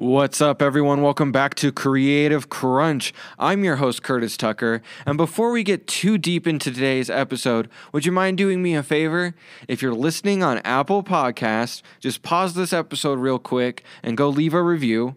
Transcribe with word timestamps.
What's 0.00 0.40
up, 0.40 0.62
everyone? 0.62 1.02
Welcome 1.02 1.30
back 1.30 1.54
to 1.56 1.70
Creative 1.70 2.48
Crunch. 2.48 3.12
I'm 3.38 3.64
your 3.64 3.76
host, 3.76 4.02
Curtis 4.02 4.34
Tucker. 4.38 4.80
And 5.04 5.18
before 5.18 5.50
we 5.50 5.62
get 5.62 5.86
too 5.86 6.16
deep 6.16 6.46
into 6.46 6.70
today's 6.72 7.10
episode, 7.10 7.68
would 7.92 8.06
you 8.06 8.10
mind 8.10 8.38
doing 8.38 8.62
me 8.62 8.74
a 8.74 8.82
favor? 8.82 9.34
If 9.68 9.82
you're 9.82 9.92
listening 9.92 10.42
on 10.42 10.60
Apple 10.60 11.02
Podcasts, 11.02 11.82
just 11.98 12.22
pause 12.22 12.54
this 12.54 12.72
episode 12.72 13.18
real 13.18 13.38
quick 13.38 13.84
and 14.02 14.16
go 14.16 14.30
leave 14.30 14.54
a 14.54 14.62
review. 14.62 15.16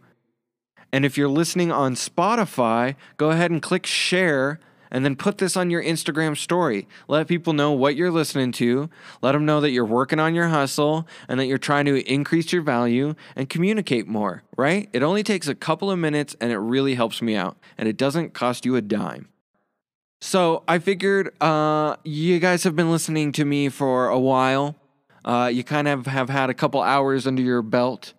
And 0.91 1.05
if 1.05 1.17
you're 1.17 1.29
listening 1.29 1.71
on 1.71 1.95
Spotify, 1.95 2.95
go 3.15 3.31
ahead 3.31 3.51
and 3.51 3.61
click 3.61 3.85
share 3.85 4.59
and 4.93 5.03
then 5.03 5.17
put 5.17 5.39
this 5.39 5.57
on 5.57 5.69
your 5.69 5.83
Instagram 5.83 6.37
story. 6.37 6.87
Let 7.09 7.27
people 7.27 7.51
know 7.51 7.73
what 7.73 7.97
you're 7.97 8.11
listening 8.11 8.53
to. 8.53 8.89
Let 9.21 9.33
them 9.33 9.45
know 9.45 9.59
that 9.59 9.71
you're 9.71 9.83
working 9.83 10.19
on 10.19 10.35
your 10.35 10.47
hustle 10.47 11.05
and 11.27 11.39
that 11.39 11.47
you're 11.47 11.57
trying 11.57 11.85
to 11.85 11.99
increase 12.09 12.53
your 12.53 12.61
value 12.61 13.15
and 13.35 13.49
communicate 13.49 14.07
more, 14.07 14.43
right? 14.55 14.87
It 14.93 15.03
only 15.03 15.23
takes 15.23 15.49
a 15.49 15.55
couple 15.55 15.91
of 15.91 15.99
minutes 15.99 16.35
and 16.39 16.51
it 16.51 16.59
really 16.59 16.95
helps 16.95 17.21
me 17.21 17.35
out, 17.35 17.57
and 17.77 17.89
it 17.89 17.97
doesn't 17.97 18.33
cost 18.33 18.65
you 18.65 18.75
a 18.75 18.81
dime. 18.81 19.27
So 20.21 20.63
I 20.69 20.79
figured 20.79 21.33
uh, 21.41 21.97
you 22.05 22.39
guys 22.39 22.63
have 22.63 22.77
been 22.77 22.89
listening 22.89 23.33
to 23.33 23.43
me 23.43 23.67
for 23.67 24.07
a 24.07 24.19
while. 24.19 24.77
Uh, 25.25 25.49
you 25.51 25.63
kind 25.63 25.87
of 25.87 26.05
have 26.05 26.29
had 26.29 26.49
a 26.49 26.53
couple 26.53 26.81
hours 26.81 27.27
under 27.27 27.41
your 27.41 27.61
belt. 27.61 28.13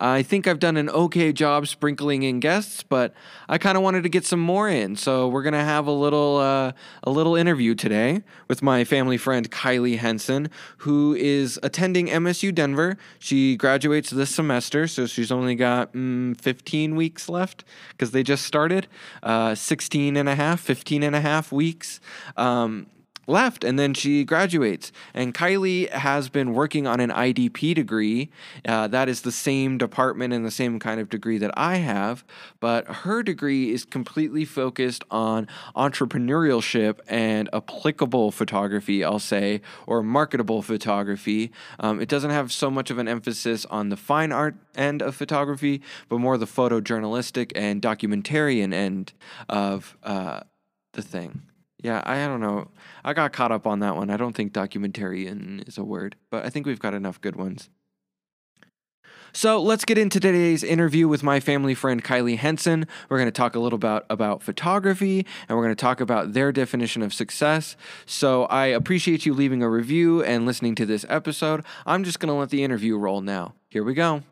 I 0.00 0.22
think 0.22 0.46
I've 0.46 0.58
done 0.58 0.76
an 0.76 0.88
okay 0.90 1.32
job 1.32 1.66
sprinkling 1.66 2.22
in 2.22 2.40
guests, 2.40 2.82
but 2.82 3.12
I 3.48 3.58
kind 3.58 3.76
of 3.76 3.82
wanted 3.82 4.02
to 4.04 4.08
get 4.08 4.24
some 4.24 4.40
more 4.40 4.68
in. 4.68 4.96
So 4.96 5.28
we're 5.28 5.42
gonna 5.42 5.64
have 5.64 5.86
a 5.86 5.92
little 5.92 6.36
uh, 6.36 6.72
a 7.02 7.10
little 7.10 7.34
interview 7.34 7.74
today 7.74 8.22
with 8.48 8.62
my 8.62 8.84
family 8.84 9.16
friend 9.16 9.50
Kylie 9.50 9.98
Henson, 9.98 10.50
who 10.78 11.14
is 11.14 11.58
attending 11.62 12.06
MSU 12.06 12.54
Denver. 12.54 12.96
She 13.18 13.56
graduates 13.56 14.10
this 14.10 14.34
semester, 14.34 14.86
so 14.86 15.06
she's 15.06 15.32
only 15.32 15.54
got 15.54 15.92
mm, 15.92 16.40
15 16.40 16.94
weeks 16.96 17.28
left 17.28 17.64
because 17.90 18.12
they 18.12 18.22
just 18.22 18.44
started. 18.44 18.86
Uh, 19.22 19.54
16 19.54 20.16
and 20.16 20.28
a 20.28 20.34
half, 20.34 20.60
15 20.60 21.02
and 21.02 21.16
a 21.16 21.20
half 21.20 21.50
weeks. 21.50 22.00
Um, 22.36 22.86
left 23.28 23.64
and 23.64 23.78
then 23.78 23.94
she 23.94 24.24
graduates. 24.24 24.90
And 25.14 25.34
Kylie 25.34 25.90
has 25.90 26.28
been 26.28 26.54
working 26.54 26.86
on 26.86 27.00
an 27.00 27.10
IDP 27.10 27.74
degree. 27.74 28.30
Uh, 28.64 28.88
that 28.88 29.08
is 29.08 29.22
the 29.22 29.32
same 29.32 29.78
department 29.78 30.32
and 30.32 30.44
the 30.44 30.50
same 30.50 30.78
kind 30.78 31.00
of 31.00 31.08
degree 31.08 31.38
that 31.38 31.52
I 31.56 31.76
have, 31.76 32.24
but 32.60 32.86
her 32.86 33.22
degree 33.22 33.72
is 33.72 33.84
completely 33.84 34.44
focused 34.44 35.04
on 35.10 35.46
entrepreneurship 35.76 37.00
and 37.06 37.48
applicable 37.52 38.30
photography, 38.30 39.04
I'll 39.04 39.18
say, 39.18 39.60
or 39.86 40.02
marketable 40.02 40.62
photography. 40.62 41.52
Um, 41.78 42.00
it 42.00 42.08
doesn't 42.08 42.30
have 42.30 42.52
so 42.52 42.70
much 42.70 42.90
of 42.90 42.98
an 42.98 43.08
emphasis 43.08 43.64
on 43.66 43.90
the 43.90 43.96
fine 43.96 44.32
art 44.32 44.56
end 44.74 45.02
of 45.02 45.14
photography, 45.14 45.82
but 46.08 46.18
more 46.18 46.38
the 46.38 46.46
photojournalistic 46.46 47.52
and 47.54 47.82
documentarian 47.82 48.72
end 48.72 49.12
of 49.48 49.96
uh, 50.02 50.40
the 50.92 51.02
thing. 51.02 51.42
Yeah, 51.80 52.02
I 52.04 52.26
don't 52.26 52.40
know. 52.40 52.68
I 53.04 53.12
got 53.12 53.32
caught 53.32 53.52
up 53.52 53.66
on 53.66 53.80
that 53.80 53.96
one. 53.96 54.10
I 54.10 54.16
don't 54.16 54.34
think 54.34 54.52
documentarian 54.52 55.66
is 55.68 55.78
a 55.78 55.84
word, 55.84 56.16
but 56.30 56.44
I 56.44 56.50
think 56.50 56.66
we've 56.66 56.80
got 56.80 56.94
enough 56.94 57.20
good 57.20 57.36
ones. 57.36 57.70
So 59.32 59.62
let's 59.62 59.84
get 59.84 59.98
into 59.98 60.18
today's 60.18 60.64
interview 60.64 61.06
with 61.06 61.22
my 61.22 61.38
family 61.38 61.74
friend 61.74 62.02
Kylie 62.02 62.38
Henson. 62.38 62.86
We're 63.08 63.18
going 63.18 63.28
to 63.28 63.32
talk 63.32 63.54
a 63.54 63.60
little 63.60 63.76
about 63.76 64.06
about 64.10 64.42
photography, 64.42 65.26
and 65.48 65.56
we're 65.56 65.64
going 65.64 65.76
to 65.76 65.80
talk 65.80 66.00
about 66.00 66.32
their 66.32 66.50
definition 66.50 67.02
of 67.02 67.12
success. 67.14 67.76
So 68.06 68.46
I 68.46 68.66
appreciate 68.66 69.26
you 69.26 69.34
leaving 69.34 69.62
a 69.62 69.68
review 69.68 70.22
and 70.24 70.46
listening 70.46 70.74
to 70.76 70.86
this 70.86 71.04
episode. 71.08 71.64
I'm 71.86 72.04
just 72.04 72.20
going 72.20 72.32
to 72.32 72.38
let 72.38 72.50
the 72.50 72.64
interview 72.64 72.96
roll 72.96 73.20
now. 73.20 73.54
Here 73.68 73.84
we 73.84 73.94
go. 73.94 74.22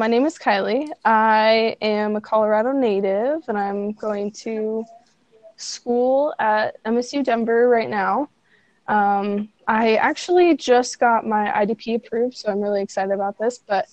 My 0.00 0.06
name 0.06 0.24
is 0.24 0.38
Kylie. 0.38 0.88
I 1.04 1.76
am 1.82 2.16
a 2.16 2.22
Colorado 2.22 2.72
native 2.72 3.42
and 3.48 3.58
I'm 3.58 3.92
going 3.92 4.32
to 4.44 4.82
school 5.58 6.32
at 6.38 6.82
MSU 6.84 7.22
Denver 7.22 7.68
right 7.68 7.90
now. 7.90 8.30
Um, 8.88 9.50
I 9.68 9.96
actually 9.96 10.56
just 10.56 10.98
got 10.98 11.26
my 11.26 11.48
IDP 11.48 11.96
approved, 11.96 12.34
so 12.34 12.50
I'm 12.50 12.62
really 12.62 12.80
excited 12.80 13.12
about 13.12 13.36
this. 13.36 13.58
But 13.58 13.88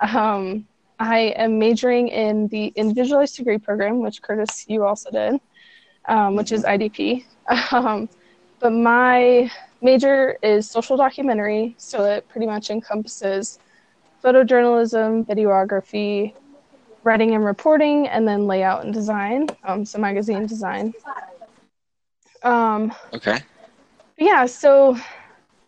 um, 0.00 0.66
I 0.98 1.34
am 1.36 1.58
majoring 1.58 2.08
in 2.08 2.48
the 2.48 2.72
individualized 2.74 3.36
degree 3.36 3.58
program, 3.58 3.98
which 3.98 4.22
Curtis, 4.22 4.64
you 4.68 4.86
also 4.86 5.10
did, 5.10 5.38
um, 6.08 6.34
which 6.34 6.50
is 6.50 6.64
IDP. 6.64 7.26
Um, 7.72 8.08
but 8.58 8.70
my 8.70 9.50
major 9.82 10.38
is 10.42 10.70
social 10.70 10.96
documentary, 10.96 11.74
so 11.76 12.04
it 12.04 12.26
pretty 12.30 12.46
much 12.46 12.70
encompasses 12.70 13.58
photojournalism, 14.22 15.26
videography, 15.26 16.34
writing 17.04 17.34
and 17.34 17.44
reporting, 17.44 18.08
and 18.08 18.26
then 18.26 18.46
layout 18.46 18.84
and 18.84 18.94
design, 18.94 19.48
um, 19.64 19.84
so 19.84 19.98
magazine 19.98 20.46
design. 20.46 20.92
Um, 22.42 22.92
Okay. 23.12 23.38
yeah, 24.18 24.46
so 24.46 24.96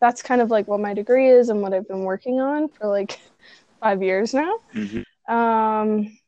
that's 0.01 0.23
kind 0.23 0.41
of 0.41 0.51
like 0.51 0.69
what 0.69 0.81
my 0.81 0.95
degree 0.95 1.29
is 1.29 1.49
and 1.49 1.61
what 1.63 1.73
I've 1.73 1.89
been 1.89 2.05
working 2.05 2.41
on 2.41 2.69
for 2.69 2.89
like 2.89 3.19
five 3.81 4.03
years 4.03 4.35
now. 4.35 4.59
Mm-hmm. 4.75 5.35
Um, 5.35 6.19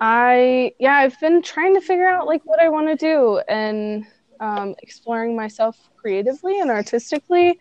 I 0.00 0.72
yeah, 0.78 0.94
I've 0.94 1.18
been 1.20 1.42
trying 1.42 1.74
to 1.74 1.80
figure 1.80 2.08
out 2.08 2.26
like 2.26 2.42
what 2.44 2.60
I 2.60 2.68
want 2.68 2.88
to 2.88 2.96
do 2.96 3.40
and 3.48 4.04
um, 4.40 4.74
exploring 4.82 5.34
myself 5.34 5.88
creatively 5.96 6.60
and 6.60 6.70
artistically. 6.70 7.58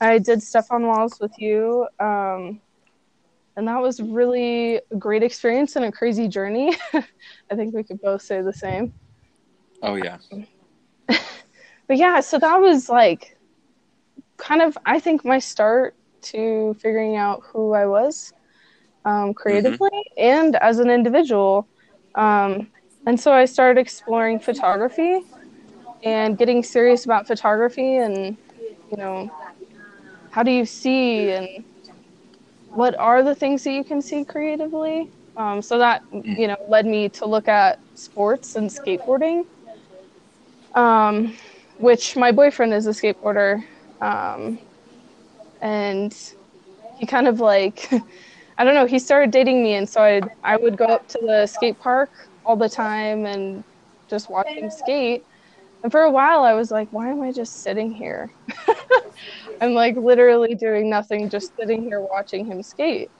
I 0.00 0.18
did 0.18 0.42
stuff 0.42 0.66
on 0.70 0.86
walls 0.86 1.18
with 1.20 1.32
you, 1.38 1.86
um, 2.00 2.60
and 3.58 3.66
that 3.66 3.82
was 3.82 4.00
really 4.00 4.76
a 4.76 4.96
great 4.96 5.24
experience 5.24 5.74
and 5.74 5.84
a 5.84 5.90
crazy 5.90 6.28
journey. 6.28 6.76
I 6.94 7.56
think 7.56 7.74
we 7.74 7.82
could 7.82 8.00
both 8.00 8.22
say 8.22 8.40
the 8.40 8.52
same. 8.52 8.92
Oh 9.82 9.96
yeah. 9.96 10.18
But 11.88 11.96
yeah, 11.96 12.20
so 12.20 12.38
that 12.38 12.60
was 12.60 12.90
like 12.90 13.38
kind 14.36 14.60
of 14.60 14.76
I 14.84 15.00
think 15.00 15.24
my 15.24 15.38
start 15.38 15.96
to 16.32 16.74
figuring 16.74 17.16
out 17.16 17.42
who 17.46 17.72
I 17.72 17.86
was 17.86 18.30
um, 19.06 19.32
creatively 19.32 19.90
and 20.18 20.54
as 20.56 20.78
an 20.80 20.90
individual. 20.90 21.66
Um, 22.14 22.70
and 23.06 23.18
so 23.18 23.32
I 23.32 23.46
started 23.46 23.80
exploring 23.80 24.38
photography 24.38 25.22
and 26.04 26.36
getting 26.36 26.62
serious 26.62 27.06
about 27.06 27.26
photography 27.26 27.96
and, 27.96 28.36
you 28.90 28.96
know, 28.98 29.30
how 30.30 30.42
do 30.42 30.50
you 30.50 30.66
see 30.66 31.30
and 31.30 31.64
what 32.70 32.98
are 32.98 33.22
the 33.22 33.34
things 33.34 33.64
that 33.64 33.72
you 33.72 33.84
can 33.84 34.00
see 34.02 34.24
creatively? 34.24 35.10
Um, 35.36 35.62
so 35.62 35.78
that, 35.78 36.02
you 36.12 36.48
know, 36.48 36.56
led 36.68 36.86
me 36.86 37.08
to 37.10 37.26
look 37.26 37.48
at 37.48 37.80
sports 37.94 38.56
and 38.56 38.68
skateboarding, 38.68 39.44
um, 40.74 41.36
which 41.78 42.16
my 42.16 42.32
boyfriend 42.32 42.72
is 42.74 42.86
a 42.86 42.90
skateboarder. 42.90 43.64
Um, 44.00 44.58
and 45.60 46.14
he 46.98 47.06
kind 47.06 47.26
of 47.28 47.40
like 47.40 47.90
I 48.58 48.64
don't 48.64 48.74
know, 48.74 48.86
he 48.86 48.98
started 48.98 49.30
dating 49.30 49.62
me 49.62 49.74
and 49.74 49.88
so 49.88 50.02
I 50.02 50.22
I 50.42 50.56
would 50.56 50.76
go 50.76 50.84
up 50.86 51.08
to 51.08 51.18
the 51.22 51.46
skate 51.46 51.78
park 51.78 52.10
all 52.44 52.56
the 52.56 52.68
time 52.68 53.26
and 53.26 53.64
just 54.08 54.28
watch 54.30 54.48
him 54.48 54.70
skate. 54.70 55.24
And 55.82 55.92
for 55.92 56.02
a 56.02 56.10
while 56.10 56.42
I 56.42 56.54
was 56.54 56.70
like, 56.70 56.88
why 56.90 57.10
am 57.10 57.22
I 57.22 57.32
just 57.32 57.62
sitting 57.62 57.92
here? 57.92 58.32
I'm 59.60 59.74
like 59.74 59.96
literally 59.96 60.54
doing 60.54 60.88
nothing, 60.88 61.28
just 61.28 61.52
sitting 61.58 61.82
here 61.82 62.00
watching 62.00 62.46
him 62.46 62.62
skate. 62.62 63.10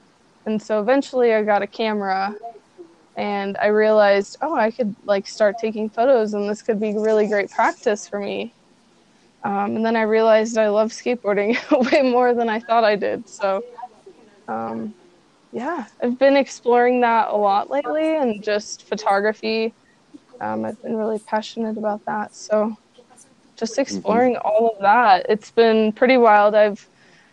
And 0.46 0.60
so 0.62 0.80
eventually 0.80 1.34
I 1.34 1.42
got 1.42 1.62
a 1.62 1.66
camera 1.66 2.34
and 3.16 3.56
I 3.58 3.66
realized, 3.66 4.36
oh, 4.40 4.54
I 4.54 4.70
could 4.70 4.94
like 5.04 5.26
start 5.26 5.56
taking 5.60 5.90
photos 5.90 6.34
and 6.34 6.48
this 6.48 6.62
could 6.62 6.80
be 6.80 6.94
really 6.94 7.26
great 7.26 7.50
practice 7.50 8.08
for 8.08 8.20
me. 8.20 8.54
Um, 9.44 9.76
and 9.76 9.86
then 9.86 9.96
I 9.96 10.02
realized 10.02 10.58
I 10.58 10.68
love 10.68 10.90
skateboarding 10.90 11.56
way 11.92 12.02
more 12.02 12.34
than 12.34 12.48
I 12.48 12.60
thought 12.60 12.84
I 12.84 12.96
did. 12.96 13.28
So, 13.28 13.62
um, 14.46 14.94
yeah, 15.52 15.86
I've 16.02 16.18
been 16.18 16.36
exploring 16.36 17.00
that 17.00 17.28
a 17.28 17.36
lot 17.36 17.70
lately 17.70 18.16
and 18.16 18.42
just 18.42 18.88
photography. 18.88 19.74
Um, 20.40 20.64
I've 20.64 20.80
been 20.82 20.96
really 20.96 21.18
passionate 21.18 21.76
about 21.76 22.04
that. 22.06 22.34
So, 22.34 22.76
just 23.58 23.78
exploring 23.78 24.36
all 24.36 24.70
of 24.74 24.80
that. 24.82 25.26
It's 25.28 25.50
been 25.50 25.92
pretty 25.92 26.16
wild. 26.16 26.54
I've 26.54 26.88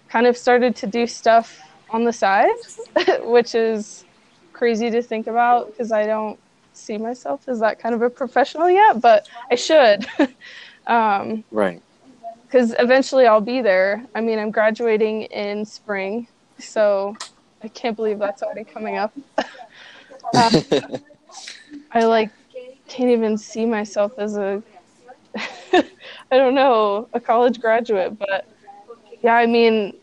kind 0.09 0.27
of 0.27 0.35
started 0.35 0.75
to 0.77 0.87
do 0.87 1.05
stuff 1.07 1.61
on 1.89 2.03
the 2.03 2.13
side, 2.13 2.49
which 3.21 3.55
is 3.55 4.05
crazy 4.53 4.89
to 4.89 5.01
think 5.01 5.27
about 5.27 5.67
because 5.67 5.91
I 5.91 6.05
don't 6.05 6.39
see 6.73 6.97
myself 6.97 7.47
as 7.47 7.59
that 7.59 7.79
kind 7.79 7.93
of 7.95 8.01
a 8.01 8.09
professional 8.09 8.69
yet, 8.69 9.01
but 9.01 9.27
I 9.51 9.55
should. 9.55 10.05
um, 10.87 11.43
Right. 11.51 11.81
because 12.45 12.75
eventually 12.79 13.27
I'll 13.27 13.41
be 13.41 13.61
there. 13.61 14.03
I 14.15 14.21
mean, 14.21 14.39
I'm 14.39 14.51
graduating 14.51 15.23
in 15.23 15.65
spring, 15.65 16.27
so 16.57 17.15
I 17.63 17.67
can't 17.69 17.95
believe 17.95 18.19
that's 18.19 18.41
already 18.43 18.63
coming 18.63 18.97
up. 18.97 19.13
Uh, 20.33 20.61
I 21.91 22.05
like 22.05 22.31
can't 22.87 23.09
even 23.09 23.37
see 23.37 23.65
myself 23.65 24.13
as 24.17 24.37
a 24.37 24.61
I 26.31 26.37
don't 26.37 26.55
know, 26.55 27.07
a 27.13 27.19
college 27.19 27.59
graduate, 27.59 28.17
but 28.17 28.47
yeah, 29.23 29.35
I 29.35 29.45
mean, 29.45 29.93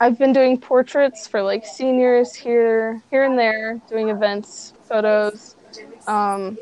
I've 0.00 0.18
been 0.18 0.32
doing 0.32 0.58
portraits 0.58 1.26
for 1.26 1.42
like 1.42 1.66
seniors 1.66 2.34
here 2.34 3.02
here 3.10 3.24
and 3.24 3.38
there, 3.38 3.80
doing 3.88 4.10
events, 4.10 4.72
photos. 4.88 5.56
Um, 6.06 6.58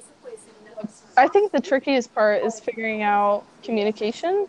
I 1.17 1.29
think 1.29 1.53
the 1.53 1.61
trickiest 1.61 2.15
part 2.15 2.44
is 2.44 2.61
figuring 2.61 3.03
out 3.03 3.44
communication 3.62 4.47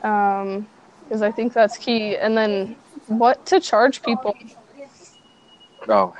because 0.00 1.22
I 1.22 1.30
think 1.30 1.52
that's 1.52 1.76
key. 1.76 2.16
And 2.16 2.36
then 2.36 2.76
what 3.06 3.44
to 3.46 3.60
charge 3.60 4.02
people. 4.02 4.34
oh. 5.88 6.14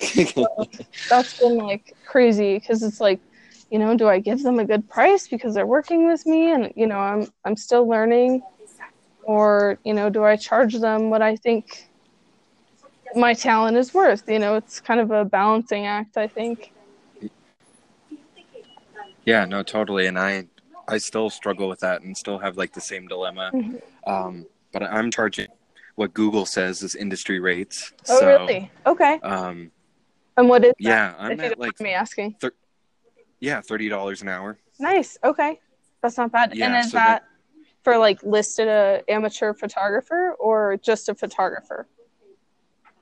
That's 1.08 1.38
been 1.38 1.58
like 1.58 1.94
crazy 2.06 2.58
because 2.58 2.82
it's 2.82 3.00
like, 3.00 3.20
you 3.72 3.78
know, 3.78 3.96
do 3.96 4.06
I 4.06 4.18
give 4.18 4.42
them 4.42 4.58
a 4.58 4.66
good 4.66 4.86
price 4.86 5.26
because 5.26 5.54
they're 5.54 5.66
working 5.66 6.06
with 6.06 6.26
me 6.26 6.52
and 6.52 6.70
you 6.76 6.86
know 6.86 6.98
I'm 6.98 7.26
I'm 7.46 7.56
still 7.56 7.88
learning, 7.88 8.42
or 9.22 9.78
you 9.82 9.94
know, 9.94 10.10
do 10.10 10.24
I 10.24 10.36
charge 10.36 10.74
them 10.74 11.08
what 11.08 11.22
I 11.22 11.36
think 11.36 11.88
my 13.14 13.32
talent 13.32 13.78
is 13.78 13.94
worth? 13.94 14.24
You 14.28 14.40
know, 14.40 14.56
it's 14.56 14.78
kind 14.78 15.00
of 15.00 15.10
a 15.10 15.24
balancing 15.24 15.86
act. 15.86 16.18
I 16.18 16.28
think. 16.28 16.74
Yeah, 19.24 19.46
no, 19.46 19.62
totally. 19.62 20.06
And 20.06 20.18
I, 20.18 20.48
I 20.86 20.98
still 20.98 21.30
struggle 21.30 21.68
with 21.68 21.80
that 21.80 22.02
and 22.02 22.14
still 22.14 22.38
have 22.40 22.58
like 22.58 22.74
the 22.74 22.80
same 22.80 23.06
dilemma. 23.06 23.52
Mhm. 23.54 23.80
Um, 24.06 24.46
but 24.72 24.82
I'm 24.82 25.10
charging 25.10 25.46
what 25.94 26.12
Google 26.12 26.44
says 26.44 26.82
is 26.82 26.94
industry 26.94 27.40
rates. 27.40 27.92
Oh, 28.10 28.18
so, 28.18 28.26
really? 28.26 28.70
Okay. 28.84 29.18
Um, 29.22 29.70
And 30.36 30.48
what 30.48 30.64
is 30.64 30.72
that? 30.72 30.76
yeah, 30.78 31.14
I'm 31.18 31.32
if 31.32 31.38
you 31.38 31.44
at 31.46 31.58
like 31.58 31.80
me 31.80 31.92
asking. 31.92 32.34
Yeah, 33.42 33.60
thirty 33.60 33.88
dollars 33.88 34.22
an 34.22 34.28
hour. 34.28 34.56
Nice. 34.78 35.18
Okay. 35.22 35.60
That's 36.00 36.16
not 36.16 36.32
bad. 36.32 36.54
Yeah, 36.54 36.66
and 36.66 36.76
is 36.76 36.92
so 36.92 36.96
that, 36.96 37.24
for 37.82 37.98
like 37.98 38.22
listed 38.22 38.68
a 38.68 39.02
amateur 39.08 39.52
photographer 39.52 40.34
or 40.38 40.76
just 40.78 41.08
a 41.08 41.14
photographer? 41.14 41.86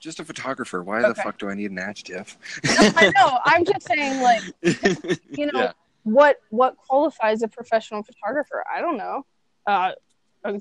Just 0.01 0.19
a 0.19 0.25
photographer. 0.25 0.83
Why 0.83 1.03
the 1.03 1.15
fuck 1.15 1.39
do 1.39 1.51
I 1.51 1.55
need 1.55 1.71
an 1.71 1.79
adjective? 1.79 2.37
I 2.65 3.13
know. 3.15 3.39
I'm 3.45 3.65
just 3.67 3.87
saying, 3.87 4.23
like, 4.23 4.43
you 5.31 5.47
know, 5.53 5.61
Yeah. 5.61 5.73
what 6.05 6.39
what 6.49 6.77
qualifies 6.79 7.43
a 7.43 7.49
professional 7.49 8.03
photographer? 8.03 8.65
I 8.75 8.81
don't 8.81 8.97
know. 8.97 9.27
Uh, 9.67 9.93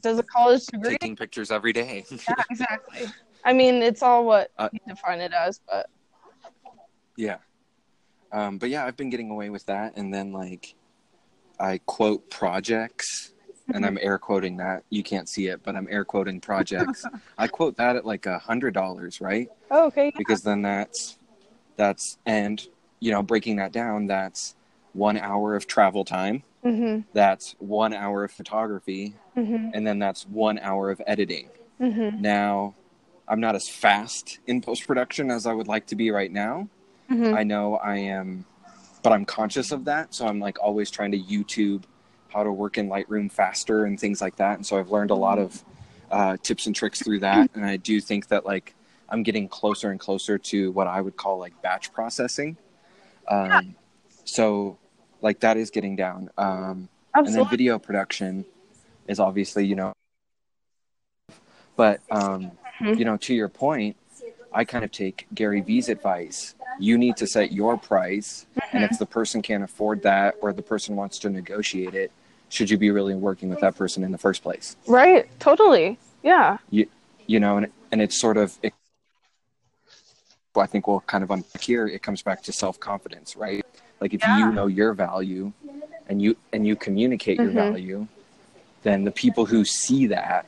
does 0.02 0.20
a 0.20 0.24
college 0.24 0.66
degree? 0.66 0.92
Taking 0.92 1.16
pictures 1.16 1.52
every 1.52 1.72
day. 1.72 2.04
Yeah, 2.12 2.34
exactly. 2.52 3.08
I 3.46 3.54
mean, 3.54 3.76
it's 3.76 4.04
all 4.04 4.26
what 4.26 4.52
Uh, 4.58 4.68
you 4.74 4.80
define 4.88 5.22
it 5.22 5.32
as, 5.32 5.62
but 5.70 5.90
Yeah. 7.16 7.38
Um, 8.32 8.58
but 8.58 8.70
yeah, 8.70 8.86
I've 8.86 8.98
been 8.98 9.10
getting 9.10 9.30
away 9.30 9.50
with 9.50 9.66
that. 9.66 9.98
And 9.98 10.14
then, 10.14 10.32
like, 10.32 10.76
I 11.60 11.80
quote 11.86 12.30
projects, 12.30 13.34
and 13.74 13.86
I'm 13.86 13.98
air 14.02 14.18
quoting 14.18 14.58
that. 14.58 14.84
You 14.90 15.04
can't 15.04 15.28
see 15.28 15.48
it, 15.48 15.62
but 15.64 15.76
I'm 15.76 15.88
air 15.90 16.06
quoting 16.06 16.40
projects. 16.40 17.06
I 17.38 17.48
quote 17.48 17.78
that 17.78 17.96
at 17.96 18.06
like 18.06 18.26
a 18.26 18.40
hundred 18.40 18.74
dollars, 18.74 19.22
right? 19.22 19.50
oh, 19.72 19.88
okay. 19.88 20.12
Because 20.18 20.42
then 20.42 20.62
that's, 20.62 21.18
that's, 21.76 22.18
and, 22.26 22.66
you 23.00 23.12
know, 23.12 23.22
breaking 23.24 23.58
that 23.58 23.72
down, 23.72 24.08
that's 24.08 24.56
one 24.94 25.18
hour 25.18 25.56
of 25.56 25.68
travel 25.68 26.04
time, 26.04 26.44
Mhm. 26.66 27.04
that's 27.14 27.56
one 27.60 27.94
hour 27.94 28.24
of 28.24 28.32
photography, 28.32 29.14
Mhm. 29.38 29.72
and 29.74 29.86
then 29.86 30.00
that's 30.00 30.26
one 30.28 30.58
hour 30.60 30.90
of 30.92 31.02
editing. 31.06 31.50
Mhm. 31.80 32.20
Now, 32.20 32.74
I'm 33.28 33.40
not 33.40 33.56
as 33.56 33.70
fast 33.70 34.40
in 34.48 34.62
post 34.62 34.88
production 34.88 35.30
as 35.30 35.46
I 35.46 35.54
would 35.54 35.68
like 35.68 35.86
to 35.88 35.96
be 35.96 36.10
right 36.10 36.32
now. 36.32 36.68
Mhm. 37.10 37.34
I 37.36 37.44
know 37.44 37.76
I 37.78 37.98
am, 37.98 38.46
but 39.04 39.14
I'm 39.14 39.26
conscious 39.26 39.72
of 39.72 39.86
that. 39.86 40.14
So 40.14 40.28
I'm 40.28 40.40
like 40.40 40.58
always 40.62 40.90
trying 40.92 41.12
to 41.12 41.20
YouTube 41.20 41.84
how 42.30 42.44
to 42.44 42.52
work 42.52 42.78
in 42.78 42.90
Lightroom 42.90 43.32
faster 43.32 43.86
and 43.86 44.00
things 44.00 44.22
like 44.22 44.36
that. 44.36 44.56
And 44.58 44.66
so 44.66 44.78
I've 44.78 44.92
learned 44.92 45.10
a 45.12 45.16
lot 45.16 45.40
of 45.40 45.64
uh, 46.12 46.38
tips 46.44 46.68
and 46.68 46.76
tricks 46.76 47.02
through 47.02 47.20
that. 47.22 47.50
And 47.56 47.66
I 47.66 47.78
do 47.78 48.00
think 48.00 48.28
that 48.28 48.46
like 48.46 48.76
I'm 49.10 49.24
getting 49.24 49.48
closer 49.48 49.90
and 49.90 50.00
closer 50.00 50.38
to 50.38 50.72
what 50.72 50.86
I 50.88 51.02
would 51.02 51.16
call 51.18 51.40
like 51.40 51.60
batch 51.62 51.92
processing. 51.92 52.58
Um, 53.28 53.76
So 54.26 54.78
like 55.22 55.40
that 55.40 55.58
is 55.58 55.72
getting 55.72 55.96
down. 55.96 56.30
Um, 56.38 56.90
and 57.16 57.36
then 57.36 57.44
video 57.50 57.80
production 57.80 58.46
is 59.08 59.20
obviously 59.20 59.66
you 59.66 59.76
know 59.76 59.92
but 61.76 62.00
um 62.12 62.52
Mhm. 62.80 62.98
you 63.00 63.06
know 63.06 63.18
to 63.18 63.34
your 63.34 63.50
point 63.50 63.96
i 64.54 64.64
kind 64.64 64.86
of 64.86 64.92
take 64.92 65.28
gary 65.34 65.62
vee's 65.62 65.90
advice 65.90 66.54
you 66.80 66.98
need 66.98 67.18
to 67.18 67.28
set 67.28 67.52
your 67.52 67.78
price 67.78 68.46
and 68.74 68.84
if 68.84 68.98
the 68.98 69.06
person 69.06 69.42
can't 69.42 69.64
afford 69.64 70.02
that 70.04 70.36
or 70.42 70.54
the 70.54 70.62
person 70.62 70.96
wants 70.96 71.20
to 71.20 71.30
negotiate 71.30 71.94
it 71.94 72.12
should 72.50 72.70
you 72.70 72.78
be 72.78 72.90
really 72.90 73.14
working 73.16 73.50
with 73.50 73.60
that 73.60 73.76
person 73.76 74.04
in 74.04 74.12
the 74.12 74.18
first 74.18 74.42
place 74.42 74.76
Right. 74.88 75.28
Totally. 75.40 76.00
Yeah. 76.24 76.58
you 76.70 76.88
you 77.28 77.40
know 77.40 77.58
and, 77.58 77.68
and 77.92 78.02
it's 78.02 78.20
sort 78.20 78.38
of 78.38 78.58
it, 78.64 78.74
well, 80.56 80.64
i 80.64 80.68
think 80.68 80.88
we'll 80.88 81.02
kind 81.02 81.24
of 81.24 81.32
unpack 81.32 81.62
here 81.62 81.88
it 81.88 82.02
comes 82.02 82.22
back 82.22 82.42
to 82.44 82.52
self-confidence 82.52 83.36
right 83.36 83.66
like 84.02 84.14
if 84.14 84.22
Yeah. 84.22 84.40
you 84.40 84.52
know 84.52 84.68
your 84.68 84.94
value 84.94 85.52
and 86.08 86.22
you 86.22 86.36
and 86.54 86.66
you 86.66 86.76
communicate 86.76 87.38
your 87.40 87.52
Mhm. 87.52 87.72
value 87.72 88.08
then 88.84 89.04
the 89.04 89.12
people 89.12 89.46
who 89.46 89.64
see 89.66 90.08
that 90.08 90.46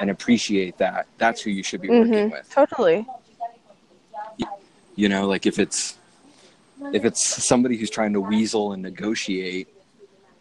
and 0.00 0.10
appreciate 0.10 0.78
that 0.78 1.06
that's 1.18 1.40
who 1.42 1.50
you 1.50 1.62
should 1.62 1.80
be 1.80 1.88
working 1.88 2.30
with 2.30 2.48
Totally. 2.50 3.06
You 4.96 5.08
know 5.08 5.26
like 5.26 5.46
if 5.46 5.58
it's 5.58 5.98
if 6.92 7.04
it's 7.04 7.44
somebody 7.44 7.76
who's 7.76 7.90
trying 7.90 8.12
to 8.12 8.20
weasel 8.20 8.72
and 8.72 8.82
negotiate 8.82 9.68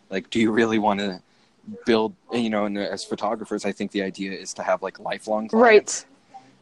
like 0.10 0.30
do 0.30 0.40
you 0.40 0.52
really 0.52 0.80
want 0.80 1.00
to 1.00 1.22
build 1.86 2.14
you 2.34 2.50
know 2.50 2.66
and 2.66 2.78
as 2.78 3.04
photographers 3.04 3.66
i 3.66 3.72
think 3.72 3.92
the 3.92 4.02
idea 4.02 4.32
is 4.32 4.54
to 4.54 4.64
have 4.64 4.82
like 4.82 5.00
lifelong 5.00 5.48
clients. 5.48 6.02
Right. 6.02 6.06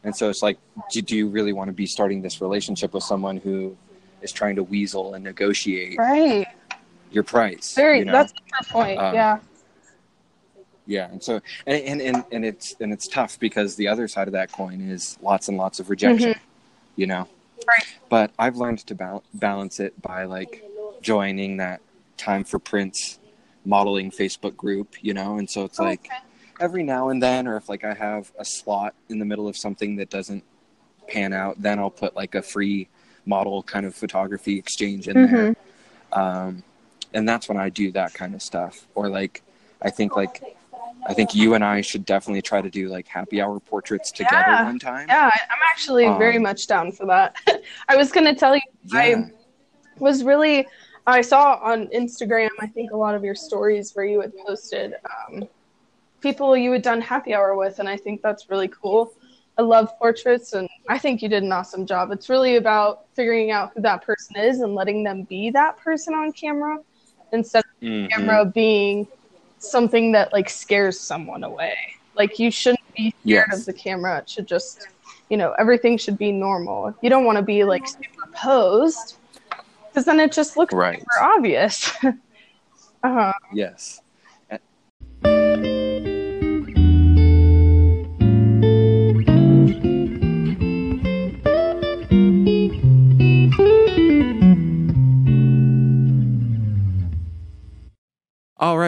And 0.02 0.16
so 0.16 0.30
it's 0.30 0.42
like, 0.42 0.58
do, 0.90 1.02
do 1.02 1.16
you 1.16 1.28
really 1.28 1.52
want 1.52 1.68
to 1.68 1.72
be 1.72 1.86
starting 1.86 2.22
this 2.22 2.40
relationship 2.40 2.94
with 2.94 3.04
someone 3.04 3.36
who 3.36 3.76
is 4.22 4.32
trying 4.32 4.56
to 4.56 4.62
weasel 4.62 5.14
and 5.14 5.22
negotiate 5.22 5.98
Right. 5.98 6.46
your 7.10 7.22
price? 7.22 7.74
Very. 7.74 7.98
you 8.00 8.04
know? 8.06 8.12
That's 8.12 8.32
a 8.32 8.64
fair 8.64 8.72
point. 8.72 8.98
Um, 8.98 9.14
yeah. 9.14 9.38
yeah. 10.86 11.10
And 11.10 11.22
so, 11.22 11.40
and, 11.66 11.82
and, 11.82 12.00
and, 12.00 12.24
and 12.32 12.44
it's, 12.44 12.74
and 12.80 12.92
it's 12.92 13.08
tough 13.08 13.38
because 13.38 13.76
the 13.76 13.88
other 13.88 14.08
side 14.08 14.26
of 14.26 14.32
that 14.32 14.52
coin 14.52 14.80
is 14.80 15.18
lots 15.20 15.48
and 15.48 15.58
lots 15.58 15.80
of 15.80 15.90
rejection, 15.90 16.34
you 16.96 17.06
know? 17.06 17.28
Mm-hmm. 17.60 17.68
Right. 17.68 17.98
But 18.08 18.30
I've 18.38 18.56
learned 18.56 18.78
to 18.86 18.94
bal- 18.94 19.24
balance 19.34 19.80
it 19.80 20.00
by 20.02 20.24
like 20.24 20.64
joining 21.02 21.58
that 21.58 21.80
time 22.16 22.44
for 22.44 22.58
prints 22.58 23.18
modeling 23.64 24.10
Facebook 24.10 24.56
group, 24.56 24.96
you 25.02 25.14
know? 25.14 25.38
And 25.38 25.48
so 25.48 25.64
it's 25.64 25.78
like, 25.78 26.06
Okay. 26.06 26.16
every 26.60 26.82
now 26.82 27.10
and 27.10 27.22
then, 27.22 27.46
or 27.46 27.56
if 27.56 27.68
like 27.68 27.84
I 27.84 27.94
have 27.94 28.32
a 28.38 28.44
slot 28.44 28.94
in 29.08 29.18
the 29.18 29.24
middle 29.24 29.48
of 29.48 29.56
something 29.56 29.96
that 29.96 30.10
doesn't 30.10 30.44
pan 31.08 31.32
out, 31.32 31.60
then 31.60 31.78
I'll 31.78 31.90
put 31.90 32.16
like 32.16 32.34
a 32.34 32.42
free 32.42 32.88
model 33.26 33.62
kind 33.62 33.84
of 33.86 33.94
photography 33.94 34.58
exchange 34.58 35.08
in 35.08 35.30
there. 35.30 35.56
Um, 36.12 36.62
and 37.12 37.28
that's 37.28 37.48
when 37.48 37.58
I 37.58 37.68
do 37.68 37.92
that 37.92 38.14
kind 38.14 38.34
of 38.34 38.42
stuff. 38.42 38.86
Or 38.94 39.08
like, 39.08 39.42
I 39.82 39.90
think 39.90 40.16
like, 40.16 40.56
I 41.06 41.14
think 41.14 41.34
you 41.34 41.54
and 41.54 41.64
I 41.64 41.80
should 41.80 42.04
definitely 42.04 42.42
try 42.42 42.60
to 42.60 42.70
do 42.70 42.88
like 42.88 43.06
happy 43.06 43.40
hour 43.40 43.58
portraits 43.60 44.10
together 44.12 44.36
Yeah. 44.46 44.64
one 44.64 44.78
time. 44.78 45.06
Yeah, 45.08 45.24
I'm 45.26 45.58
actually 45.70 46.04
very 46.18 46.36
Um, 46.36 46.42
much 46.42 46.66
down 46.66 46.92
for 46.92 47.06
that. 47.06 47.36
I 47.88 47.96
was 47.96 48.12
going 48.12 48.26
to 48.26 48.34
tell 48.34 48.54
you, 48.54 48.62
Yeah. 48.86 48.98
I 48.98 49.24
was 49.98 50.22
really, 50.24 50.66
I 51.06 51.20
saw 51.22 51.58
on 51.62 51.88
Instagram, 51.88 52.50
I 52.60 52.66
think 52.66 52.92
a 52.92 52.96
lot 52.96 53.14
of 53.14 53.24
your 53.24 53.34
stories 53.34 53.92
where 53.94 54.04
you 54.04 54.20
had 54.20 54.32
posted 54.46 54.94
um, 55.28 55.48
people 56.20 56.56
you 56.56 56.70
had 56.72 56.82
done 56.82 57.00
happy 57.00 57.34
hour 57.34 57.56
with, 57.56 57.78
and 57.78 57.88
I 57.88 57.96
think 57.96 58.20
that's 58.22 58.50
really 58.50 58.68
cool. 58.68 59.12
I 59.58 59.62
love 59.62 59.98
portraits, 59.98 60.52
and 60.52 60.68
I 60.88 60.96
think 60.98 61.22
you 61.22 61.28
did 61.28 61.42
an 61.42 61.52
awesome 61.52 61.84
job. 61.86 62.12
It's 62.12 62.28
really 62.28 62.56
about 62.56 63.06
figuring 63.14 63.50
out 63.50 63.72
who 63.74 63.82
that 63.82 64.02
person 64.02 64.36
is 64.36 64.60
and 64.60 64.74
letting 64.74 65.02
them 65.02 65.22
be 65.24 65.50
that 65.50 65.76
person 65.78 66.14
on 66.14 66.32
camera 66.32 66.78
instead 67.32 67.64
of 67.64 67.70
Mhm. 67.82 68.10
camera 68.10 68.44
being 68.44 69.06
something 69.60 70.12
that 70.12 70.32
like 70.32 70.48
scares 70.50 70.98
someone 70.98 71.44
away. 71.44 71.76
Like 72.14 72.38
you 72.38 72.50
shouldn't 72.50 72.80
be 72.96 73.10
scared 73.22 73.46
Yes. 73.50 73.60
of 73.60 73.66
the 73.66 73.72
camera. 73.72 74.18
It 74.18 74.28
should 74.28 74.46
just, 74.46 74.88
you 75.28 75.36
know, 75.36 75.54
everything 75.58 75.96
should 75.96 76.18
be 76.18 76.32
normal. 76.32 76.94
You 77.02 77.10
don't 77.10 77.24
want 77.24 77.36
to 77.36 77.42
be 77.42 77.64
like 77.64 77.86
super 77.86 78.28
posed 78.34 79.16
because 79.88 80.04
then 80.04 80.18
it 80.20 80.32
just 80.32 80.56
looks 80.56 80.74
Right. 80.74 80.98
super 80.98 81.22
obvious. 81.22 81.92
uh-huh. 82.04 83.32
Yes. 83.52 83.99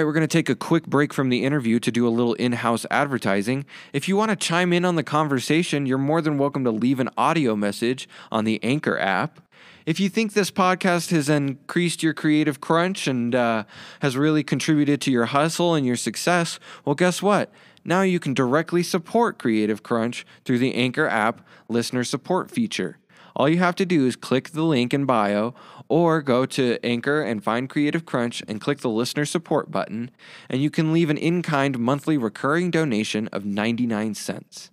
Right, 0.02 0.06
we're 0.06 0.12
going 0.12 0.26
to 0.26 0.26
take 0.26 0.48
a 0.48 0.56
quick 0.56 0.86
break 0.86 1.14
from 1.14 1.28
the 1.28 1.44
interview 1.44 1.78
to 1.78 1.92
do 1.92 2.06
a 2.06 2.10
little 2.10 2.34
in 2.34 2.52
house 2.52 2.84
advertising. 2.90 3.64
If 3.92 4.08
you 4.08 4.16
want 4.16 4.30
to 4.30 4.36
chime 4.36 4.72
in 4.72 4.84
on 4.84 4.96
the 4.96 5.04
conversation, 5.04 5.86
you're 5.86 5.96
more 5.96 6.20
than 6.20 6.38
welcome 6.38 6.64
to 6.64 6.72
leave 6.72 6.98
an 6.98 7.08
audio 7.16 7.54
message 7.54 8.08
on 8.32 8.44
the 8.44 8.58
Anchor 8.64 8.98
app. 8.98 9.40
If 9.86 10.00
you 10.00 10.08
think 10.08 10.32
this 10.32 10.50
podcast 10.50 11.10
has 11.10 11.28
increased 11.28 12.02
your 12.02 12.14
creative 12.14 12.60
crunch 12.60 13.06
and 13.06 13.32
uh, 13.32 13.62
has 14.00 14.16
really 14.16 14.42
contributed 14.42 15.00
to 15.02 15.12
your 15.12 15.26
hustle 15.26 15.74
and 15.74 15.86
your 15.86 15.96
success, 15.96 16.58
well, 16.84 16.96
guess 16.96 17.22
what? 17.22 17.52
Now 17.84 18.02
you 18.02 18.18
can 18.18 18.34
directly 18.34 18.82
support 18.82 19.38
Creative 19.38 19.82
Crunch 19.82 20.26
through 20.44 20.58
the 20.58 20.74
Anchor 20.74 21.06
app 21.06 21.46
listener 21.68 22.02
support 22.02 22.50
feature. 22.50 22.98
All 23.34 23.48
you 23.48 23.58
have 23.58 23.76
to 23.76 23.86
do 23.86 24.06
is 24.06 24.16
click 24.16 24.50
the 24.50 24.62
link 24.62 24.92
in 24.92 25.04
bio 25.04 25.54
or 25.88 26.22
go 26.22 26.46
to 26.46 26.78
Anchor 26.84 27.22
and 27.22 27.42
find 27.42 27.68
Creative 27.68 28.04
Crunch 28.04 28.42
and 28.46 28.60
click 28.60 28.78
the 28.78 28.90
listener 28.90 29.24
support 29.24 29.70
button, 29.70 30.10
and 30.48 30.62
you 30.62 30.70
can 30.70 30.92
leave 30.92 31.10
an 31.10 31.18
in 31.18 31.42
kind 31.42 31.78
monthly 31.78 32.16
recurring 32.18 32.70
donation 32.70 33.28
of 33.28 33.44
99 33.44 34.14
cents. 34.14 34.70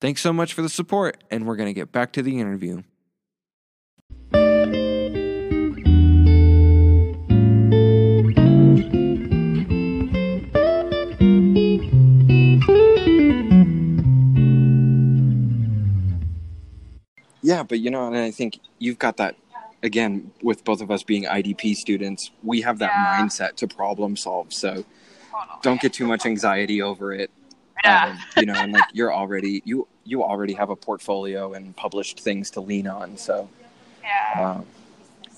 Thanks 0.00 0.20
so 0.20 0.32
much 0.32 0.52
for 0.52 0.62
the 0.62 0.68
support, 0.68 1.22
and 1.30 1.46
we're 1.46 1.56
going 1.56 1.68
to 1.68 1.72
get 1.72 1.92
back 1.92 2.12
to 2.12 2.22
the 2.22 2.40
interview. 2.40 2.82
Yeah, 17.42 17.62
but 17.62 17.80
you 17.80 17.90
know, 17.90 18.06
and 18.06 18.16
I 18.16 18.30
think 18.30 18.58
you've 18.78 18.98
got 18.98 19.16
that 19.18 19.36
again 19.82 20.30
with 20.42 20.64
both 20.64 20.80
of 20.80 20.90
us 20.90 21.02
being 21.02 21.24
IDP 21.24 21.74
students. 21.74 22.30
We 22.42 22.60
have 22.62 22.78
that 22.78 22.92
Yeah. 22.94 23.18
mindset 23.20 23.56
to 23.56 23.66
problem 23.66 24.16
solve. 24.16 24.52
So 24.52 24.84
don't 25.62 25.80
get 25.80 25.92
too 25.92 26.06
much 26.06 26.24
anxiety 26.26 26.80
over 26.82 27.12
it. 27.12 27.30
Yeah. 27.84 28.10
Um, 28.10 28.18
you 28.36 28.46
know, 28.46 28.54
and 28.54 28.72
like 28.72 28.84
you're 28.92 29.12
already 29.12 29.60
you 29.64 29.88
you 30.04 30.22
already 30.22 30.52
have 30.54 30.70
a 30.70 30.76
portfolio 30.76 31.52
and 31.54 31.74
published 31.76 32.20
things 32.20 32.50
to 32.52 32.60
lean 32.60 32.86
on. 32.86 33.16
So 33.16 33.48
yeah. 34.02 34.50
um, 34.50 34.66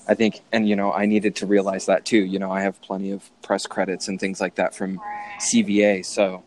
I 0.07 0.13
think, 0.13 0.41
and 0.51 0.67
you 0.69 0.75
know, 0.75 0.91
I 0.93 1.05
needed 1.07 1.35
to 1.37 1.47
realize 1.47 1.87
that 1.87 2.05
too. 2.05 2.17
You 2.23 2.37
know, 2.37 2.51
I 2.51 2.61
have 2.61 2.79
plenty 2.81 3.11
of 3.11 3.29
press 3.41 3.65
credits 3.65 4.07
and 4.07 4.19
things 4.19 4.39
like 4.41 4.55
that 4.55 4.75
from 4.75 4.97
Right. 4.97 5.39
CVA, 5.41 6.03
so 6.03 6.43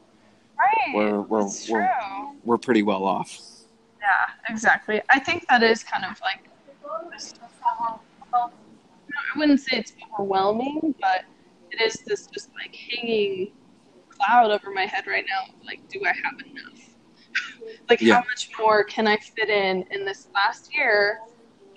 Right. 0.56 0.94
we're- 0.94 1.18
we're- 1.18 1.50
we're- 1.68 1.90
we're 2.44 2.58
pretty 2.58 2.82
well 2.84 3.04
off. 3.04 3.38
Yeah, 4.00 4.52
exactly. 4.52 5.02
I 5.10 5.18
think 5.18 5.46
that 5.48 5.62
is 5.62 5.82
kind 5.82 6.04
of 6.04 6.20
like 6.20 6.48
I 8.34 9.38
wouldn't 9.38 9.60
say 9.60 9.78
it's 9.78 9.92
overwhelming, 10.14 10.94
but 11.00 11.24
it 11.70 11.80
is 11.80 12.02
this 12.06 12.26
just 12.26 12.50
like 12.54 12.74
hanging 12.74 13.52
cloud 14.08 14.50
over 14.50 14.70
my 14.70 14.86
head 14.86 15.06
right 15.06 15.24
now. 15.28 15.54
Like, 15.64 15.86
do 15.88 16.00
I 16.04 16.08
have 16.08 16.34
enough? 16.46 16.80
like, 17.90 18.00
Yeah. 18.00 18.14
how 18.14 18.20
much 18.20 18.50
more 18.58 18.84
can 18.84 19.06
I 19.06 19.16
fit 19.16 19.48
in 19.48 19.84
in 19.90 20.04
this 20.04 20.28
last 20.34 20.74
year 20.74 21.20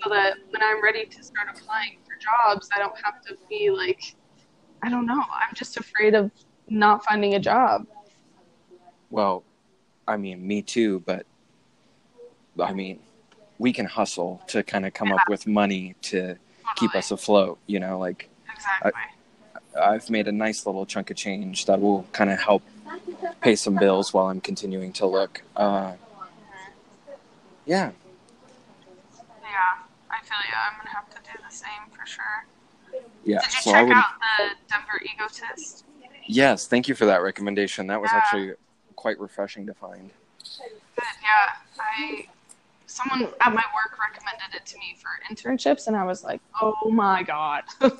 so 0.02 0.10
that 0.10 0.36
when 0.50 0.62
I'm 0.62 0.82
ready 0.82 1.04
to 1.06 1.22
start 1.22 1.48
applying 1.54 1.98
for 2.04 2.12
jobs, 2.18 2.68
I 2.74 2.78
don't 2.78 2.96
have 3.04 3.20
to 3.22 3.36
be 3.48 3.70
like, 3.70 4.00
I 4.82 4.88
don't 4.88 5.06
know. 5.06 5.20
I'm 5.20 5.54
just 5.54 5.76
afraid 5.76 6.14
of 6.14 6.30
not 6.68 7.04
finding 7.04 7.34
a 7.34 7.38
job. 7.38 7.86
Well, 9.10 9.44
I 10.08 10.16
mean, 10.16 10.44
me 10.46 10.62
too, 10.62 11.00
but 11.00 11.26
I 12.60 12.72
mean, 12.72 13.00
we 13.58 13.72
can 13.72 13.86
hustle 13.86 14.42
to 14.48 14.62
kind 14.62 14.84
of 14.86 14.92
come 14.94 15.12
up 15.12 15.28
with 15.28 15.46
money 15.46 15.94
to 16.02 16.36
keep 16.76 16.94
us 16.94 17.10
afloat. 17.10 17.58
You 17.66 17.80
know, 17.80 17.98
like 17.98 18.28
Exactly. 18.54 18.92
I've 19.80 20.08
made 20.10 20.28
a 20.28 20.32
nice 20.32 20.66
little 20.66 20.84
chunk 20.84 21.10
of 21.10 21.16
change 21.16 21.64
that 21.66 21.80
will 21.80 22.04
kind 22.12 22.30
of 22.30 22.38
help 22.40 22.62
pay 23.40 23.56
some 23.56 23.74
bills 23.76 24.12
while 24.12 24.26
I'm 24.26 24.40
continuing 24.40 24.92
to 24.94 25.06
look. 25.06 25.42
Uh, 25.56 25.92
yeah, 27.64 27.92
Yeah, 29.42 29.78
I 30.10 30.18
feel 30.24 30.36
you. 30.46 30.54
I'm 30.54 30.76
gonna 30.78 30.90
have 30.90 31.08
to 31.10 31.16
do 31.22 31.38
the 31.48 31.54
same 31.54 31.70
for 31.90 32.06
sure. 32.06 32.44
yeah. 33.24 33.40
Did 33.40 33.54
you 33.54 33.60
so 33.62 33.72
check 33.72 33.86
would. 33.86 33.96
out 33.96 34.04
the 34.38 34.50
Denver 34.70 35.00
Egotist? 35.04 35.84
Yes, 36.26 36.66
thank 36.66 36.86
you 36.88 36.94
for 36.94 37.06
that 37.06 37.22
recommendation. 37.22 37.86
That 37.88 38.00
was 38.00 38.10
Yeah. 38.12 38.18
actually 38.18 38.52
quite 38.96 39.18
refreshing 39.18 39.66
to 39.66 39.74
find. 39.74 40.10
Good. 40.58 41.04
Yeah, 41.22 41.54
I. 41.80 42.26
Someone 42.92 43.32
at 43.40 43.54
my 43.54 43.64
work 43.74 43.98
recommended 43.98 44.54
it 44.54 44.66
to 44.66 44.76
me 44.76 44.96
for 45.00 45.08
internships, 45.34 45.86
and 45.86 45.96
I 45.96 46.04
was 46.04 46.22
like, 46.22 46.42
"Oh 46.60 46.90
my 46.90 47.22
god!" 47.22 47.62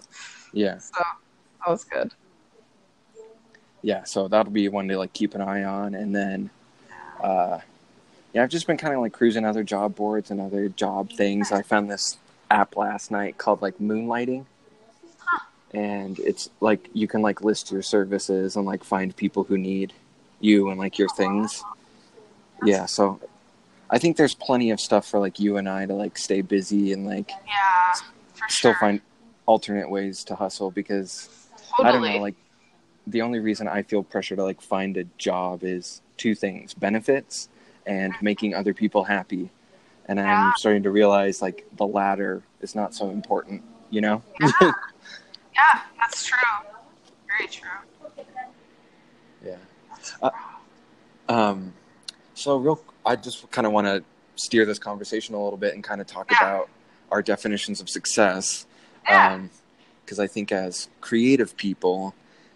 Yeah. 0.53 0.77
So 0.77 0.93
that 0.99 1.71
was 1.71 1.83
good. 1.85 2.13
yeah. 3.81 4.05
So 4.05 4.29
that'll 4.29 4.53
be 4.53 4.69
one 4.69 4.87
to 4.89 4.99
like 4.99 5.15
keep 5.15 5.35
an 5.35 5.41
eye 5.41 5.65
on, 5.65 5.95
and 5.95 6.15
then, 6.15 6.51
uh, 7.23 7.61
yeah, 8.35 8.43
I've 8.43 8.51
just 8.51 8.67
been 8.67 8.77
kind 8.77 8.95
of 8.95 9.01
like 9.01 9.15
cruising 9.15 9.47
other 9.47 9.65
job 9.65 9.97
boards 9.97 10.31
and 10.31 10.43
other 10.43 10.69
job 10.69 11.11
things. 11.11 11.53
I 11.53 11.63
found 11.63 11.91
this 11.91 12.19
app 12.51 12.77
last 12.77 13.11
night 13.11 13.39
called 13.39 13.63
like 13.63 13.79
Moonlighting, 13.79 14.45
and 15.73 16.19
it's 16.19 16.51
like 16.61 16.91
you 16.93 17.09
can 17.09 17.23
like 17.23 17.41
list 17.41 17.73
your 17.73 17.81
services 17.83 18.57
and 18.57 18.67
like 18.67 18.85
find 18.85 19.17
people 19.17 19.45
who 19.45 19.57
need 19.57 19.95
you 20.41 20.69
and 20.69 20.79
like 20.79 20.99
your 20.99 21.09
things. 21.17 21.65
Yeah, 22.63 22.85
so 22.85 23.19
I 23.93 23.99
think 23.99 24.17
there's 24.17 24.35
plenty 24.35 24.71
of 24.71 24.81
stuff 24.81 25.07
for 25.07 25.21
like 25.21 25.39
you 25.39 25.59
and 25.59 25.69
I 25.69 25.85
to 25.85 25.93
like 25.93 26.17
stay 26.17 26.41
busy 26.41 26.93
and 26.93 27.07
like 27.07 27.31
Yeah, 27.47 27.93
still 28.49 28.73
sure. 28.73 28.75
find 28.81 29.01
alternate 29.47 29.91
ways 29.91 30.25
to 30.25 30.35
hustle 30.35 30.71
because 30.71 31.29
totally. 31.77 31.89
I 31.89 31.93
don't 31.93 32.15
know, 32.17 32.23
like 32.23 32.35
the 33.07 33.21
only 33.21 33.39
reason 33.39 33.69
I 33.69 33.83
feel 33.83 34.03
pressure 34.03 34.35
to 34.35 34.43
like 34.43 34.63
find 34.63 34.97
a 34.97 35.05
job 35.19 35.63
is 35.63 36.01
two 36.17 36.35
things: 36.35 36.73
benefits 36.73 37.51
and 37.87 38.15
making 38.23 38.55
other 38.55 38.73
people 38.73 39.05
happy. 39.05 39.51
And 40.07 40.19
I'm 40.19 40.53
starting 40.57 40.83
to 40.85 40.91
realize 40.91 41.43
like 41.43 41.67
the 41.77 41.87
latter 41.87 42.43
is 42.61 42.75
not 42.75 42.95
so 42.95 43.11
important, 43.11 43.63
you 43.91 44.01
know? 44.01 44.23
yeah, 44.41 44.73
that's 45.99 46.25
true. 46.25 46.39
Very 47.29 47.49
true. 47.49 47.69
yeah. 49.45 49.57
Uh, 50.21 50.31
um, 51.29 51.73
so 52.35 52.57
real, 52.57 52.81
I 53.05 53.17
just 53.17 53.51
kind 53.51 53.67
of 53.67 53.73
want 53.73 53.87
to 53.87 54.03
steer 54.37 54.65
this 54.65 54.79
conversation 54.79 55.35
a 55.35 55.43
little 55.43 55.59
bit 55.59 55.75
and 55.75 55.83
kind 55.85 56.01
of 56.01 56.07
talk 56.07 56.31
Yeah. 56.31 56.39
about 56.39 56.69
our 57.11 57.23
definitions 57.23 57.81
of 57.81 57.89
success. 57.89 58.67
Yeah. 59.05 59.41
because 60.05 60.19
I 60.21 60.27
think 60.27 60.53
as 60.53 60.89
creative 61.01 61.57
people 61.57 62.15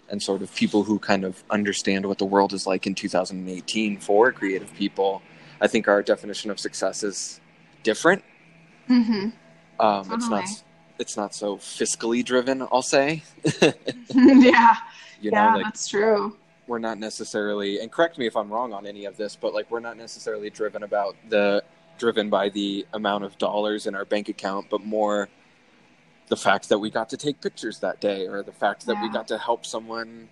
and 0.08 0.22
sort 0.22 0.42
of 0.42 0.54
people 0.54 0.82
who 0.84 0.98
kind 0.98 1.24
of 1.24 1.42
understand 1.50 2.06
what 2.06 2.18
the 2.18 2.24
world 2.24 2.52
is 2.52 2.66
like 2.66 2.86
in 2.86 2.94
2018 2.94 3.98
for 3.98 4.30
creative 4.32 4.72
people, 4.74 5.22
I 5.60 5.66
think 5.66 5.88
our 5.88 6.02
definition 6.02 6.50
of 6.50 6.60
success 6.60 7.02
is 7.02 7.40
different. 7.82 8.22
Mm-hmm. 8.88 9.30
Um, 9.80 10.12
It's 10.12 10.28
not 10.28 10.44
it's 10.98 11.16
not 11.16 11.34
so 11.34 11.56
fiscally 11.58 12.24
driven. 12.24 12.62
I'll 12.62 12.82
say. 12.82 13.22
yeah, 13.62 14.76
you 15.20 15.30
know, 15.30 15.36
yeah, 15.38 15.54
like 15.54 15.64
that's 15.64 15.88
true. 15.88 16.36
We're 16.66 16.78
not 16.78 16.98
necessarily 16.98 17.80
and 17.80 17.90
correct 17.90 18.18
me 18.18 18.26
if 18.26 18.36
I'm 18.36 18.50
wrong 18.50 18.72
on 18.72 18.86
any 18.86 19.04
of 19.04 19.16
this, 19.16 19.36
but 19.36 19.54
like 19.54 19.70
we're 19.70 19.80
not 19.80 19.96
necessarily 19.96 20.50
driven 20.50 20.82
about 20.82 21.16
the 21.28 21.62
driven 21.98 22.28
by 22.28 22.48
the 22.48 22.86
amount 22.92 23.24
of 23.24 23.38
dollars 23.38 23.86
in 23.86 23.94
our 23.94 24.04
bank 24.04 24.28
account, 24.28 24.66
but 24.70 24.84
more 24.84 25.28
the 26.28 26.36
fact 26.36 26.68
that 26.68 26.78
we 26.78 26.90
got 26.90 27.08
to 27.10 27.16
take 27.16 27.40
pictures 27.40 27.78
that 27.80 28.00
day 28.00 28.26
or 28.26 28.42
the 28.42 28.52
fact 28.52 28.84
that 28.86 29.00
we 29.00 29.08
got 29.10 29.28
to 29.28 29.38
help 29.38 29.64
someone 29.64 30.28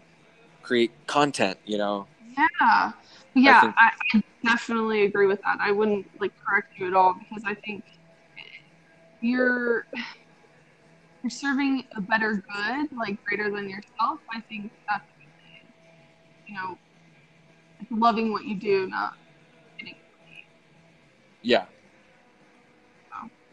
create 0.62 0.90
content, 1.06 1.58
you 1.64 1.78
know. 1.78 2.06
Yeah, 2.36 2.92
yeah, 3.34 3.60
think- 3.60 3.74
I, 3.78 3.90
I 4.14 4.22
definitely 4.44 5.04
agree 5.04 5.26
with 5.26 5.40
that. 5.42 5.58
I 5.60 5.70
wouldn't 5.70 6.06
like 6.20 6.32
correct 6.44 6.78
you 6.78 6.88
at 6.88 6.94
all 6.94 7.14
because 7.14 7.44
I 7.46 7.54
think 7.54 7.84
you're 9.20 9.86
you're 11.22 11.30
serving 11.30 11.84
a 11.96 12.00
better 12.00 12.34
good, 12.52 12.92
like 12.92 13.24
greater 13.24 13.50
than 13.50 13.68
yourself. 13.68 14.20
I 14.30 14.40
think 14.40 14.70
that's 14.88 15.04
a 15.04 15.04
good 15.04 15.12
thing. 15.12 15.13
You 16.46 16.54
know, 16.54 16.78
loving 17.90 18.32
what 18.32 18.44
you 18.44 18.54
do, 18.54 18.86
not 18.88 19.14
getting. 19.78 19.94
paid. 19.94 20.44
Yeah. 21.42 21.66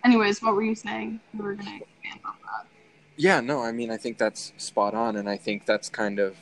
Anyways, 0.04 0.42
what 0.42 0.56
were 0.56 0.64
you 0.64 0.74
saying? 0.76 1.20
You 1.34 1.44
were 1.44 1.54
gonna 1.54 1.78
expand 1.78 2.22
on 2.26 2.34
that. 2.44 2.66
Yeah, 3.18 3.40
no, 3.40 3.62
I 3.62 3.72
mean 3.72 3.92
I 3.92 3.98
think 3.98 4.18
that's 4.18 4.52
spot 4.58 4.94
on 4.96 5.16
and 5.16 5.30
I 5.30 5.38
think 5.38 5.66
that's 5.66 5.90
kind 5.90 6.18
of 6.20 6.36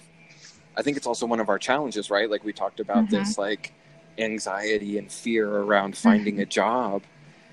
I 0.77 0.81
think 0.81 0.95
it's 0.95 1.07
also 1.07 1.25
one 1.25 1.41
of 1.41 1.49
our 1.49 1.59
challenges, 1.59 2.09
right? 2.09 2.29
Like 2.29 2.45
we 2.45 2.53
talked 2.53 2.79
about 2.79 3.07
Mhm. 3.07 3.09
this 3.09 3.37
like 3.37 3.73
anxiety 4.17 4.97
and 4.97 5.11
fear 5.11 5.49
around 5.49 5.97
finding 5.97 6.39
a 6.39 6.45
job 6.45 7.03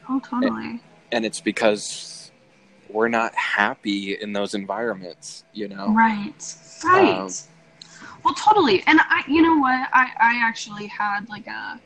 Oh, 0.08 0.20
totally. 0.20 0.80
and 1.10 1.24
it's 1.24 1.40
because 1.40 2.30
we're 2.88 3.08
not 3.08 3.34
happy 3.34 4.12
in 4.14 4.32
those 4.32 4.54
environments, 4.54 5.44
you 5.52 5.66
know. 5.66 5.88
Right. 5.88 6.56
Right. 6.84 7.18
Um, 7.18 7.30
well, 8.26 8.35
totally. 8.35 8.83
And 8.88 8.99
I, 9.00 9.23
you 9.28 9.40
know 9.40 9.56
what? 9.59 9.88
I, 9.92 10.09
I 10.18 10.40
actually 10.42 10.88
had 10.88 11.28
like 11.28 11.47
a, 11.47 11.80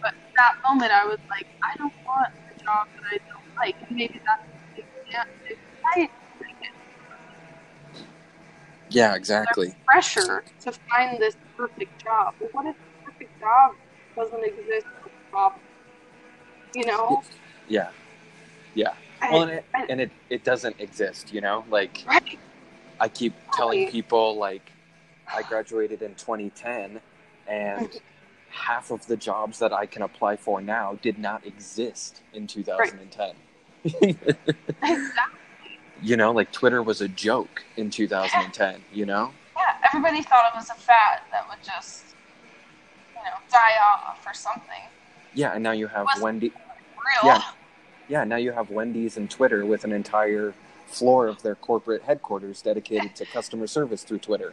but 0.00 0.14
that 0.36 0.54
moment 0.62 0.92
I 0.92 1.04
was 1.04 1.18
like, 1.28 1.46
I 1.64 1.76
don't 1.76 1.92
want 2.06 2.28
a 2.54 2.62
job 2.62 2.86
that 2.94 3.02
I 3.10 3.18
don't 3.28 3.56
like. 3.56 3.74
And 3.88 3.96
maybe 3.96 4.20
that's, 4.24 4.86
yeah, 5.10 5.24
I 5.92 5.98
like 6.00 6.10
it. 6.60 8.00
Yeah, 8.90 9.16
exactly. 9.16 9.74
Pressure 9.86 10.44
to 10.60 10.72
find 10.88 11.18
this 11.18 11.34
perfect 11.56 12.00
job. 12.00 12.34
But 12.38 12.54
what 12.54 12.66
if 12.66 12.76
the 12.76 13.10
perfect 13.10 13.40
job 13.40 13.72
doesn't 14.16 14.44
exist? 14.44 14.86
You 16.76 16.86
know? 16.86 17.24
Yeah. 17.66 17.88
Yeah. 18.76 18.92
I- 19.20 19.30
Well, 19.32 19.42
and 19.42 19.50
it, 19.50 19.64
I- 19.74 19.86
and 19.88 20.00
it, 20.00 20.10
it 20.30 20.44
doesn't 20.44 20.76
exist, 20.78 21.32
you 21.34 21.40
know? 21.40 21.64
Like, 21.68 22.04
right. 22.06 22.38
I 23.00 23.08
keep 23.08 23.34
telling 23.52 23.90
people, 23.90 24.36
like, 24.36 24.70
I 25.34 25.42
graduated 25.42 26.02
in 26.02 26.14
2010, 26.14 27.00
and 27.46 28.00
half 28.50 28.90
of 28.90 29.06
the 29.06 29.16
jobs 29.16 29.58
that 29.60 29.72
I 29.72 29.86
can 29.86 30.02
apply 30.02 30.36
for 30.36 30.60
now 30.60 30.98
did 31.02 31.18
not 31.18 31.46
exist 31.46 32.22
in 32.32 32.46
2010. 32.46 33.34
Exactly. 34.82 35.78
you 36.02 36.16
know, 36.16 36.32
like, 36.32 36.52
Twitter 36.52 36.82
was 36.82 37.00
a 37.00 37.08
joke 37.08 37.62
in 37.76 37.90
2010, 37.90 38.82
you 38.92 39.06
know? 39.06 39.32
Yeah, 39.56 39.62
everybody 39.86 40.22
thought 40.22 40.52
it 40.52 40.56
was 40.56 40.68
a 40.68 40.74
fad 40.74 41.20
that 41.30 41.48
would 41.48 41.62
just, 41.64 42.04
you 43.14 43.22
know, 43.22 43.36
die 43.50 43.76
off 43.82 44.22
or 44.26 44.34
something. 44.34 44.82
Yeah, 45.34 45.52
and 45.54 45.62
now 45.62 45.72
you 45.72 45.86
have 45.86 46.06
Wendy. 46.20 46.48
Real. 46.48 47.32
Yeah. 47.32 47.42
Yeah, 48.08 48.24
now 48.24 48.36
you 48.36 48.52
have 48.52 48.70
Wendy's 48.70 49.16
and 49.16 49.30
Twitter 49.30 49.64
with 49.64 49.84
an 49.84 49.92
entire 49.92 50.52
floor 50.86 51.28
of 51.28 51.42
their 51.42 51.54
corporate 51.54 52.02
headquarters 52.02 52.60
dedicated 52.60 53.14
to 53.16 53.24
customer 53.24 53.66
service 53.66 54.02
through 54.02 54.18
Twitter. 54.18 54.52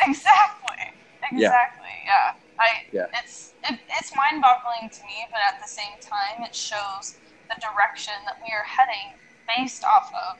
Exactly. 0.00 0.92
Exactly. 1.30 1.94
Yeah. 2.04 2.32
I. 2.58 2.68
Yeah. 2.92 3.06
It's 3.22 3.54
it, 3.68 3.78
it's 3.98 4.14
mind-boggling 4.16 4.90
to 4.90 5.02
me, 5.04 5.26
but 5.30 5.40
at 5.46 5.60
the 5.60 5.68
same 5.68 5.98
time, 6.00 6.42
it 6.44 6.54
shows 6.54 7.16
the 7.48 7.60
direction 7.60 8.14
that 8.24 8.38
we 8.42 8.52
are 8.52 8.64
heading 8.64 9.18
based 9.46 9.84
off 9.84 10.12
of 10.14 10.38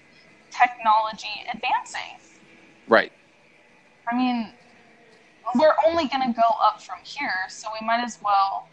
technology 0.50 1.44
advancing. 1.52 2.18
Right. 2.88 3.12
I 4.10 4.16
mean, 4.16 4.52
we're 5.54 5.74
only 5.86 6.08
going 6.08 6.32
to 6.32 6.34
go 6.34 6.48
up 6.60 6.82
from 6.82 6.98
here, 7.02 7.48
so 7.48 7.68
we 7.78 7.86
might 7.86 8.02
as 8.02 8.18
well, 8.22 8.68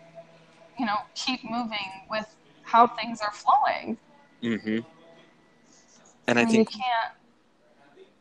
you 0.79 0.85
know, 0.85 0.97
keep 1.13 1.43
moving 1.43 2.05
with 2.09 2.35
how 2.63 2.87
things 2.87 3.21
are 3.21 3.31
flowing. 3.31 3.97
Mm-hmm. 4.41 4.79
And 6.27 6.39
I 6.39 6.43
mean, 6.43 6.51
think 6.51 6.73
you 6.73 6.81
can't. 6.81 7.13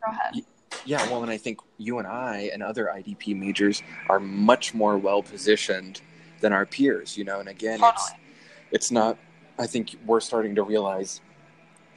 Go 0.04 0.10
ahead. 0.10 0.44
Yeah, 0.84 1.10
well, 1.10 1.22
and 1.22 1.30
I 1.30 1.38
think 1.38 1.60
you 1.78 1.98
and 1.98 2.06
I 2.06 2.50
and 2.52 2.62
other 2.62 2.86
IDP 2.86 3.34
majors 3.36 3.82
are 4.08 4.20
much 4.20 4.74
more 4.74 4.98
well 4.98 5.22
positioned 5.22 6.00
than 6.40 6.52
our 6.52 6.66
peers, 6.66 7.16
you 7.16 7.24
know. 7.24 7.40
And 7.40 7.48
again, 7.48 7.80
it's 7.82 8.10
Totally. 8.10 8.20
it's 8.70 8.90
not. 8.90 9.18
I 9.58 9.66
think 9.66 9.96
we're 10.04 10.20
starting 10.20 10.54
to 10.56 10.62
realize 10.62 11.20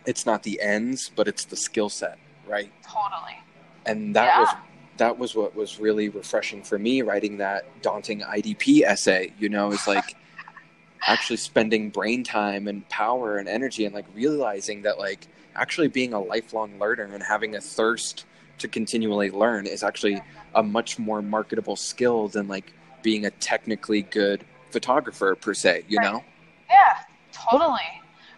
it's 0.05 0.25
not 0.25 0.43
the 0.43 0.61
ends, 0.61 1.11
but 1.15 1.27
it's 1.27 1.45
the 1.45 1.57
skill 1.57 1.89
set, 1.89 2.17
right? 2.47 2.71
Totally. 2.83 3.37
And 3.85 4.15
that 4.15 4.25
Yeah. 4.27 4.39
was 4.41 4.49
that 4.97 5.17
was 5.19 5.35
what 5.35 5.55
was 5.55 5.79
really 5.79 6.09
refreshing 6.09 6.63
for 6.63 6.79
me 6.79 7.01
writing 7.03 7.37
that 7.37 7.65
daunting 7.81 8.21
IDP 8.21 8.83
essay. 8.83 9.33
You 9.37 9.49
know, 9.49 9.71
is 9.71 9.85
like 9.87 10.15
actually 11.07 11.37
spending 11.37 11.89
brain 11.89 12.23
time 12.23 12.67
and 12.67 12.87
power 12.89 13.37
and 13.37 13.47
energy 13.49 13.85
and 13.85 13.93
like 13.93 14.05
realizing 14.15 14.83
that 14.83 14.97
like 14.97 15.27
actually 15.55 15.87
being 15.87 16.13
a 16.13 16.19
lifelong 16.19 16.79
learner 16.79 17.03
and 17.03 17.21
having 17.23 17.55
a 17.55 17.61
thirst 17.61 18.25
to 18.57 18.67
continually 18.67 19.31
learn 19.31 19.67
is 19.67 19.83
actually 19.83 20.21
a 20.55 20.63
much 20.63 20.97
more 20.97 21.21
marketable 21.21 21.75
skill 21.75 22.27
than 22.27 22.47
like 22.47 22.73
being 23.03 23.25
a 23.25 23.31
technically 23.31 24.01
good 24.01 24.43
photographer 24.71 25.35
per 25.35 25.53
se 25.53 25.83
you 25.87 25.99
know 25.99 26.23
Yeah, 26.69 26.97
totally. 27.31 27.87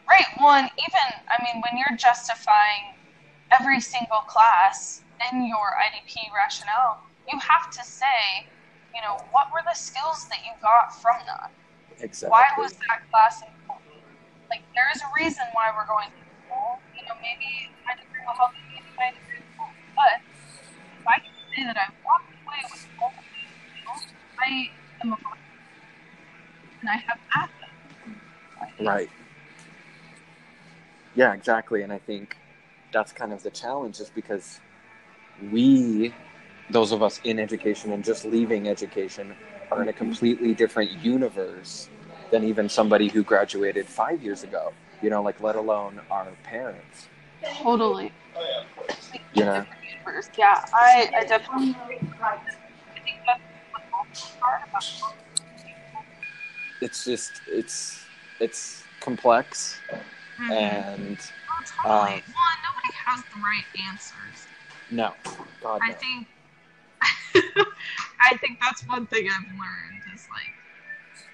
Right. 0.10 0.26
One, 0.40 0.66
even, 0.66 1.08
I 1.30 1.38
mean, 1.44 1.62
when 1.62 1.78
you're 1.78 1.98
justifying 1.98 2.98
every 3.52 3.80
single 3.80 4.26
class 4.26 5.04
in 5.32 5.46
your 5.46 5.78
IDP 5.78 6.34
rationale, 6.36 7.04
you 7.32 7.38
have 7.38 7.70
to 7.70 7.84
say, 7.84 8.50
you 8.96 9.02
know, 9.02 9.18
what 9.32 9.54
were 9.54 9.62
the 9.66 9.76
skills 9.76 10.28
that 10.30 10.40
you 10.44 10.52
got 10.62 10.90
from 11.00 11.18
that? 11.28 11.52
exactly 12.02 12.32
Why 12.32 12.48
was 12.58 12.74
that 12.90 13.06
class 13.12 13.44
important? 13.46 14.02
Like, 14.50 14.62
there 14.74 14.90
is 14.96 15.02
a 15.02 15.10
reason 15.14 15.46
why 15.54 15.70
we're 15.78 15.86
going 15.86 16.10
to 16.10 16.22
school. 16.42 16.80
You 16.98 17.06
know, 17.06 17.14
maybe 17.22 17.70
my 17.86 17.94
degree 17.94 18.26
will 18.26 18.34
help 18.34 18.54
me 18.54 18.82
my 18.98 19.14
degree. 19.14 19.39
But 20.00 20.22
if 21.02 21.08
I 21.08 21.20
can 21.20 21.32
say 21.54 21.64
that 21.66 21.76
I 21.78 21.92
walked 22.06 22.32
away 22.32 22.62
with 22.72 22.88
all 23.02 23.10
of 23.10 23.26
these 23.36 23.52
skills, 23.84 24.14
I 24.40 24.70
am 25.04 25.12
a 25.12 25.18
and 26.80 26.90
I 26.90 26.96
have 26.96 27.20
assets. 27.36 28.80
right 28.80 29.10
yeah 31.16 31.34
exactly 31.34 31.82
and 31.82 31.92
i 31.92 31.98
think 31.98 32.38
that's 32.94 33.12
kind 33.12 33.34
of 33.34 33.44
the 33.44 33.50
challenge 33.50 34.00
is 34.00 34.10
because 34.10 34.62
we 35.52 36.14
those 36.70 36.94
of 36.94 37.04
us 37.04 37.20
in 37.26 37.40
education 37.40 37.92
and 37.92 38.06
just 38.06 38.24
leaving 38.24 38.70
education 38.70 39.36
are 39.72 39.82
in 39.82 39.90
a 39.90 39.94
completely 39.94 40.54
different 40.54 40.92
universe 41.04 41.90
than 42.32 42.46
even 42.46 42.70
somebody 42.70 43.10
who 43.10 43.22
graduated 43.24 43.86
five 43.86 44.24
years 44.24 44.44
ago 44.44 44.72
you 45.02 45.10
know 45.10 45.22
like 45.22 45.42
let 45.42 45.58
alone 45.58 46.00
our 46.10 46.28
parents 46.44 47.10
Totally. 47.62 48.12
Yeah. 49.34 49.66
Universe. 50.06 50.30
Yeah, 50.38 50.62
I, 50.74 51.10
I 51.16 51.24
definitely 51.26 51.76
I 51.80 52.38
think 53.04 53.20
that's 53.26 53.42
what's 53.92 54.38
hard 54.42 54.62
about 54.70 54.84
it's 56.82 57.04
just 57.04 57.42
it's 57.48 58.06
it's 58.40 58.84
complex 59.00 59.80
Mm-hmm. 60.40 60.52
and 60.54 61.18
Oh, 61.52 61.64
totally. 61.84 62.14
um, 62.14 62.24
One, 62.32 62.58
nobody 62.64 62.94
has 63.06 63.20
the 63.36 63.42
right 63.44 63.66
answers. 63.90 64.48
no 64.90 65.14
god 65.62 65.82
I 65.84 65.90
no. 65.90 65.96
think 65.96 66.28
I 68.22 68.38
think 68.38 68.58
that's 68.62 68.88
one 68.88 69.06
thing 69.08 69.28
I've 69.30 69.44
learned 69.52 70.02
is 70.16 70.26
like 70.32 70.54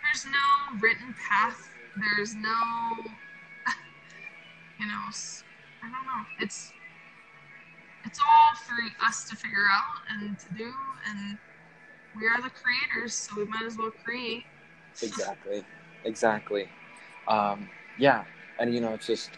there's 0.01 0.25
no 0.25 0.79
written 0.79 1.13
path. 1.29 1.69
There's 1.97 2.33
no 2.33 2.49
you 4.79 4.87
know 4.87 5.03
I 5.83 5.83
don't 5.83 5.91
know. 5.91 6.25
It's 6.39 6.71
it's 8.05 8.19
all 8.19 8.55
for 8.65 9.05
us 9.07 9.27
to 9.29 9.35
figure 9.35 9.65
out 9.71 10.01
and 10.21 10.37
to 10.39 10.53
do 10.53 10.71
and 11.09 11.37
we 12.15 12.25
are 12.27 12.41
the 12.41 12.49
creators, 12.49 13.13
so 13.13 13.35
we 13.37 13.45
might 13.45 13.63
as 13.65 13.77
well 13.77 13.91
create. 13.91 14.45
exactly 15.01 15.63
exactly 16.05 16.69
um, 17.27 17.67
yeah 17.97 18.23
and 18.59 18.73
you 18.73 18.79
know 18.79 18.93
it's 18.93 19.07
just 19.07 19.37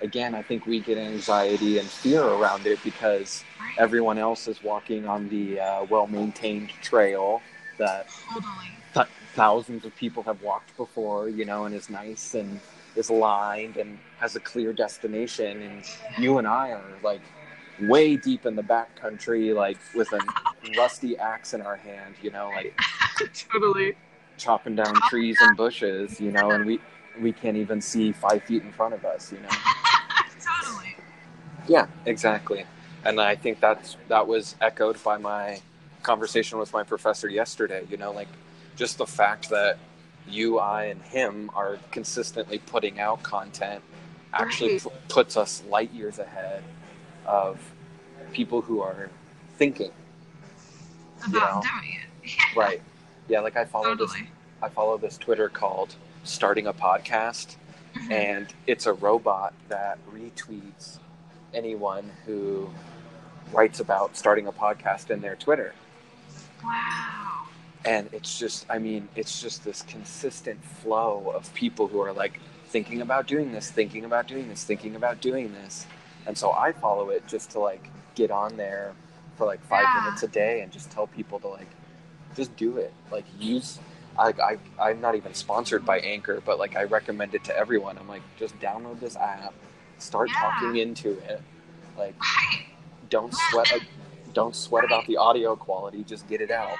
again 0.00 0.34
i 0.34 0.42
think 0.42 0.66
we 0.66 0.80
get 0.80 0.98
anxiety 0.98 1.78
and 1.78 1.88
fear 1.88 2.22
around 2.22 2.66
it 2.66 2.78
because 2.84 3.44
Right? 3.60 3.74
everyone 3.78 4.18
else 4.18 4.48
is 4.48 4.62
walking 4.62 5.06
on 5.06 5.28
the 5.28 5.60
uh, 5.60 5.84
well-maintained 5.84 6.70
trail 6.82 7.42
that 7.78 8.06
Totally. 8.32 8.70
th- 8.94 9.06
thousands 9.34 9.84
of 9.84 9.94
people 9.96 10.22
have 10.24 10.42
walked 10.42 10.76
before 10.76 11.28
you 11.28 11.44
know 11.44 11.64
and 11.64 11.74
is 11.74 11.88
nice 11.90 12.34
and 12.34 12.60
is 12.96 13.10
lined 13.10 13.76
and 13.76 13.98
has 14.18 14.36
a 14.36 14.40
clear 14.40 14.72
destination 14.72 15.62
and 15.62 15.82
you 16.18 16.38
and 16.38 16.46
i 16.46 16.70
are 16.72 16.82
like 17.02 17.20
way 17.80 18.16
deep 18.16 18.46
in 18.46 18.56
the 18.56 18.62
back 18.62 18.94
country 18.96 19.52
like 19.52 19.78
with 19.94 20.12
a 20.12 20.20
rusty 20.78 21.16
axe 21.18 21.54
in 21.54 21.60
our 21.60 21.76
hand 21.76 22.14
you 22.22 22.30
know 22.30 22.50
like 22.54 22.78
totally. 23.52 23.94
chopping 24.36 24.76
down 24.76 24.94
trees 25.08 25.40
and 25.40 25.56
bushes, 25.56 26.20
you 26.20 26.30
know, 26.32 26.50
and 26.50 26.66
we 26.66 26.80
we 27.20 27.32
can't 27.32 27.56
even 27.56 27.80
see 27.80 28.12
five 28.12 28.42
feet 28.44 28.62
in 28.62 28.72
front 28.72 28.94
of 28.94 29.04
us, 29.04 29.32
you 29.32 29.40
know. 29.40 29.48
totally. 30.44 30.96
Yeah, 31.68 31.86
exactly. 32.04 32.64
And 33.04 33.20
I 33.20 33.34
think 33.36 33.60
that's 33.60 33.96
that 34.08 34.26
was 34.26 34.56
echoed 34.60 35.02
by 35.02 35.18
my 35.18 35.60
conversation 36.02 36.58
with 36.58 36.72
my 36.72 36.82
professor 36.82 37.28
yesterday. 37.28 37.84
You 37.90 37.96
know, 37.96 38.12
like 38.12 38.28
just 38.76 38.98
the 38.98 39.06
fact 39.06 39.48
that 39.50 39.78
you, 40.28 40.58
I, 40.58 40.84
and 40.86 41.02
him 41.02 41.50
are 41.54 41.78
consistently 41.90 42.58
putting 42.58 43.00
out 43.00 43.22
content 43.22 43.82
actually 44.34 44.72
Right. 44.72 44.82
pu- 44.82 44.92
puts 45.08 45.36
us 45.36 45.62
light 45.68 45.92
years 45.92 46.18
ahead 46.18 46.62
of 47.26 47.58
people 48.32 48.60
who 48.62 48.80
are 48.80 49.10
thinking. 49.56 49.90
About 51.26 51.32
know. 51.64 51.70
doing 51.80 51.94
it. 51.94 52.02
Yeah, 52.54 52.60
Right. 52.60 52.82
Yeah, 53.28 53.40
like 53.40 53.56
I 53.56 53.64
follow 53.64 53.94
this 53.94 54.12
I 54.62 54.68
follow 54.68 54.98
this 54.98 55.16
Twitter 55.18 55.48
called 55.48 55.94
Starting 56.24 56.66
a 56.66 56.72
Podcast, 56.72 57.56
Mhm. 57.94 58.10
and 58.10 58.54
it's 58.66 58.86
a 58.86 58.92
robot 58.92 59.54
that 59.68 59.98
retweets 60.12 60.98
anyone 61.54 62.10
who 62.24 62.70
writes 63.52 63.78
about 63.80 64.16
starting 64.16 64.46
a 64.48 64.52
podcast 64.52 65.10
in 65.10 65.20
their 65.20 65.36
Twitter. 65.36 65.72
Wow. 66.64 67.44
And 67.84 68.08
it's 68.12 68.38
just, 68.38 68.66
I 68.68 68.78
mean, 68.78 69.08
it's 69.14 69.40
just 69.40 69.62
this 69.64 69.82
consistent 69.82 70.62
flow 70.64 71.32
of 71.34 71.52
people 71.54 71.86
who 71.86 72.00
are 72.00 72.12
like 72.12 72.40
thinking 72.66 73.00
about 73.02 73.26
doing 73.28 73.52
this, 73.52 73.70
thinking 73.70 74.04
about 74.04 74.26
doing 74.26 74.48
this, 74.48 74.64
thinking 74.64 74.96
about 74.96 75.20
doing 75.20 75.52
this. 75.52 75.86
And 76.26 76.36
so 76.36 76.52
I 76.52 76.72
follow 76.72 77.10
it 77.10 77.26
just 77.26 77.50
to 77.52 77.60
like 77.60 77.90
get 78.14 78.30
on 78.30 78.56
there 78.56 78.92
for 79.36 79.46
like 79.46 79.62
five 79.66 79.84
Yeah. 79.84 80.02
minutes 80.04 80.22
a 80.22 80.28
day 80.28 80.60
and 80.62 80.72
just 80.72 80.90
tell 80.90 81.06
people 81.06 81.38
to 81.40 81.48
like, 81.48 81.68
just 82.34 82.54
do 82.56 82.76
it. 82.78 82.92
Like 83.10 83.24
use, 83.38 83.78
I, 84.18 84.32
I, 84.42 84.58
I'm 84.80 85.00
not 85.00 85.14
even 85.14 85.34
sponsored 85.34 85.84
by 85.84 86.00
Anchor, 86.00 86.42
but 86.44 86.58
like 86.58 86.76
I 86.76 86.84
recommend 86.84 87.34
it 87.34 87.44
to 87.44 87.56
everyone. 87.56 87.98
I'm 87.98 88.08
like, 88.08 88.22
just 88.38 88.58
download 88.60 89.00
this 89.00 89.16
app, 89.16 89.54
start 89.98 90.30
Yeah. 90.30 90.40
talking 90.40 90.76
into 90.76 91.10
it. 91.28 91.40
Like, 91.98 92.14
Right. 92.20 92.64
don't 93.10 93.32
sweat 93.34 93.70
a 93.72 93.80
Don't 94.34 94.54
sweat 94.54 94.84
about 94.84 95.06
the 95.06 95.16
audio 95.16 95.56
quality. 95.56 96.04
Just 96.04 96.28
get 96.28 96.40
it 96.42 96.50
out. 96.50 96.76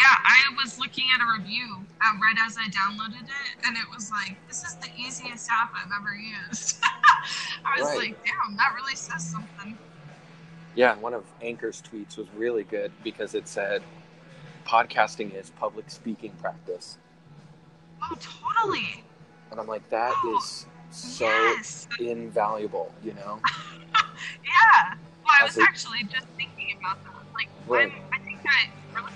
Yeah. 0.00 0.16
I 0.24 0.38
was 0.62 0.78
looking 0.78 1.04
at 1.14 1.20
a 1.20 1.38
review 1.40 1.84
uh, 2.00 2.12
right 2.20 2.36
as 2.46 2.56
I 2.58 2.64
downloaded 2.68 3.22
it, 3.22 3.66
and 3.66 3.76
it 3.76 3.84
was 3.94 4.10
like, 4.10 4.36
"This 4.48 4.64
is 4.64 4.74
the 4.76 4.88
easiest 4.98 5.48
app 5.50 5.72
I've 5.74 5.90
ever 6.00 6.14
used." 6.14 6.78
I 7.64 7.78
was 7.80 7.88
Right. 7.88 7.98
like, 8.10 8.24
"Damn, 8.24 8.56
that 8.56 8.72
really 8.74 8.96
says 8.96 9.24
something." 9.24 9.78
Yeah, 10.74 10.92
and 10.92 11.02
one 11.02 11.14
of 11.14 11.24
Anchor's 11.42 11.82
tweets 11.82 12.16
was 12.16 12.26
really 12.36 12.64
good 12.64 12.92
because 13.04 13.34
it 13.34 13.46
said, 13.48 13.82
"Podcasting 14.66 15.34
is 15.34 15.50
public 15.50 15.90
speaking 15.90 16.32
practice," 16.40 16.96
Oh, 18.02 18.16
totally. 18.20 19.04
and 19.50 19.60
I'm 19.60 19.66
like, 19.66 19.86
that 19.90 20.14
is 20.36 20.66
so 20.90 21.26
yes. 21.26 21.86
invaluable. 22.00 22.92
You 23.02 23.14
know? 23.14 23.40
Yeah. 24.44 24.94
Well, 25.24 25.34
I 25.40 25.44
As 25.44 25.56
was 25.56 25.58
a- 25.58 25.62
actually 25.68 26.04
just 26.04 26.26
thinking 26.36 26.76
about 26.78 27.02
that. 27.04 27.12
Like, 27.34 27.48
Right. 27.66 27.90
when 27.92 28.02
I 28.12 28.18
think 28.24 28.38
really. 28.94 29.12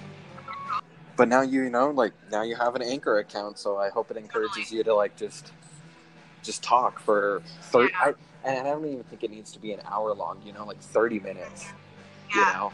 But 1.17 1.29
now 1.29 1.43
you 1.43 1.63
you 1.65 1.71
know, 1.71 1.91
like 1.91 2.13
now 2.31 2.43
you 2.43 2.57
have 2.57 2.75
an 2.75 2.83
Anchor 2.83 3.19
account, 3.19 3.59
so 3.59 3.77
I 3.79 3.89
hope 3.91 4.11
it 4.11 4.17
encourages 4.17 4.73
you 4.73 4.83
to 4.85 4.95
like 4.95 5.17
just 5.17 5.53
just 6.43 6.63
talk 6.63 7.01
for 7.01 7.43
thirty. 7.63 7.93
Yeah. 7.93 8.13
I, 8.45 8.49
and 8.49 8.69
I 8.69 8.73
don't 8.73 8.85
even 8.87 9.05
think 9.05 9.25
it 9.25 9.31
needs 9.31 9.53
to 9.53 9.59
be 9.59 9.73
an 9.73 9.81
hour 9.91 10.13
long. 10.15 10.41
You 10.45 10.53
know, 10.53 10.65
like 10.67 10.81
thirty 10.81 11.21
minutes. 11.21 11.67
You 12.35 12.41
know. 12.47 12.73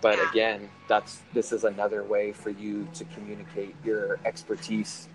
But 0.00 0.18
Yeah. 0.18 0.30
again, 0.30 0.70
that's 0.88 1.20
this 1.34 1.52
is 1.52 1.64
another 1.64 2.02
way 2.04 2.32
for 2.32 2.50
you 2.50 2.88
to 2.94 3.04
communicate 3.06 3.74
your 3.84 4.18
expertise 4.24 5.08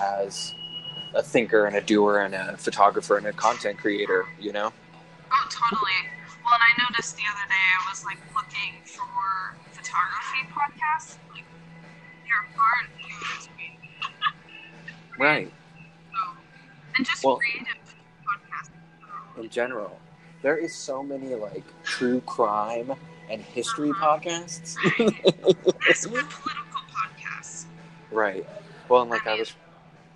as 0.00 0.54
a 1.14 1.22
thinker 1.22 1.66
and 1.66 1.76
a 1.76 1.80
doer 1.80 2.20
and 2.20 2.34
a 2.34 2.56
photographer 2.56 3.16
and 3.18 3.26
a 3.26 3.32
content 3.32 3.78
creator. 3.78 4.26
You 4.40 4.52
know. 4.52 4.72
Oh, 5.32 5.48
totally. 5.50 5.92
Well, 6.44 6.54
and 6.54 6.62
I 6.62 6.84
noticed 6.90 7.16
the 7.16 7.24
other 7.28 7.48
day 7.48 7.64
I 7.80 7.90
was 7.90 8.04
like 8.04 8.18
looking 8.34 8.74
for 8.84 9.56
photography 9.72 10.46
podcasts. 10.52 11.16
Like, 11.34 11.43
there 12.24 12.60
aren't 12.60 12.90
huge 12.98 13.50
Right. 15.18 15.52
So, 16.12 16.30
and 16.96 17.06
just 17.06 17.24
Well- 17.24 17.36
creative 17.36 17.66
podcasts. 18.26 19.40
in 19.42 19.48
general. 19.48 19.98
There 20.42 20.56
is 20.58 20.74
so 20.74 21.02
many 21.02 21.34
like 21.34 21.64
true 21.84 22.20
crime 22.22 22.92
and 23.30 23.40
history 23.40 23.90
uh-huh. 23.90 24.18
podcasts. 24.18 24.76
There's 25.86 26.08
more 26.08 26.22
political 26.30 26.80
podcasts. 26.92 27.64
right. 28.10 28.46
Well, 28.88 29.02
and 29.02 29.10
like 29.10 29.26
I 29.26 29.34
was, 29.38 29.54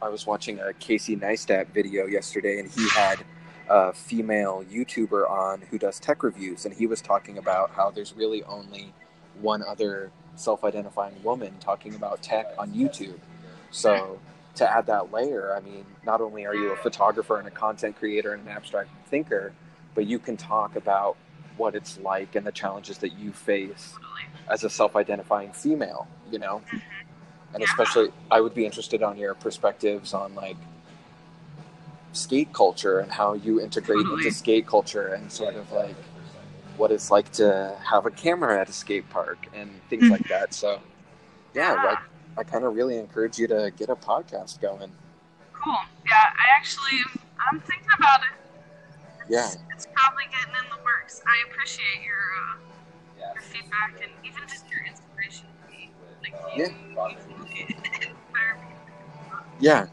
I 0.03 0.09
was 0.11 0.27
watching 0.27 0.61
a 0.61 0.75
Casey 0.75 1.17
Neistat 1.17 1.69
video 1.69 2.07
yesterday, 2.07 2.59
and 2.61 2.71
he 2.71 2.87
had 2.91 3.25
a 3.71 3.93
female 3.95 4.63
YouTuber 4.71 5.29
on 5.31 5.63
who 5.71 5.79
does 5.79 5.99
tech 5.99 6.23
reviews, 6.23 6.67
and 6.67 6.75
he 6.75 6.87
was 6.87 7.01
talking 7.01 7.39
about 7.39 7.71
how 7.71 7.91
there's 7.91 8.13
really 8.15 8.43
only 8.45 8.93
one 9.41 9.63
other 9.67 10.11
self-identifying 10.39 11.23
woman 11.23 11.55
talking 11.61 11.95
about 11.95 12.23
tech 12.23 12.47
on 12.59 12.73
YouTube. 12.73 13.19
So 13.71 14.19
to 14.57 14.71
add 14.71 14.87
that 14.87 15.13
layer, 15.13 15.55
I 15.55 15.61
mean, 15.61 15.85
not 16.05 16.21
only 16.21 16.47
are 16.47 16.55
you 16.55 16.73
a 16.73 16.77
photographer 16.77 17.39
and 17.39 17.47
a 17.47 17.51
content 17.51 17.97
creator 17.97 18.33
and 18.33 18.47
an 18.47 18.49
abstract 18.49 18.91
thinker, 19.07 19.53
but 19.95 20.07
you 20.07 20.19
can 20.19 20.37
talk 20.37 20.77
about 20.77 21.17
what 21.57 21.75
it's 21.75 21.99
like 21.99 22.37
and 22.37 22.47
the 22.47 22.53
challenges 22.53 22.99
that 22.99 23.19
you 23.19 23.33
face 23.33 23.95
as 24.49 24.65
a 24.65 24.71
self-identifying 24.71 25.53
female, 25.53 26.07
you 26.31 26.39
know? 26.39 26.63
Mm-hmm. 26.67 26.79
And 27.55 27.63
especially 27.63 28.09
I 28.31 28.41
would 28.41 28.55
be 28.55 28.65
interested 28.65 29.03
on 29.03 29.17
your 29.17 29.35
perspectives 29.35 30.13
on 30.15 30.35
like 30.35 30.57
skate 32.13 32.53
culture 32.53 33.01
and 33.01 33.11
how 33.11 33.35
you 33.35 33.61
integrate 33.61 34.07
into 34.07 34.31
skate 34.31 34.67
culture 34.67 35.15
and 35.15 35.31
sort 35.31 35.57
of 35.57 35.71
like 35.73 35.97
what 36.79 36.91
it's 36.93 37.11
like 37.11 37.31
to 37.33 37.77
have 37.85 38.07
a 38.07 38.11
camera 38.11 38.61
at 38.61 38.69
a 38.69 38.73
skate 38.73 39.09
park 39.11 39.39
and 39.55 39.71
things 39.91 40.09
like 40.09 40.27
that. 40.29 40.55
So 40.55 40.81
yeah, 41.55 41.75
Yeah. 41.75 41.83
like 41.83 41.99
I 42.39 42.45
kind 42.45 42.65
of 42.65 42.75
really 42.75 42.97
encourage 42.99 43.39
you 43.39 43.49
to 43.49 43.73
get 43.77 43.89
a 43.91 43.97
podcast 43.97 44.61
going. 44.61 44.93
Cool. 45.53 45.77
Yeah, 46.07 46.13
I 46.15 46.57
actually, 46.57 47.01
I'm 47.51 47.59
thinking 47.61 47.89
about 47.99 48.21
it. 48.21 48.29
It's, 49.23 49.29
Yeah. 49.29 49.51
It's 49.75 49.87
probably 49.93 50.25
getting 50.31 50.55
in 50.55 50.71
the 50.71 50.83
works. 50.85 51.21
I 51.27 51.51
appreciate 51.51 52.05
your, 52.05 52.15
uh, 52.17 53.33
your 53.35 53.43
feedback 53.43 54.01
and 54.01 54.13
even 54.25 54.43
just 54.49 54.71
your 54.71 54.85
inspiration. 54.87 55.47
Like, 56.23 56.35
you, 56.57 56.65
you 56.65 57.01
inspire 57.01 58.57
me. 58.63 58.67
Yeah. 59.61 59.87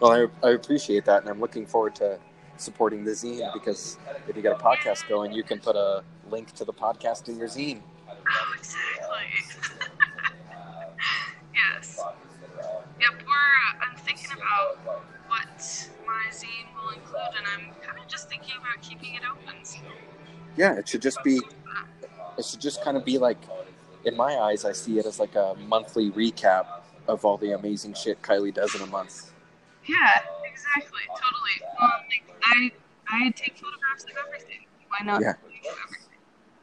Well, 0.00 0.28
I, 0.42 0.46
I 0.46 0.50
appreciate 0.52 1.04
that, 1.06 1.22
and 1.22 1.28
I'm 1.30 1.40
looking 1.40 1.66
forward 1.66 1.94
to 1.96 2.18
supporting 2.56 3.04
the 3.04 3.10
zine 3.12 3.52
because 3.52 3.98
if 4.28 4.36
you 4.36 4.42
get 4.42 4.52
a 4.52 4.62
podcast 4.62 5.08
going, 5.08 5.32
you 5.32 5.42
can 5.42 5.58
put 5.58 5.76
a 5.76 6.02
link 6.30 6.52
to 6.54 6.64
the 6.64 6.72
podcast 6.72 7.28
in 7.28 7.36
your 7.36 7.48
zine. 7.48 7.80
Oh, 8.08 8.54
exactly. 8.56 9.88
yes. 11.54 12.00
Yep, 13.00 13.10
we're, 13.26 13.32
uh, 13.32 13.84
I'm 13.90 13.96
thinking 13.98 14.30
about 14.32 14.78
what 15.28 15.90
my 16.06 16.24
zine 16.30 16.66
will 16.74 16.90
include, 16.90 17.36
and 17.36 17.46
I'm 17.54 17.74
kind 17.82 17.98
of 17.98 18.08
just 18.08 18.28
thinking 18.28 18.54
about 18.58 18.82
keeping 18.82 19.14
it 19.14 19.22
open. 19.30 19.64
So, 19.64 19.78
Yeah, 20.56 20.74
it 20.78 20.88
should 20.88 21.02
just 21.02 21.22
be. 21.24 21.40
It 22.36 22.44
should 22.44 22.60
just 22.60 22.82
kind 22.82 22.96
of 22.96 23.04
be 23.04 23.18
like, 23.18 23.38
in 24.04 24.16
my 24.16 24.36
eyes, 24.36 24.64
I 24.64 24.72
see 24.72 24.98
it 24.98 25.06
as 25.06 25.20
like 25.20 25.34
a 25.36 25.54
monthly 25.68 26.10
recap 26.10 26.66
of 27.06 27.24
all 27.24 27.36
the 27.36 27.52
amazing 27.52 27.94
shit 27.94 28.20
Kylie 28.22 28.52
does 28.52 28.74
in 28.74 28.80
a 28.80 28.86
month. 28.86 29.30
yeah, 29.86 30.22
exactly, 30.54 31.02
totally. 31.10 31.56
Well, 31.80 31.90
like, 32.08 32.24
I, 32.44 32.72
I 33.08 33.30
take 33.30 33.56
photographs 33.56 34.04
of 34.04 34.10
everything. 34.26 34.66
Why 34.88 35.04
not? 35.04 35.20
Yeah. 35.20 35.34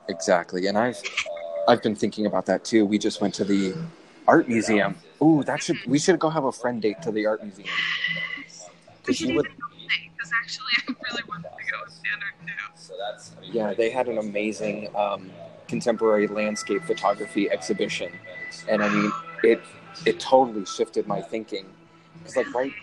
Exactly, 0.08 0.68
and 0.68 0.78
I've 0.78 1.02
I've 1.68 1.82
been 1.84 1.96
thinking 1.96 2.26
about 2.26 2.46
that 2.48 2.66
too. 2.66 2.86
We 2.86 2.98
just 2.98 3.22
went 3.22 3.34
to 3.36 3.46
the 3.46 3.74
art 4.28 4.50
museum. 4.50 4.96
Ooh, 5.22 5.44
that 5.44 5.62
should 5.62 5.78
we 5.88 6.00
should 6.00 6.20
go 6.20 6.30
have 6.30 6.44
a 6.44 6.52
friend 6.52 6.82
date 6.82 7.02
to 7.04 7.12
the 7.12 7.26
art 7.28 7.44
museum. 7.44 7.68
We 7.68 8.44
Because 9.04 9.18
should 9.18 9.30
you 9.30 9.36
would, 9.36 9.46
go 9.46 9.54
because 10.18 10.32
actually, 10.42 10.74
I 10.78 10.96
really 11.12 11.24
wanted 11.30 11.44
to 11.44 11.72
go 11.72 11.78
with 11.84 11.94
Standard 11.94 12.34
too. 12.42 12.54
So 12.76 12.94
that's 13.00 13.32
Yeah, 13.52 13.74
they 13.74 13.90
had 13.90 14.08
an 14.08 14.18
amazing 14.18 14.90
um, 14.96 15.32
contemporary 15.68 16.28
landscape 16.28 16.84
photography 16.84 17.50
exhibition, 17.50 18.12
and 18.68 18.84
I 18.84 18.90
mean, 18.90 19.12
it 19.44 19.62
it 20.06 20.20
totally 20.20 20.66
shifted 20.66 21.08
my 21.08 21.22
thinking. 21.22 21.66
Because 22.20 22.36
like 22.36 22.54
right 22.54 22.74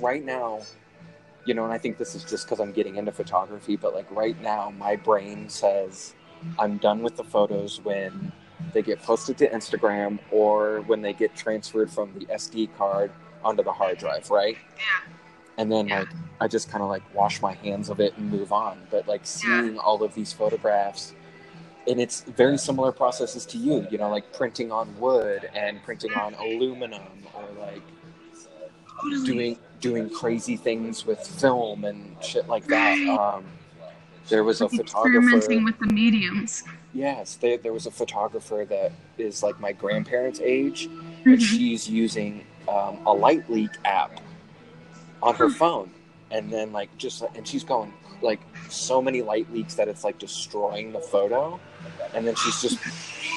right 0.00 0.24
now, 0.24 0.60
you 1.46 1.54
know, 1.54 1.64
and 1.64 1.72
I 1.72 1.78
think 1.78 1.98
this 1.98 2.14
is 2.14 2.24
just 2.24 2.46
because 2.46 2.60
I'm 2.60 2.72
getting 2.72 2.96
into 2.96 3.12
photography, 3.12 3.76
but 3.76 3.94
like 3.94 4.10
right 4.10 4.40
now, 4.42 4.70
my 4.78 4.96
brain 4.96 5.48
says 5.48 6.14
I'm 6.58 6.78
done 6.78 7.02
with 7.02 7.16
the 7.16 7.24
photos 7.24 7.80
when 7.82 8.32
they 8.72 8.82
get 8.82 9.02
posted 9.02 9.38
to 9.38 9.50
Instagram 9.50 10.18
or 10.30 10.82
when 10.82 11.02
they 11.02 11.12
get 11.12 11.34
transferred 11.36 11.90
from 11.90 12.12
the 12.18 12.26
SD 12.26 12.76
card 12.76 13.12
onto 13.44 13.62
the 13.62 13.72
hard 13.72 13.98
drive, 13.98 14.30
right? 14.30 14.58
Yeah. 14.78 14.82
And 15.58 15.72
then 15.72 15.88
Yeah. 15.88 16.00
like 16.00 16.08
I 16.40 16.48
just 16.48 16.70
kind 16.70 16.82
of 16.82 16.90
like 16.90 17.02
wash 17.14 17.42
my 17.42 17.54
hands 17.54 17.90
of 17.90 18.00
it 18.00 18.16
and 18.18 18.30
move 18.30 18.52
on. 18.52 18.80
But 18.90 19.08
like 19.08 19.22
seeing 19.26 19.78
all 19.78 20.02
of 20.02 20.14
these 20.14 20.32
photographs, 20.32 21.14
and 21.88 22.00
it's 22.00 22.22
very 22.22 22.58
similar 22.58 22.92
processes 22.92 23.46
to 23.46 23.58
you, 23.58 23.86
you 23.90 23.98
know, 23.98 24.10
like 24.10 24.32
printing 24.32 24.72
on 24.72 24.98
wood 25.00 25.50
and 25.54 25.82
printing 25.84 26.14
on 26.14 26.34
aluminum 26.34 27.02
or 27.34 27.44
like 27.60 27.82
doing 29.24 29.58
doing 29.82 30.08
crazy 30.08 30.56
things 30.56 31.04
with 31.04 31.18
film 31.20 31.84
and 31.84 32.16
shit 32.22 32.48
like 32.48 32.64
that. 32.68 32.96
Um, 33.08 33.44
there 34.30 34.44
was 34.44 34.60
a 34.62 34.68
photographer. 34.68 35.18
experimenting 35.18 35.64
with 35.64 35.78
the 35.78 35.86
mediums. 35.92 36.62
Yes, 36.94 37.34
there, 37.36 37.58
there 37.58 37.72
was 37.72 37.86
a 37.86 37.90
photographer 37.90 38.64
that 38.70 38.92
is 39.18 39.42
like 39.42 39.58
my 39.60 39.72
grandparents' 39.72 40.40
age, 40.40 40.88
and 41.24 41.38
Mhm. 41.38 41.40
she's 41.40 41.88
using 41.88 42.46
um, 42.68 43.00
a 43.06 43.12
light 43.12 43.50
leak 43.50 43.72
app 43.84 44.20
on 45.20 45.34
her 45.34 45.50
phone, 45.50 45.90
and 46.30 46.50
then 46.50 46.72
like 46.72 46.96
just 46.96 47.22
and 47.34 47.46
she's 47.46 47.64
going 47.64 47.92
like 48.22 48.40
so 48.68 49.02
many 49.02 49.20
light 49.20 49.52
leaks 49.52 49.74
that 49.74 49.88
it's 49.88 50.04
like 50.04 50.18
destroying 50.18 50.92
the 50.92 51.00
photo, 51.00 51.58
and 52.14 52.24
then 52.26 52.36
she's 52.36 52.60
just 52.62 52.78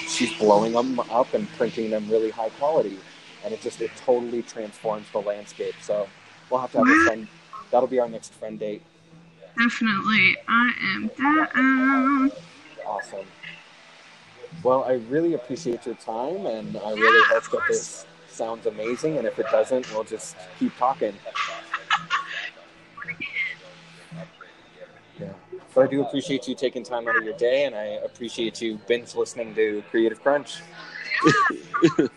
she's 0.07 0.31
blowing 0.37 0.73
them 0.73 0.99
up 1.09 1.33
and 1.33 1.51
printing 1.57 1.89
them 1.89 2.07
really 2.09 2.29
high 2.29 2.49
quality, 2.49 2.99
and 3.43 3.51
it 3.53 3.61
just 3.61 3.81
it 3.81 3.89
totally 4.05 4.43
transforms 4.43 5.07
the 5.11 5.19
landscape. 5.21 5.73
So 5.81 6.07
we'll 6.49 6.59
have 6.59 6.71
to 6.73 6.79
have 6.79 6.87
a 6.87 7.05
friend. 7.05 7.27
That'll 7.71 7.87
be 7.87 7.99
our 7.99 8.09
next 8.09 8.33
friend 8.33 8.59
date. 8.59 8.81
Definitely. 9.57 10.37
I 10.47 10.73
am 10.93 11.11
down. 11.17 12.31
Awesome. 12.85 13.25
Well, 14.63 14.83
I 14.83 14.93
really 15.09 15.33
appreciate 15.33 15.85
your 15.85 15.95
time, 15.95 16.45
and 16.45 16.77
I 16.77 16.93
Yeah, 16.93 16.99
really 16.99 17.25
hope 17.27 17.51
that 17.51 17.61
this 17.67 18.05
sounds 18.29 18.65
amazing. 18.65 19.17
And 19.17 19.27
if 19.27 19.37
it 19.39 19.47
doesn't, 19.51 19.91
we'll 19.93 20.03
just 20.03 20.35
keep 20.59 20.75
talking. 20.77 21.13
Yeah. 25.19 25.31
But 25.73 25.85
I 25.85 25.87
do 25.87 26.01
appreciate 26.01 26.45
you 26.47 26.55
taking 26.55 26.83
time 26.83 27.07
out 27.07 27.17
of 27.17 27.23
your 27.23 27.37
day, 27.37 27.63
and 27.63 27.73
I 27.73 27.83
appreciate 28.03 28.61
you 28.61 28.79
binge 28.85 29.15
listening 29.15 29.55
to 29.55 29.81
Creative 29.89 30.21
Crunch. 30.21 30.61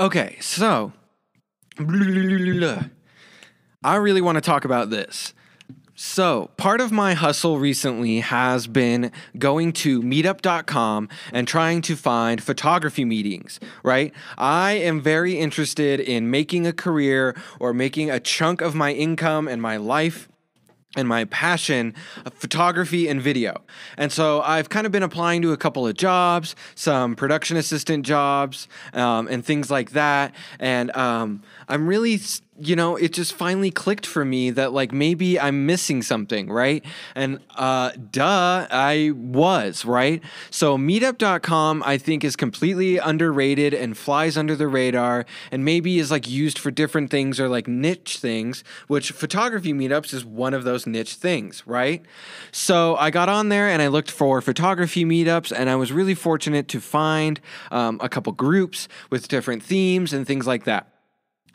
Okay, 0.00 0.38
so 0.40 0.94
I 3.84 3.96
really 3.96 4.22
want 4.22 4.36
to 4.36 4.40
talk 4.40 4.64
about 4.64 4.88
this. 4.88 5.34
So, 5.94 6.48
part 6.56 6.80
of 6.80 6.90
my 6.90 7.12
hustle 7.12 7.58
recently 7.58 8.20
has 8.20 8.66
been 8.66 9.12
going 9.36 9.74
to 9.74 10.00
meetup.com 10.00 11.10
and 11.34 11.46
trying 11.46 11.82
to 11.82 11.96
find 11.96 12.42
photography 12.42 13.04
meetings, 13.04 13.60
right? 13.82 14.14
I 14.38 14.72
am 14.72 15.02
very 15.02 15.38
interested 15.38 16.00
in 16.00 16.30
making 16.30 16.66
a 16.66 16.72
career 16.72 17.36
or 17.58 17.74
making 17.74 18.10
a 18.10 18.20
chunk 18.20 18.62
of 18.62 18.74
my 18.74 18.94
income 18.94 19.48
and 19.48 19.60
my 19.60 19.76
life 19.76 20.29
and 20.96 21.06
my 21.06 21.24
passion 21.26 21.94
photography 22.32 23.06
and 23.06 23.22
video. 23.22 23.62
And 23.96 24.10
so 24.10 24.42
I've 24.42 24.68
kind 24.68 24.86
of 24.86 24.92
been 24.92 25.04
applying 25.04 25.40
to 25.42 25.52
a 25.52 25.56
couple 25.56 25.86
of 25.86 25.94
jobs, 25.94 26.56
some 26.74 27.14
production 27.14 27.56
assistant 27.56 28.04
jobs, 28.04 28.66
um, 28.92 29.28
and 29.28 29.44
things 29.44 29.70
like 29.70 29.90
that. 29.90 30.34
And 30.58 30.94
um, 30.96 31.42
I'm 31.70 31.86
really 31.86 32.18
you 32.62 32.76
know, 32.76 32.96
it 32.96 33.14
just 33.14 33.32
finally 33.32 33.70
clicked 33.70 34.04
for 34.04 34.22
me 34.22 34.50
that 34.50 34.72
like 34.72 34.92
maybe 34.92 35.40
I'm 35.40 35.64
missing 35.64 36.02
something, 36.02 36.50
right? 36.50 36.84
And 37.14 37.40
uh 37.56 37.92
duh, 38.10 38.66
I 38.70 39.12
was, 39.14 39.84
right? 39.86 40.22
So 40.50 40.76
meetup.com 40.76 41.82
I 41.86 41.96
think 41.96 42.22
is 42.22 42.36
completely 42.36 42.98
underrated 42.98 43.72
and 43.72 43.96
flies 43.96 44.36
under 44.36 44.54
the 44.54 44.68
radar 44.68 45.24
and 45.50 45.64
maybe 45.64 45.98
is 45.98 46.10
like 46.10 46.28
used 46.28 46.58
for 46.58 46.70
different 46.70 47.10
things 47.10 47.40
or 47.40 47.48
like 47.48 47.66
niche 47.66 48.18
things, 48.18 48.62
which 48.88 49.12
photography 49.12 49.72
meetups 49.72 50.12
is 50.12 50.24
one 50.24 50.52
of 50.52 50.64
those 50.64 50.86
niche 50.86 51.14
things, 51.14 51.62
right? 51.66 52.04
So 52.52 52.94
I 52.96 53.10
got 53.10 53.30
on 53.30 53.48
there 53.48 53.68
and 53.68 53.80
I 53.80 53.86
looked 53.86 54.10
for 54.10 54.42
photography 54.42 55.06
meetups 55.06 55.50
and 55.56 55.70
I 55.70 55.76
was 55.76 55.92
really 55.92 56.14
fortunate 56.14 56.68
to 56.68 56.80
find 56.80 57.40
um, 57.70 57.98
a 58.02 58.08
couple 58.10 58.34
groups 58.34 58.86
with 59.08 59.28
different 59.28 59.62
themes 59.62 60.12
and 60.12 60.26
things 60.26 60.46
like 60.46 60.64
that. 60.64 60.89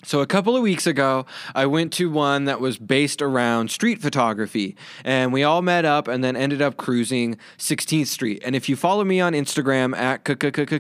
So, 0.06 0.22
a 0.22 0.28
couple 0.28 0.56
of 0.56 0.62
weeks 0.62 0.86
ago, 0.86 1.26
I 1.56 1.66
went 1.66 1.92
to 1.94 2.12
one 2.12 2.46
that 2.46 2.62
was 2.62 2.78
based 2.78 3.24
around 3.24 3.72
street 3.72 4.04
photography, 4.04 4.76
and 5.04 5.34
we 5.34 5.42
all 5.42 5.64
met 5.64 5.84
up 5.84 6.08
and 6.08 6.24
then 6.24 6.36
ended 6.36 6.62
up 6.62 6.78
cruising 6.78 7.40
16th 7.58 8.06
Street. 8.06 8.44
And 8.46 8.56
if 8.56 8.70
you 8.70 8.76
follow 8.76 9.04
me 9.04 9.20
on 9.20 9.34
Instagram 9.34 9.98
at 9.98 10.24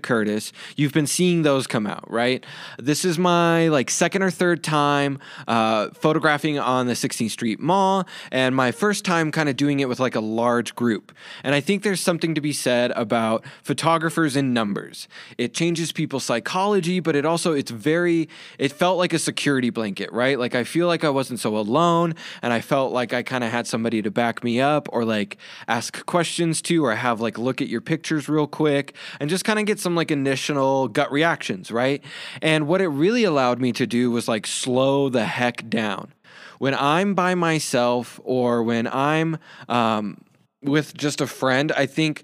Curtis, 0.03 0.53
you've 0.75 0.93
been 0.93 1.07
seeing 1.07 1.41
those 1.41 1.65
come 1.65 1.87
out, 1.87 2.09
right? 2.11 2.45
This 2.77 3.03
is 3.03 3.17
my 3.17 3.67
like 3.69 3.89
second 3.89 4.21
or 4.21 4.29
third 4.29 4.63
time 4.63 5.17
uh, 5.47 5.89
photographing 5.89 6.59
on 6.59 6.85
the 6.85 6.93
16th 6.93 7.31
Street 7.31 7.59
Mall, 7.59 8.05
and 8.31 8.55
my 8.55 8.71
first 8.71 9.05
time 9.05 9.31
kind 9.31 9.49
of 9.49 9.57
doing 9.57 9.79
it 9.79 9.89
with 9.89 9.99
like 9.99 10.13
a 10.13 10.19
large 10.19 10.75
group. 10.75 11.11
And 11.43 11.55
I 11.55 11.61
think 11.61 11.81
there's 11.81 11.99
something 11.99 12.35
to 12.35 12.41
be 12.41 12.53
said 12.53 12.91
about 12.91 13.43
photographers 13.63 14.35
in 14.35 14.53
numbers. 14.53 15.07
It 15.39 15.55
changes 15.55 15.91
people's 15.91 16.23
psychology, 16.25 16.99
but 16.99 17.15
it 17.15 17.25
also, 17.25 17.53
it's 17.53 17.71
very, 17.71 18.29
it 18.59 18.71
felt 18.71 18.99
like 18.99 19.14
a 19.15 19.19
security 19.19 19.69
blanket, 19.71 20.11
right? 20.11 20.37
Like 20.37 20.53
I 20.53 20.63
feel 20.63 20.87
like 20.87 21.03
I 21.03 21.09
wasn't 21.09 21.39
so 21.39 21.57
alone 21.57 22.13
and 22.41 22.53
I 22.53 22.61
felt 22.61 22.93
like 22.93 23.13
I 23.13 23.23
kind 23.23 23.43
of 23.43 23.51
had 23.51 23.65
somebody 23.65 24.01
to 24.01 24.11
back 24.11 24.43
me 24.43 24.61
up 24.61 24.87
or 24.91 25.03
like 25.03 25.37
ask 25.67 26.05
questions 26.05 26.61
to 26.63 26.85
or 26.85 26.93
have 26.93 27.21
like 27.21 27.37
look 27.37 27.61
at 27.61 27.67
your 27.67 27.81
pictures 27.81 28.29
real 28.29 28.47
quick 28.47 28.95
and 29.19 29.29
just 29.29 29.45
kind 29.45 29.57
of 29.57 29.65
get 29.65 29.79
some 29.79 29.95
like 29.95 30.11
initial 30.11 30.87
gut 30.87 31.11
reactions, 31.11 31.71
right? 31.71 32.03
And 32.41 32.67
what 32.67 32.81
it 32.81 32.89
really 32.89 33.23
allowed 33.23 33.59
me 33.59 33.71
to 33.73 33.87
do 33.87 34.11
was 34.11 34.27
like 34.27 34.45
slow 34.45 35.09
the 35.09 35.25
heck 35.25 35.69
down. 35.69 36.13
When 36.59 36.75
I'm 36.75 37.15
by 37.15 37.35
myself 37.35 38.19
or 38.23 38.63
when 38.63 38.87
I'm 38.87 39.37
um, 39.67 40.21
with 40.61 40.95
just 40.95 41.21
a 41.21 41.27
friend, 41.27 41.71
I 41.71 41.85
think 41.85 42.23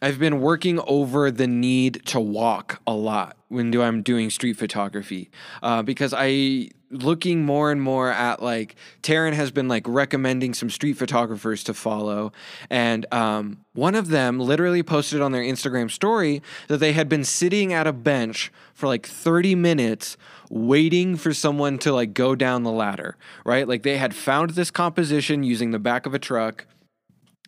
I've 0.00 0.18
been 0.18 0.40
working 0.40 0.80
over 0.86 1.30
the 1.30 1.46
need 1.46 2.06
to 2.06 2.20
walk 2.20 2.80
a 2.86 2.92
lot 2.92 3.36
when 3.48 3.70
do 3.70 3.82
I'm 3.82 4.02
doing 4.02 4.30
street 4.30 4.56
photography 4.56 5.30
uh, 5.62 5.82
because 5.82 6.14
I 6.16 6.70
looking 6.90 7.44
more 7.44 7.70
and 7.70 7.82
more 7.82 8.10
at 8.10 8.42
like 8.42 8.76
Taryn 9.02 9.32
has 9.34 9.50
been 9.50 9.68
like 9.68 9.84
recommending 9.86 10.54
some 10.54 10.70
street 10.70 10.94
photographers 10.94 11.64
to 11.64 11.74
follow, 11.74 12.32
and 12.70 13.12
um, 13.12 13.58
one 13.74 13.94
of 13.94 14.08
them 14.08 14.38
literally 14.38 14.82
posted 14.82 15.20
on 15.20 15.32
their 15.32 15.42
Instagram 15.42 15.90
story 15.90 16.42
that 16.68 16.78
they 16.78 16.92
had 16.92 17.08
been 17.08 17.24
sitting 17.24 17.72
at 17.72 17.86
a 17.86 17.92
bench 17.92 18.52
for 18.74 18.86
like 18.86 19.06
30 19.06 19.54
minutes 19.54 20.16
waiting 20.50 21.16
for 21.16 21.34
someone 21.34 21.78
to 21.78 21.92
like 21.92 22.14
go 22.14 22.34
down 22.34 22.62
the 22.62 22.72
ladder, 22.72 23.16
right? 23.44 23.68
Like 23.68 23.82
they 23.82 23.98
had 23.98 24.14
found 24.14 24.50
this 24.50 24.70
composition 24.70 25.42
using 25.42 25.72
the 25.72 25.78
back 25.78 26.06
of 26.06 26.14
a 26.14 26.18
truck 26.18 26.66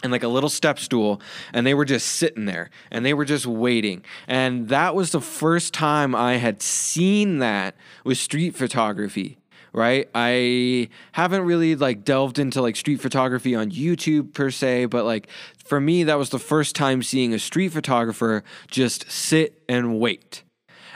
and 0.02 0.12
like 0.12 0.22
a 0.22 0.28
little 0.28 0.48
step 0.48 0.78
stool 0.78 1.20
and 1.52 1.66
they 1.66 1.74
were 1.74 1.84
just 1.84 2.06
sitting 2.06 2.46
there 2.46 2.70
and 2.90 3.04
they 3.04 3.14
were 3.14 3.24
just 3.24 3.46
waiting. 3.46 4.04
And 4.26 4.68
that 4.68 4.94
was 4.94 5.12
the 5.12 5.20
first 5.20 5.74
time 5.74 6.14
i 6.14 6.36
had 6.36 6.62
seen 6.62 7.38
that 7.38 7.74
with 8.04 8.18
street 8.18 8.54
photography 8.56 9.36
right? 9.72 10.08
I 10.14 10.88
haven't 11.12 11.42
really 11.42 11.76
like 11.76 12.04
delved 12.04 12.40
into 12.40 12.60
like 12.60 12.74
street 12.74 13.00
photography 13.00 13.54
on 13.54 13.70
youtube 13.70 14.34
per 14.34 14.50
se 14.50 14.86
but 14.86 15.04
like 15.04 15.28
for 15.64 15.80
me 15.80 16.04
that 16.04 16.18
was 16.18 16.30
the 16.30 16.38
first 16.38 16.74
time 16.74 17.02
seeing 17.02 17.32
a 17.32 17.38
street 17.38 17.68
photographer 17.68 18.42
just 18.68 19.10
sit 19.10 19.62
and 19.68 20.00
wait. 20.00 20.42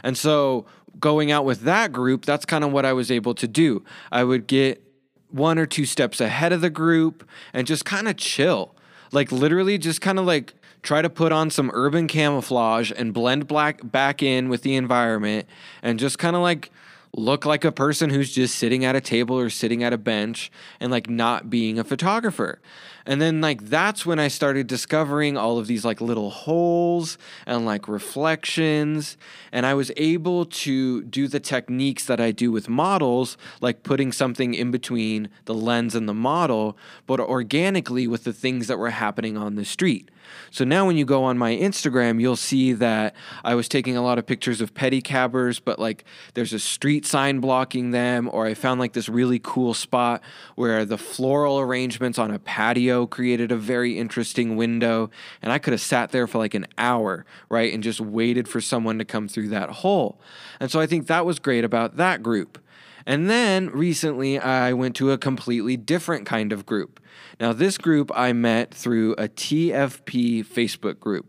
And 0.03 0.19
so 0.19 0.67
going 0.99 1.31
out 1.31 1.45
with 1.45 1.61
that 1.63 1.93
group 1.93 2.25
that's 2.25 2.45
kind 2.45 2.65
of 2.65 2.73
what 2.73 2.85
i 2.85 2.93
was 2.93 3.11
able 3.11 3.35
to 3.35 3.47
do. 3.49 3.85
I 4.11 4.25
would 4.25 4.47
get 4.47 4.83
one 5.31 5.59
or 5.59 5.67
two 5.67 5.85
steps 5.85 6.21
ahead 6.21 6.53
of 6.53 6.61
the 6.61 6.71
group 6.71 7.29
and 7.53 7.67
just 7.67 7.85
kind 7.85 8.09
of 8.09 8.17
chill 8.17 8.74
like 9.15 9.33
literally 9.33 9.79
just 9.79 10.01
kind 10.01 10.19
of 10.19 10.27
like 10.27 10.55
try 10.83 11.01
to 11.01 11.09
put 11.09 11.33
on 11.33 11.51
some 11.51 11.71
urban 11.73 12.07
camouflage 12.07 12.93
and 12.95 13.15
blend 13.15 13.47
black 13.47 13.81
back 13.83 14.23
in 14.23 14.49
with 14.49 14.63
the 14.63 14.77
environment 14.77 15.47
and 15.83 15.99
just 15.99 16.19
kind 16.19 16.37
of 16.37 16.43
like 16.43 16.71
look 17.17 17.47
like 17.47 17.65
a 17.65 17.73
person 17.73 18.11
who's 18.11 18.35
just 18.35 18.57
sitting 18.57 18.85
at 18.85 18.97
a 18.97 19.01
table 19.01 19.39
or 19.39 19.49
sitting 19.49 19.83
at 19.83 19.93
a 19.93 19.99
bench 19.99 20.51
and 20.81 20.91
like 20.91 21.09
not 21.09 21.49
being 21.49 21.79
a 21.79 21.85
photographer. 21.85 22.61
And 23.07 23.21
then 23.21 23.41
like 23.41 23.67
that's 23.67 24.07
when 24.07 24.19
I 24.19 24.29
started 24.29 24.67
discovering 24.67 25.37
all 25.37 25.59
of 25.59 25.67
these 25.67 25.85
like 25.85 26.01
little 26.01 26.31
holes 26.31 27.19
and 27.47 27.67
like 27.67 27.87
reflections 27.87 29.19
and 29.53 29.67
I 29.67 29.75
was 29.75 29.93
able 29.97 30.47
to 30.47 31.03
do 31.03 31.29
the 31.29 31.41
techniques 31.41 32.07
that 32.07 32.21
I 32.21 32.31
do 32.31 32.51
with 32.51 32.69
models 32.69 33.37
like 33.61 33.83
putting 33.83 34.11
something 34.11 34.55
in 34.55 34.71
between 34.71 35.29
the 35.45 35.55
lens 35.55 35.95
and 35.95 36.09
the 36.09 36.15
model 36.15 36.79
but 37.07 37.21
organically 37.21 38.07
with 38.07 38.25
the 38.25 38.33
things 38.33 38.69
that 38.69 38.79
were 38.79 38.91
happening 38.91 39.37
on 39.37 39.57
the 39.57 39.65
street. 39.67 40.11
So 40.51 40.65
now 40.65 40.87
when 40.87 40.97
you 40.97 41.05
go 41.05 41.25
on 41.25 41.39
my 41.39 41.55
Instagram, 41.55 42.21
you'll 42.21 42.37
see 42.37 42.73
that 42.75 43.15
I 43.43 43.55
was 43.55 43.69
taking 43.69 43.97
a 43.97 44.03
lot 44.03 44.19
of 44.19 44.27
pictures 44.27 44.61
of 44.61 44.75
pedicabbers, 44.75 45.61
but 45.65 45.79
like 45.79 46.05
there's 46.35 46.53
a 46.53 46.59
street 46.59 47.07
sign 47.07 47.41
blocking 47.41 47.91
them, 47.91 48.29
or 48.33 48.47
I 48.47 48.55
found 48.55 48.81
like 48.81 48.93
this 48.93 49.09
really 49.09 49.41
cool 49.43 49.75
spot 49.75 50.23
where 50.55 50.85
the 50.85 50.99
floral 50.99 51.59
arrangements 51.59 52.19
on 52.19 52.31
a 52.31 52.39
patio 52.39 53.07
created 53.07 53.53
a 53.53 53.57
very 53.57 53.99
interesting 53.99 54.57
window. 54.57 55.11
And 55.43 55.53
I 55.53 55.59
could 55.59 55.73
have 55.73 55.81
sat 55.81 56.13
there 56.13 56.27
for 56.27 56.39
like 56.39 56.55
an 56.55 56.67
hour, 56.79 57.27
right? 57.49 57.73
And 57.73 57.83
just 57.83 58.01
waited 58.01 58.49
for 58.49 58.61
someone 58.61 58.99
to 58.99 59.05
come 59.05 59.29
through 59.29 59.49
that 59.49 59.71
hole. 59.71 60.21
And 60.61 60.71
so 60.71 60.81
I 60.81 60.87
think 60.87 61.07
that 61.07 61.27
was 61.27 61.39
great 61.39 61.65
about 61.65 61.97
that 61.97 62.23
group. 62.23 62.59
And 63.07 63.29
then 63.29 63.69
recently, 63.71 64.39
I 64.39 64.73
went 64.73 64.97
to 64.97 65.11
a 65.11 65.19
completely 65.19 65.77
different 65.77 66.27
kind 66.27 66.53
of 66.53 66.65
group. 66.65 67.01
Now, 67.39 67.53
this 67.53 67.77
group 67.79 68.11
I 68.15 68.33
met 68.33 68.73
through 68.73 69.13
a 69.15 69.29
TFP 69.29 70.47
Facebook 70.47 71.01
group. 71.01 71.27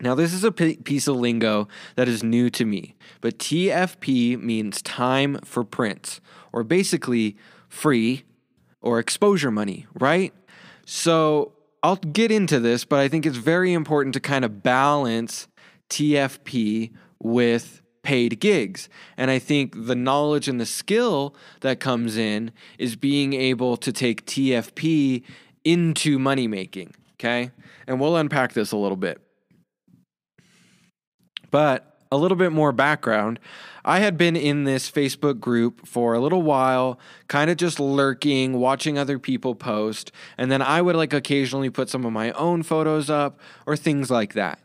Now, 0.00 0.14
this 0.14 0.32
is 0.32 0.42
a 0.44 0.52
p- 0.52 0.76
piece 0.76 1.06
of 1.06 1.16
lingo 1.16 1.68
that 1.96 2.08
is 2.08 2.22
new 2.22 2.50
to 2.50 2.64
me, 2.64 2.96
but 3.20 3.38
TFP 3.38 4.40
means 4.40 4.82
time 4.82 5.38
for 5.44 5.64
prints, 5.64 6.20
or 6.52 6.64
basically 6.64 7.36
free 7.68 8.24
or 8.80 8.98
exposure 8.98 9.50
money, 9.50 9.86
right? 9.94 10.34
So 10.84 11.52
I'll 11.82 11.96
get 11.96 12.30
into 12.30 12.58
this, 12.58 12.84
but 12.84 12.98
I 12.98 13.08
think 13.08 13.26
it's 13.26 13.36
very 13.36 13.72
important 13.72 14.14
to 14.14 14.20
kind 14.20 14.44
of 14.44 14.62
balance 14.62 15.46
TFP 15.90 16.92
with 17.20 17.81
paid 18.02 18.40
gigs. 18.40 18.88
And 19.16 19.30
I 19.30 19.38
think 19.38 19.86
the 19.86 19.94
knowledge 19.94 20.48
and 20.48 20.60
the 20.60 20.66
skill 20.66 21.34
that 21.60 21.80
comes 21.80 22.16
in 22.16 22.52
is 22.78 22.96
being 22.96 23.32
able 23.32 23.76
to 23.78 23.92
take 23.92 24.26
TFP 24.26 25.22
into 25.64 26.18
money 26.18 26.48
making. 26.48 26.94
Okay. 27.14 27.50
And 27.86 28.00
we'll 28.00 28.16
unpack 28.16 28.52
this 28.52 28.72
a 28.72 28.76
little 28.76 28.96
bit. 28.96 29.20
But 31.50 31.92
a 32.12 32.16
little 32.16 32.36
bit 32.36 32.52
more 32.52 32.72
background. 32.72 33.40
I 33.84 34.00
had 34.00 34.18
been 34.18 34.36
in 34.36 34.64
this 34.64 34.90
Facebook 34.90 35.40
group 35.40 35.86
for 35.86 36.12
a 36.12 36.20
little 36.20 36.42
while, 36.42 37.00
kind 37.26 37.50
of 37.50 37.56
just 37.56 37.80
lurking, 37.80 38.52
watching 38.60 38.98
other 38.98 39.18
people 39.18 39.54
post, 39.54 40.12
and 40.36 40.52
then 40.52 40.60
I 40.60 40.82
would 40.82 40.94
like 40.94 41.14
occasionally 41.14 41.70
put 41.70 41.88
some 41.88 42.04
of 42.04 42.12
my 42.12 42.30
own 42.32 42.62
photos 42.62 43.08
up 43.08 43.40
or 43.66 43.76
things 43.76 44.10
like 44.10 44.34
that. 44.34 44.60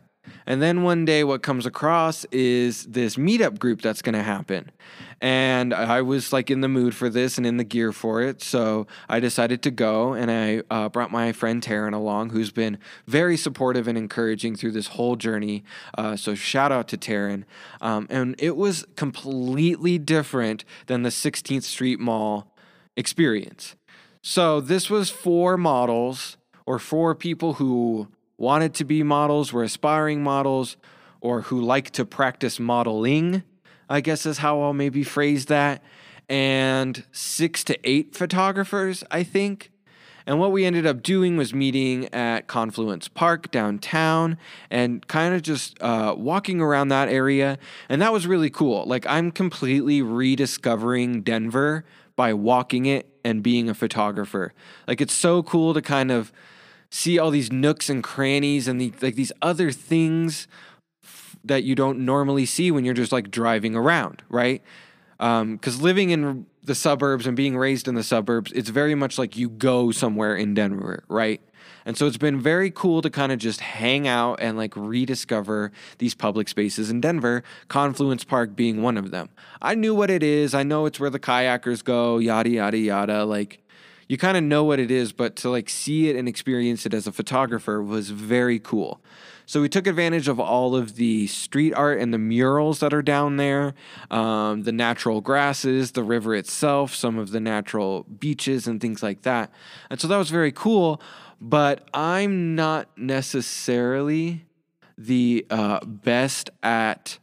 And 0.46 0.62
then 0.62 0.82
one 0.82 1.04
day, 1.04 1.24
what 1.24 1.42
comes 1.42 1.66
across 1.66 2.24
is 2.26 2.84
this 2.86 3.16
meetup 3.16 3.58
group 3.58 3.82
that's 3.82 4.02
going 4.02 4.14
to 4.14 4.22
happen. 4.22 4.70
And 5.20 5.74
I 5.74 6.02
was 6.02 6.32
like 6.32 6.50
in 6.50 6.60
the 6.60 6.68
mood 6.68 6.94
for 6.94 7.08
this 7.08 7.38
and 7.38 7.46
in 7.46 7.56
the 7.56 7.64
gear 7.64 7.92
for 7.92 8.22
it. 8.22 8.40
So 8.42 8.86
I 9.08 9.18
decided 9.20 9.62
to 9.62 9.70
go 9.70 10.12
and 10.12 10.30
I 10.30 10.62
uh, 10.70 10.88
brought 10.88 11.10
my 11.10 11.32
friend 11.32 11.62
Taryn 11.62 11.92
along, 11.92 12.30
who's 12.30 12.50
been 12.50 12.78
very 13.06 13.36
supportive 13.36 13.88
and 13.88 13.98
encouraging 13.98 14.54
through 14.54 14.72
this 14.72 14.88
whole 14.88 15.16
journey. 15.16 15.64
Uh, 15.96 16.16
so 16.16 16.34
shout 16.34 16.70
out 16.70 16.86
to 16.88 16.96
Taryn. 16.96 17.44
Um, 17.80 18.06
and 18.10 18.36
it 18.38 18.56
was 18.56 18.86
completely 18.94 19.98
different 19.98 20.64
than 20.86 21.02
the 21.02 21.10
16th 21.10 21.64
Street 21.64 21.98
Mall 21.98 22.54
experience. 22.96 23.74
So 24.22 24.60
this 24.60 24.88
was 24.88 25.10
four 25.10 25.56
models 25.56 26.36
or 26.66 26.78
four 26.78 27.14
people 27.14 27.54
who 27.54 28.08
wanted 28.38 28.72
to 28.74 28.84
be 28.84 29.02
models, 29.02 29.52
were 29.52 29.64
aspiring 29.64 30.22
models, 30.22 30.78
or 31.20 31.42
who 31.42 31.60
like 31.60 31.90
to 31.90 32.04
practice 32.06 32.58
modeling 32.58 33.42
I 33.88 34.00
guess 34.00 34.26
is 34.26 34.38
how 34.38 34.60
I'll 34.60 34.74
maybe 34.74 35.02
phrase 35.02 35.46
that, 35.46 35.82
and 36.28 37.04
six 37.10 37.64
to 37.64 37.78
eight 37.88 38.14
photographers, 38.14 39.02
I 39.10 39.22
think. 39.22 39.70
And 40.26 40.38
what 40.38 40.52
we 40.52 40.66
ended 40.66 40.86
up 40.86 41.02
doing 41.02 41.38
was 41.38 41.54
meeting 41.54 42.12
at 42.12 42.48
Confluence 42.48 43.08
Park 43.08 43.50
downtown 43.50 44.36
and 44.70 45.06
kind 45.06 45.34
of 45.34 45.40
just 45.40 45.82
uh, 45.82 46.14
walking 46.18 46.60
around 46.60 46.88
that 46.88 47.08
area. 47.08 47.56
And 47.88 48.02
that 48.02 48.12
was 48.12 48.26
really 48.26 48.50
cool. 48.50 48.84
Like, 48.84 49.06
I'm 49.06 49.30
completely 49.30 50.02
rediscovering 50.02 51.22
Denver 51.22 51.86
by 52.14 52.34
walking 52.34 52.84
it 52.84 53.08
and 53.24 53.42
being 53.42 53.70
a 53.70 53.74
photographer. 53.74 54.52
Like, 54.86 55.00
it's 55.00 55.14
so 55.14 55.42
cool 55.42 55.72
to 55.72 55.80
kind 55.80 56.10
of 56.10 56.30
see 56.90 57.18
all 57.18 57.30
these 57.30 57.52
nooks 57.52 57.90
and 57.90 58.02
crannies 58.02 58.68
and 58.68 58.80
the, 58.80 58.92
like 59.00 59.14
these 59.14 59.32
other 59.42 59.70
things 59.70 60.48
that 61.44 61.64
you 61.64 61.74
don't 61.74 61.98
normally 61.98 62.46
see 62.46 62.70
when 62.70 62.84
you're 62.84 62.94
just 62.94 63.12
like 63.12 63.30
driving 63.30 63.74
around, 63.74 64.22
right? 64.28 64.62
Because 65.18 65.76
um, 65.76 65.82
living 65.82 66.10
in 66.10 66.46
the 66.62 66.74
suburbs 66.74 67.26
and 67.26 67.36
being 67.36 67.56
raised 67.56 67.88
in 67.88 67.94
the 67.94 68.02
suburbs, 68.02 68.52
it's 68.52 68.68
very 68.68 68.94
much 68.94 69.18
like 69.18 69.36
you 69.36 69.48
go 69.48 69.90
somewhere 69.90 70.36
in 70.36 70.54
Denver, 70.54 71.04
right? 71.08 71.40
And 71.84 71.96
so 71.96 72.06
it's 72.06 72.18
been 72.18 72.38
very 72.38 72.70
cool 72.70 73.00
to 73.02 73.08
kind 73.08 73.32
of 73.32 73.38
just 73.38 73.60
hang 73.60 74.06
out 74.06 74.40
and 74.40 74.58
like 74.58 74.76
rediscover 74.76 75.72
these 75.98 76.14
public 76.14 76.48
spaces 76.48 76.90
in 76.90 77.00
Denver, 77.00 77.42
Confluence 77.68 78.24
Park 78.24 78.54
being 78.54 78.82
one 78.82 78.98
of 78.98 79.10
them. 79.10 79.30
I 79.62 79.74
knew 79.74 79.94
what 79.94 80.10
it 80.10 80.22
is. 80.22 80.54
I 80.54 80.64
know 80.64 80.86
it's 80.86 81.00
where 81.00 81.10
the 81.10 81.18
kayakers 81.18 81.82
go, 81.82 82.18
yada, 82.18 82.50
yada, 82.50 82.78
yada. 82.78 83.24
Like, 83.24 83.62
you 84.08 84.16
kind 84.16 84.36
of 84.36 84.42
know 84.42 84.64
what 84.64 84.80
it 84.80 84.90
is, 84.90 85.12
but 85.12 85.36
to 85.36 85.50
like 85.50 85.68
see 85.68 86.08
it 86.08 86.16
and 86.16 86.28
experience 86.28 86.86
it 86.86 86.94
as 86.94 87.06
a 87.06 87.12
photographer 87.12 87.82
was 87.82 88.10
very 88.10 88.58
cool. 88.58 89.00
So 89.44 89.62
we 89.62 89.68
took 89.68 89.86
advantage 89.86 90.28
of 90.28 90.38
all 90.38 90.76
of 90.76 90.96
the 90.96 91.26
street 91.26 91.72
art 91.72 91.98
and 92.00 92.12
the 92.12 92.18
murals 92.18 92.80
that 92.80 92.92
are 92.92 93.02
down 93.02 93.36
there, 93.36 93.74
um, 94.10 94.64
the 94.64 94.72
natural 94.72 95.20
grasses, 95.20 95.92
the 95.92 96.02
river 96.02 96.34
itself, 96.34 96.94
some 96.94 97.18
of 97.18 97.30
the 97.30 97.40
natural 97.40 98.02
beaches 98.04 98.66
and 98.66 98.80
things 98.80 99.02
like 99.02 99.22
that. 99.22 99.50
And 99.88 100.00
so 100.00 100.08
that 100.08 100.18
was 100.18 100.28
very 100.30 100.52
cool. 100.52 101.00
But 101.40 101.88
I'm 101.94 102.56
not 102.56 102.88
necessarily 102.98 104.44
the 104.98 105.46
uh, 105.48 105.84
best 105.84 106.50
at 106.62 107.18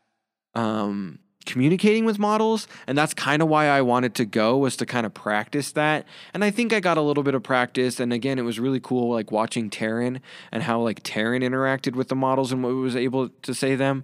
um, 0.56 1.20
communicating 1.46 2.06
with 2.06 2.20
models 2.20 2.68
and 2.88 2.98
that's 2.98 3.14
kind 3.14 3.42
of 3.42 3.48
why 3.48 3.68
I 3.68 3.82
wanted 3.82 4.16
to 4.16 4.26
go 4.26 4.58
was 4.58 4.76
to 4.78 4.86
kind 4.86 5.06
of 5.06 5.14
practice 5.14 5.72
that. 5.74 6.06
And 6.34 6.44
I 6.44 6.52
think 6.52 6.74
I 6.74 6.80
got 6.80 6.98
a 6.98 7.02
little 7.02 7.24
bit 7.24 7.36
of 7.36 7.44
practice 7.44 8.00
and 8.00 8.12
again 8.12 8.40
it 8.40 8.44
was 8.44 8.60
really 8.60 8.80
cool 8.80 9.14
like 9.14 9.32
watching 9.32 9.70
Taryn 9.70 10.22
and 10.52 10.64
how 10.64 10.82
like 10.82 11.04
Taryn 11.04 11.44
interacted 11.44 11.96
with 11.96 12.10
the 12.10 12.16
models 12.16 12.52
and 12.52 12.64
what 12.64 12.74
was 12.74 12.96
able 12.96 13.30
to 13.30 13.54
say 13.54 13.76
them. 13.76 14.04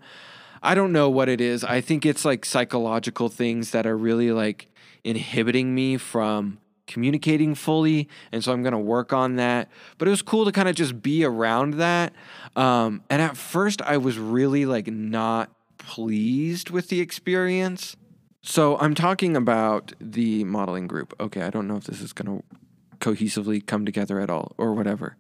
I 0.64 0.76
don't 0.76 0.92
know 0.92 1.10
what 1.10 1.28
it 1.28 1.42
is. 1.42 1.64
I 1.64 1.82
think 1.82 2.06
it's 2.06 2.24
like 2.24 2.46
psychological 2.46 3.30
things 3.30 3.72
that 3.72 3.88
are 3.88 3.98
really 3.98 4.32
like 4.32 4.68
inhibiting 5.04 5.74
me 5.74 5.98
from 5.98 6.60
communicating 6.88 7.56
fully 7.56 8.10
and 8.34 8.44
so 8.44 8.52
i'm 8.52 8.62
going 8.62 8.74
to 8.74 8.78
work 8.78 9.14
on 9.14 9.38
that. 9.38 9.70
But 9.98 10.08
it 10.08 10.12
was 10.12 10.22
cool 10.22 10.46
to 10.46 10.52
kind 10.52 10.68
of 10.68 10.76
just 10.76 11.02
be 11.02 11.24
around 11.24 11.76
that. 11.76 12.14
Um, 12.56 13.04
and 13.10 13.22
at 13.22 13.38
first 13.38 13.82
i 13.82 13.98
was 13.98 14.20
really 14.20 14.66
like 14.66 14.88
not 14.88 15.50
pleased 15.82 16.70
with 16.70 16.88
the 16.88 17.02
experience. 17.02 17.98
So 18.42 18.78
I'm 18.78 18.96
talking 18.96 19.36
about 19.36 19.94
the 20.00 20.44
modeling 20.46 20.88
group. 20.88 21.14
Okay, 21.20 21.42
I 21.42 21.50
don't 21.50 21.68
know 21.68 21.76
if 21.76 21.86
this 21.86 22.02
is 22.02 22.14
going 22.14 22.40
to 22.40 22.58
cohesively 23.00 23.66
come 23.66 23.86
together 23.86 24.20
at 24.20 24.30
all 24.30 24.54
or 24.58 24.74
whatever. 24.74 25.18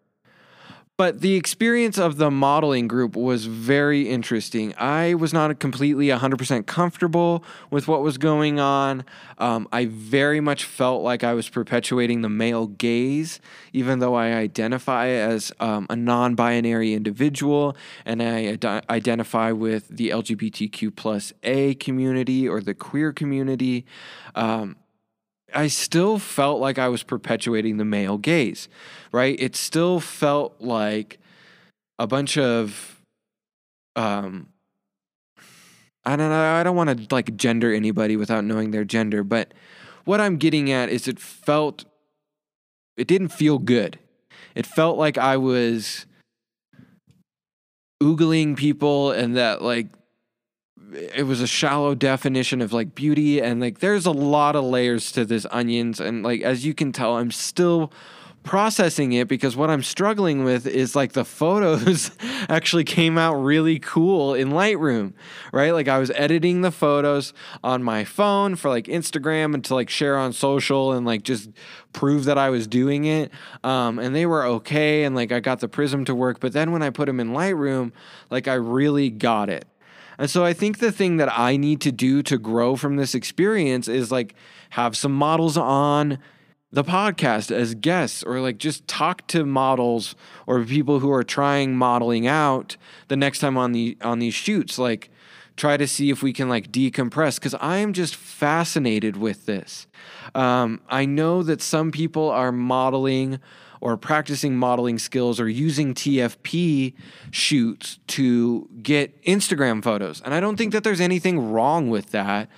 But 1.01 1.21
the 1.21 1.33
experience 1.33 1.97
of 1.97 2.17
the 2.17 2.29
modeling 2.29 2.87
group 2.87 3.15
was 3.15 3.47
very 3.47 4.07
interesting. 4.07 4.71
I 4.77 5.15
was 5.15 5.33
not 5.33 5.59
completely 5.59 6.09
100% 6.09 6.67
comfortable 6.67 7.43
with 7.71 7.87
what 7.87 8.03
was 8.03 8.19
going 8.19 8.59
on. 8.59 9.03
Um, 9.39 9.67
I 9.71 9.87
very 9.87 10.39
much 10.41 10.63
felt 10.63 11.01
like 11.01 11.23
I 11.23 11.33
was 11.33 11.49
perpetuating 11.49 12.21
the 12.21 12.29
male 12.29 12.67
gaze, 12.67 13.39
even 13.73 13.97
though 13.97 14.13
I 14.13 14.27
identify 14.33 15.07
as 15.07 15.51
um, 15.59 15.87
a 15.89 15.95
non 15.95 16.35
binary 16.35 16.93
individual 16.93 17.75
and 18.05 18.21
I 18.21 18.45
ad- 18.45 18.85
identify 18.87 19.51
with 19.51 19.87
the 19.87 20.09
LGBTQ 20.09 20.95
plus 20.95 21.33
A 21.41 21.73
community 21.73 22.47
or 22.47 22.61
the 22.61 22.75
queer 22.75 23.11
community. 23.11 23.87
Um, 24.35 24.75
I 25.53 25.67
still 25.67 26.19
felt 26.19 26.59
like 26.59 26.77
I 26.77 26.87
was 26.87 27.03
perpetuating 27.03 27.77
the 27.77 27.85
male 27.85 28.17
gaze, 28.17 28.69
right? 29.11 29.39
It 29.39 29.55
still 29.55 29.99
felt 29.99 30.55
like 30.59 31.19
a 31.99 32.07
bunch 32.07 32.37
of 32.37 33.01
um 33.95 34.47
I 36.03 36.15
don't 36.15 36.29
know, 36.29 36.53
I 36.53 36.63
don't 36.63 36.75
want 36.75 36.89
to 36.89 37.13
like 37.13 37.35
gender 37.35 37.71
anybody 37.73 38.15
without 38.15 38.43
knowing 38.43 38.71
their 38.71 38.83
gender, 38.83 39.23
but 39.23 39.53
what 40.05 40.19
I'm 40.19 40.37
getting 40.37 40.71
at 40.71 40.89
is 40.89 41.07
it 41.07 41.19
felt 41.19 41.85
it 42.97 43.07
didn't 43.07 43.29
feel 43.29 43.59
good. 43.59 43.99
It 44.55 44.65
felt 44.65 44.97
like 44.97 45.17
I 45.17 45.37
was 45.37 46.05
oogling 48.01 48.57
people 48.57 49.11
and 49.11 49.35
that 49.37 49.61
like 49.61 49.87
it 50.93 51.25
was 51.25 51.41
a 51.41 51.47
shallow 51.47 51.95
definition 51.95 52.61
of 52.61 52.73
like 52.73 52.95
beauty 52.95 53.41
and 53.41 53.61
like 53.61 53.79
there's 53.79 54.05
a 54.05 54.11
lot 54.11 54.55
of 54.55 54.63
layers 54.63 55.11
to 55.11 55.25
this 55.25 55.45
onions 55.51 55.99
and 55.99 56.23
like 56.23 56.41
as 56.41 56.65
you 56.65 56.73
can 56.73 56.91
tell 56.91 57.17
I'm 57.17 57.31
still 57.31 57.91
processing 58.43 59.13
it 59.13 59.27
because 59.27 59.55
what 59.55 59.69
I'm 59.69 59.83
struggling 59.83 60.43
with 60.43 60.65
is 60.65 60.95
like 60.95 61.13
the 61.13 61.25
photos 61.41 62.11
actually 62.49 62.83
came 62.83 63.17
out 63.17 63.35
really 63.35 63.79
cool 63.79 64.33
in 64.33 64.49
Lightroom, 64.49 65.13
right? 65.51 65.71
Like 65.71 65.87
I 65.87 65.99
was 65.99 66.11
editing 66.11 66.61
the 66.61 66.71
photos 66.71 67.33
on 67.63 67.83
my 67.83 68.03
phone 68.03 68.55
for 68.55 68.69
like 68.69 68.85
Instagram 68.85 69.53
and 69.53 69.63
to 69.65 69.75
like 69.75 69.89
share 69.89 70.17
on 70.17 70.33
social 70.33 70.91
and 70.91 71.05
like 71.05 71.23
just 71.23 71.49
prove 71.93 72.25
that 72.25 72.37
I 72.37 72.49
was 72.49 72.67
doing 72.67 73.05
it. 73.05 73.31
Um, 73.63 73.99
and 73.99 74.15
they 74.15 74.25
were 74.25 74.45
okay 74.45 75.03
and 75.03 75.15
like 75.15 75.31
I 75.31 75.39
got 75.39 75.59
the 75.59 75.67
prism 75.67 76.05
to 76.05 76.15
work. 76.15 76.39
But 76.39 76.53
then 76.53 76.71
when 76.71 76.81
I 76.81 76.89
put 76.89 77.05
them 77.05 77.19
in 77.19 77.29
Lightroom, 77.29 77.91
like 78.29 78.47
I 78.47 78.55
really 78.55 79.09
got 79.09 79.49
it. 79.49 79.65
And 80.21 80.29
so 80.29 80.45
I 80.45 80.53
think 80.53 80.77
the 80.77 80.91
thing 80.91 81.17
that 81.17 81.35
I 81.35 81.57
need 81.57 81.81
to 81.81 81.91
do 81.91 82.21
to 82.21 82.37
grow 82.37 82.75
from 82.75 82.95
this 82.95 83.15
experience 83.15 83.87
is 83.87 84.11
like 84.11 84.35
have 84.69 84.95
some 84.95 85.13
models 85.13 85.57
on 85.57 86.19
the 86.71 86.83
podcast 86.83 87.49
as 87.49 87.73
guests 87.73 88.21
or 88.21 88.39
like 88.39 88.59
just 88.59 88.87
talk 88.87 89.25
to 89.29 89.47
models 89.47 90.13
or 90.45 90.63
people 90.63 90.99
who 90.99 91.11
are 91.11 91.23
trying 91.23 91.75
modeling 91.75 92.27
out 92.27 92.77
the 93.07 93.17
next 93.17 93.39
time 93.39 93.57
on 93.57 93.71
the 93.71 93.97
on 94.01 94.19
these 94.19 94.35
shoots. 94.35 94.77
Like 94.77 95.09
try 95.55 95.75
to 95.75 95.87
see 95.87 96.11
if 96.11 96.21
we 96.21 96.33
can 96.33 96.47
like 96.47 96.71
decompress 96.71 97.35
because 97.35 97.55
i 97.55 97.77
am 97.77 97.91
just 97.91 98.15
fascinated 98.15 99.17
with 99.17 99.47
this. 99.47 99.87
Um, 100.35 100.81
i 100.87 101.03
know 101.03 101.41
that 101.41 101.63
some 101.63 101.91
people 101.91 102.29
are 102.29 102.51
modeling 102.51 103.39
or 103.81 103.97
practicing 103.97 104.55
modeling 104.55 104.99
skills 104.99 105.39
or 105.39 105.49
using 105.49 105.93
TFP 105.93 106.93
shoots 107.31 107.99
to 108.07 108.69
get 108.81 109.21
Instagram 109.23 109.83
photos. 109.83 110.21
And 110.21 110.33
I 110.33 110.39
don't 110.39 110.55
think 110.55 110.71
that 110.73 110.83
there's 110.83 111.01
anything 111.01 111.51
wrong 111.51 111.89
with 111.89 112.11
that. 112.11 112.49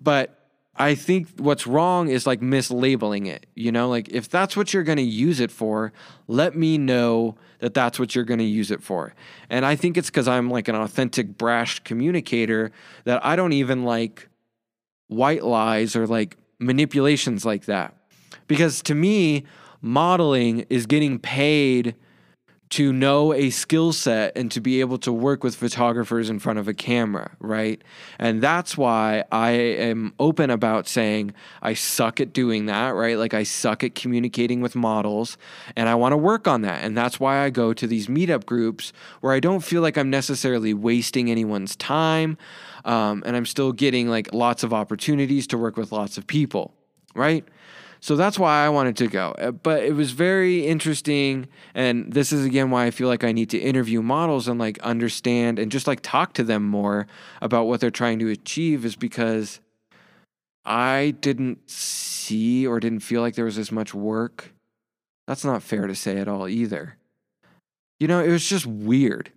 But 0.00 0.36
I 0.76 0.94
think 0.94 1.28
what's 1.36 1.66
wrong 1.66 2.08
is 2.08 2.26
like 2.26 2.40
mislabeling 2.40 3.26
it. 3.26 3.46
You 3.54 3.72
know, 3.72 3.88
like 3.88 4.08
if 4.08 4.30
that's 4.30 4.56
what 4.56 4.72
you're 4.72 4.84
going 4.84 4.96
to 4.96 5.02
use 5.02 5.40
it 5.40 5.50
for, 5.50 5.92
let 6.28 6.56
me 6.56 6.78
know 6.78 7.36
that 7.58 7.74
that's 7.74 7.98
what 7.98 8.14
you're 8.14 8.24
going 8.24 8.38
to 8.38 8.44
use 8.44 8.70
it 8.70 8.82
for. 8.82 9.12
And 9.50 9.66
I 9.66 9.74
think 9.76 9.98
it's 9.98 10.08
because 10.08 10.28
I'm 10.28 10.48
like 10.48 10.68
an 10.68 10.76
authentic, 10.76 11.36
brash 11.36 11.80
communicator 11.80 12.70
that 13.04 13.22
I 13.26 13.36
don't 13.36 13.52
even 13.52 13.84
like 13.84 14.28
white 15.08 15.44
lies 15.44 15.96
or 15.96 16.06
like 16.06 16.36
manipulations 16.60 17.44
like 17.44 17.64
that. 17.64 17.94
Because 18.46 18.82
to 18.82 18.94
me, 18.94 19.44
modeling 19.80 20.66
is 20.70 20.86
getting 20.86 21.18
paid 21.18 21.94
to 22.70 22.92
know 22.92 23.34
a 23.34 23.50
skill 23.50 23.92
set 23.92 24.32
and 24.36 24.50
to 24.52 24.60
be 24.60 24.78
able 24.78 24.96
to 24.96 25.12
work 25.12 25.42
with 25.42 25.56
photographers 25.56 26.30
in 26.30 26.38
front 26.38 26.56
of 26.56 26.68
a 26.68 26.74
camera, 26.74 27.32
right? 27.40 27.82
And 28.16 28.40
that's 28.40 28.78
why 28.78 29.24
I 29.32 29.50
am 29.50 30.14
open 30.20 30.50
about 30.50 30.86
saying 30.86 31.34
I 31.62 31.74
suck 31.74 32.20
at 32.20 32.32
doing 32.32 32.66
that, 32.66 32.90
right? 32.90 33.18
Like 33.18 33.34
I 33.34 33.42
suck 33.42 33.82
at 33.82 33.96
communicating 33.96 34.60
with 34.60 34.76
models 34.76 35.36
and 35.74 35.88
I 35.88 35.96
want 35.96 36.12
to 36.12 36.16
work 36.16 36.46
on 36.46 36.62
that. 36.62 36.84
And 36.84 36.96
that's 36.96 37.18
why 37.18 37.44
I 37.44 37.50
go 37.50 37.72
to 37.72 37.88
these 37.88 38.06
meetup 38.06 38.46
groups 38.46 38.92
where 39.20 39.32
I 39.32 39.40
don't 39.40 39.64
feel 39.64 39.82
like 39.82 39.98
I'm 39.98 40.10
necessarily 40.10 40.72
wasting 40.72 41.28
anyone's 41.28 41.74
time. 41.74 42.38
Um, 42.84 43.24
and 43.26 43.34
I'm 43.34 43.46
still 43.46 43.72
getting 43.72 44.08
like 44.08 44.32
lots 44.32 44.62
of 44.62 44.72
opportunities 44.72 45.48
to 45.48 45.58
work 45.58 45.76
with 45.76 45.90
lots 45.90 46.16
of 46.16 46.26
people, 46.28 46.72
right? 47.16 47.44
So 48.02 48.16
that's 48.16 48.38
why 48.38 48.64
I 48.64 48.70
wanted 48.70 48.96
to 48.96 49.08
go. 49.08 49.34
Uh, 49.38 49.50
but 49.50 49.84
it 49.84 49.94
was 49.94 50.12
very 50.12 50.66
interesting. 50.66 51.48
And 51.74 52.12
this 52.12 52.32
is 52.32 52.46
again 52.46 52.70
why 52.70 52.86
I 52.86 52.90
feel 52.90 53.08
like 53.08 53.24
I 53.24 53.32
need 53.32 53.50
to 53.50 53.58
interview 53.58 54.00
models 54.00 54.48
and 54.48 54.58
like 54.58 54.78
understand 54.80 55.58
and 55.58 55.70
just 55.70 55.86
like 55.86 56.00
talk 56.02 56.32
to 56.34 56.42
them 56.42 56.64
more 56.64 57.06
about 57.42 57.66
what 57.66 57.80
they're 57.80 57.90
trying 57.90 58.18
to 58.20 58.30
achieve, 58.30 58.84
is 58.84 58.96
because 58.96 59.60
I 60.64 61.14
didn't 61.20 61.68
see 61.70 62.66
or 62.66 62.80
didn't 62.80 63.00
feel 63.00 63.20
like 63.20 63.34
there 63.34 63.44
was 63.44 63.58
as 63.58 63.70
much 63.70 63.92
work. 63.94 64.52
That's 65.26 65.44
not 65.44 65.62
fair 65.62 65.86
to 65.86 65.94
say 65.94 66.18
at 66.18 66.28
all 66.28 66.48
either. 66.48 66.96
You 67.98 68.08
know, 68.08 68.20
it 68.20 68.30
was 68.30 68.48
just 68.48 68.66
weird. 68.66 69.30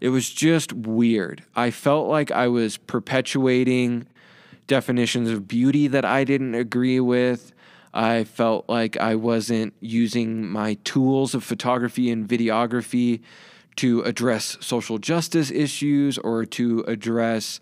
It 0.00 0.08
was 0.08 0.30
just 0.30 0.72
weird. 0.72 1.44
I 1.54 1.70
felt 1.70 2.08
like 2.08 2.30
I 2.30 2.48
was 2.48 2.76
perpetuating 2.76 4.06
definitions 4.66 5.30
of 5.30 5.46
beauty 5.46 5.86
that 5.88 6.04
I 6.04 6.24
didn't 6.24 6.54
agree 6.54 6.98
with. 6.98 7.51
I 7.94 8.24
felt 8.24 8.68
like 8.68 8.96
I 8.96 9.14
wasn't 9.14 9.74
using 9.80 10.46
my 10.46 10.74
tools 10.84 11.34
of 11.34 11.44
photography 11.44 12.10
and 12.10 12.26
videography 12.26 13.20
to 13.76 14.02
address 14.02 14.56
social 14.60 14.98
justice 14.98 15.50
issues 15.50 16.18
or 16.18 16.44
to 16.44 16.84
address 16.86 17.60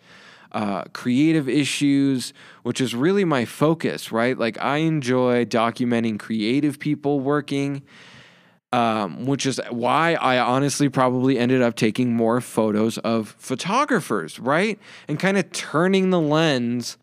uh, 0.52 0.82
creative 0.92 1.48
issues, 1.48 2.32
which 2.62 2.80
is 2.80 2.94
really 2.94 3.24
my 3.24 3.44
focus, 3.44 4.10
right? 4.10 4.36
Like, 4.36 4.60
I 4.60 4.78
enjoy 4.78 5.44
documenting 5.44 6.18
creative 6.18 6.78
people 6.78 7.20
working. 7.20 7.82
Um, 8.72 9.26
which 9.26 9.46
is 9.46 9.60
why 9.70 10.14
I 10.14 10.38
honestly 10.38 10.88
probably 10.88 11.40
ended 11.40 11.60
up 11.60 11.74
taking 11.74 12.14
more 12.14 12.40
photos 12.40 12.98
of 12.98 13.34
photographers, 13.36 14.38
right? 14.38 14.78
And 15.08 15.18
kind 15.18 15.36
of 15.36 15.50
turning 15.50 16.10
the 16.10 16.20
lens 16.20 16.96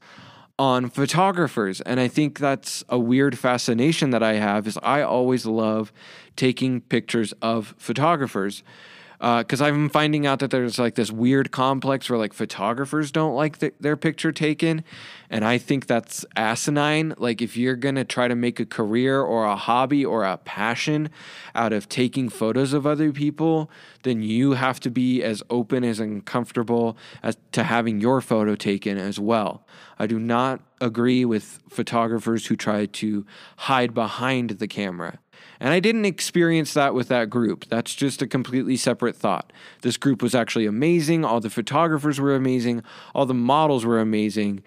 on 0.60 0.90
photographers. 0.90 1.82
And 1.82 2.00
i 2.00 2.08
think 2.08 2.40
that's 2.40 2.84
a 2.90 2.98
weird 2.98 3.38
fascination 3.38 4.10
that 4.12 4.24
i 4.24 4.34
have 4.34 4.68
is 4.68 4.78
i 4.84 5.02
always 5.02 5.46
love 5.46 5.92
taking 6.36 6.82
pictures 6.82 7.34
of 7.42 7.76
photographers 7.78 8.64
because 9.20 9.62
uh, 9.62 9.66
i'm 9.66 9.90
finding 9.90 10.28
out 10.28 10.40
that 10.40 10.52
there's 10.52 10.78
like 10.78 10.96
this 10.96 11.12
weird 11.12 11.52
complex 11.52 12.10
where 12.10 12.20
like 12.20 12.34
photographers 12.34 13.12
don't 13.12 13.36
like 13.36 13.58
th- 13.60 13.74
their 13.80 13.98
picture 13.98 14.32
taken. 14.32 14.84
And 15.30 15.44
i 15.44 15.58
think 15.58 15.88
that's 15.88 16.26
asinine. 16.36 17.14
Like 17.18 17.42
if 17.42 17.58
you're 17.58 17.76
gonna 17.76 18.06
try 18.06 18.28
to 18.28 18.36
make 18.36 18.60
a 18.60 18.66
career 18.66 19.22
or 19.22 19.46
a 19.46 19.56
hobby 19.56 20.06
or 20.06 20.24
a 20.24 20.38
passion 20.38 21.10
out 21.56 21.74
of 21.74 21.90
taking 21.90 22.30
photos 22.30 22.74
of 22.74 22.86
other 22.86 23.12
people 23.12 23.70
then 24.04 24.22
you 24.22 24.54
have 24.54 24.80
to 24.80 24.90
be 24.90 25.22
as 25.24 25.44
open 25.50 25.84
as 25.84 26.00
and 26.00 26.26
comfortable 26.26 26.98
as 27.22 27.38
to 27.52 27.64
having 27.64 28.00
your 28.00 28.22
photo 28.22 28.56
taken 28.56 28.98
as 28.98 29.20
well. 29.20 29.66
I 30.00 30.08
do 30.08 30.20
not 30.20 30.62
agree 30.80 31.26
with 31.26 31.60
photographers 31.70 32.46
who 32.46 32.56
try 32.56 32.86
to 32.86 33.26
hide 33.58 33.94
behind 33.94 34.52
the 34.52 34.68
camera. 34.68 35.20
And 35.60 35.74
I 35.74 35.80
didn't 35.80 36.06
experience 36.06 36.74
that 36.74 36.94
with 36.94 37.08
that 37.08 37.30
group. 37.30 37.66
That's 37.66 37.96
just 37.96 38.22
a 38.22 38.28
completely 38.28 38.78
separate 38.78 39.16
thought. 39.16 39.52
This 39.82 39.98
group 39.98 40.22
was 40.22 40.36
actually 40.36 40.66
amazing. 40.66 41.26
All 41.26 41.40
the 41.40 41.50
photographers 41.50 42.20
were 42.20 42.36
amazing. 42.36 42.84
All 43.16 43.26
the 43.26 43.34
models 43.34 43.86
were 43.86 44.00
amazing. 44.00 44.64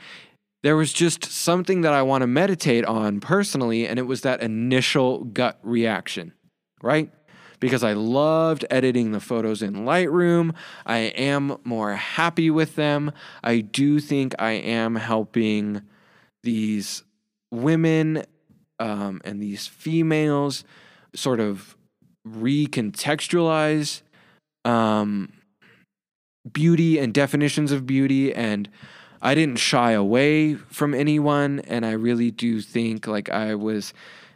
There 0.63 0.77
was 0.77 0.93
just 0.93 1.25
something 1.25 1.81
that 1.83 1.93
I 1.93 2.03
want 2.03 2.23
to 2.23 2.27
meditate 2.27 2.85
on 2.85 3.21
personally, 3.21 3.87
and 3.87 3.99
it 3.99 4.03
was 4.03 4.21
that 4.23 4.43
initial 4.43 5.25
gut 5.25 5.59
reaction, 5.63 6.33
right? 6.83 7.11
because 7.61 7.85
I 7.85 7.93
loved 7.93 8.65
editing 8.71 9.13
the 9.13 9.21
photos 9.21 9.63
in 9.63 9.85
Lightroom. 9.85 10.55
I 10.87 10.99
am 10.99 11.59
more 11.63 11.95
happy 11.95 12.51
with 12.51 12.75
them. 12.75 13.13
I 13.45 13.61
do 13.61 14.01
think 14.01 14.35
I 14.39 14.53
am 14.53 14.97
helping 14.97 15.83
these 16.43 17.05
women 17.51 18.25
um, 18.81 19.21
and 19.25 19.41
these 19.41 19.67
females 19.67 20.65
sort 21.15 21.39
of 21.39 21.77
recontextualize 22.27 24.03
um, 24.65 25.33
beauty 26.51 26.99
and 26.99 27.15
definitions 27.15 27.71
of 27.71 27.87
beauty. 27.87 28.35
And 28.35 28.69
I 29.23 29.35
didn't 29.35 29.59
shy 29.59 29.93
away 29.93 30.55
from 30.55 30.95
anyone. 30.95 31.61
And 31.61 31.85
I 31.85 31.93
really 31.93 32.31
do 32.31 32.61
think 32.61 33.07
like 33.07 33.29
I 33.29 33.55
was 33.55 33.93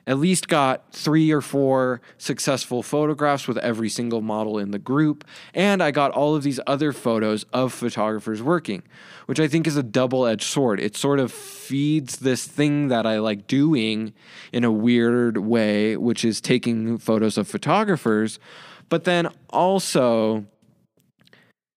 at 0.07 0.19
least 0.19 0.49
got 0.49 0.93
three 0.93 1.31
or 1.31 1.41
four 1.41 2.01
successful 2.19 2.83
photographs 2.83 3.49
with 3.49 3.57
every 3.59 3.89
single 3.89 4.21
model 4.21 4.59
in 4.59 4.71
the 4.71 4.79
group. 4.79 5.25
And 5.55 5.83
I 5.83 5.91
got 5.91 6.11
all 6.11 6.35
of 6.35 6.43
these 6.43 6.61
other 6.67 6.93
photos 6.93 7.45
of 7.53 7.73
photographers 7.73 8.43
working, 8.43 8.83
which 9.27 9.41
I 9.41 9.49
think 9.49 9.67
is 9.67 9.77
a 9.77 9.83
double 9.83 10.27
edged 10.27 10.45
sword. 10.45 10.79
It 10.79 10.97
sort 10.97 11.21
of 11.21 11.33
feeds 11.33 12.19
this 12.19 12.47
thing 12.47 12.89
that 12.89 13.07
I 13.07 13.19
like 13.19 13.47
doing 13.47 14.13
in 14.53 14.65
a 14.65 14.73
weird 14.73 15.39
way, 15.39 15.97
which 15.97 16.25
is 16.25 16.41
taking 16.41 16.99
photos 16.99 17.39
of 17.39 17.49
photographers. 17.49 18.39
But 18.91 19.05
then 19.05 19.29
also, 19.49 20.45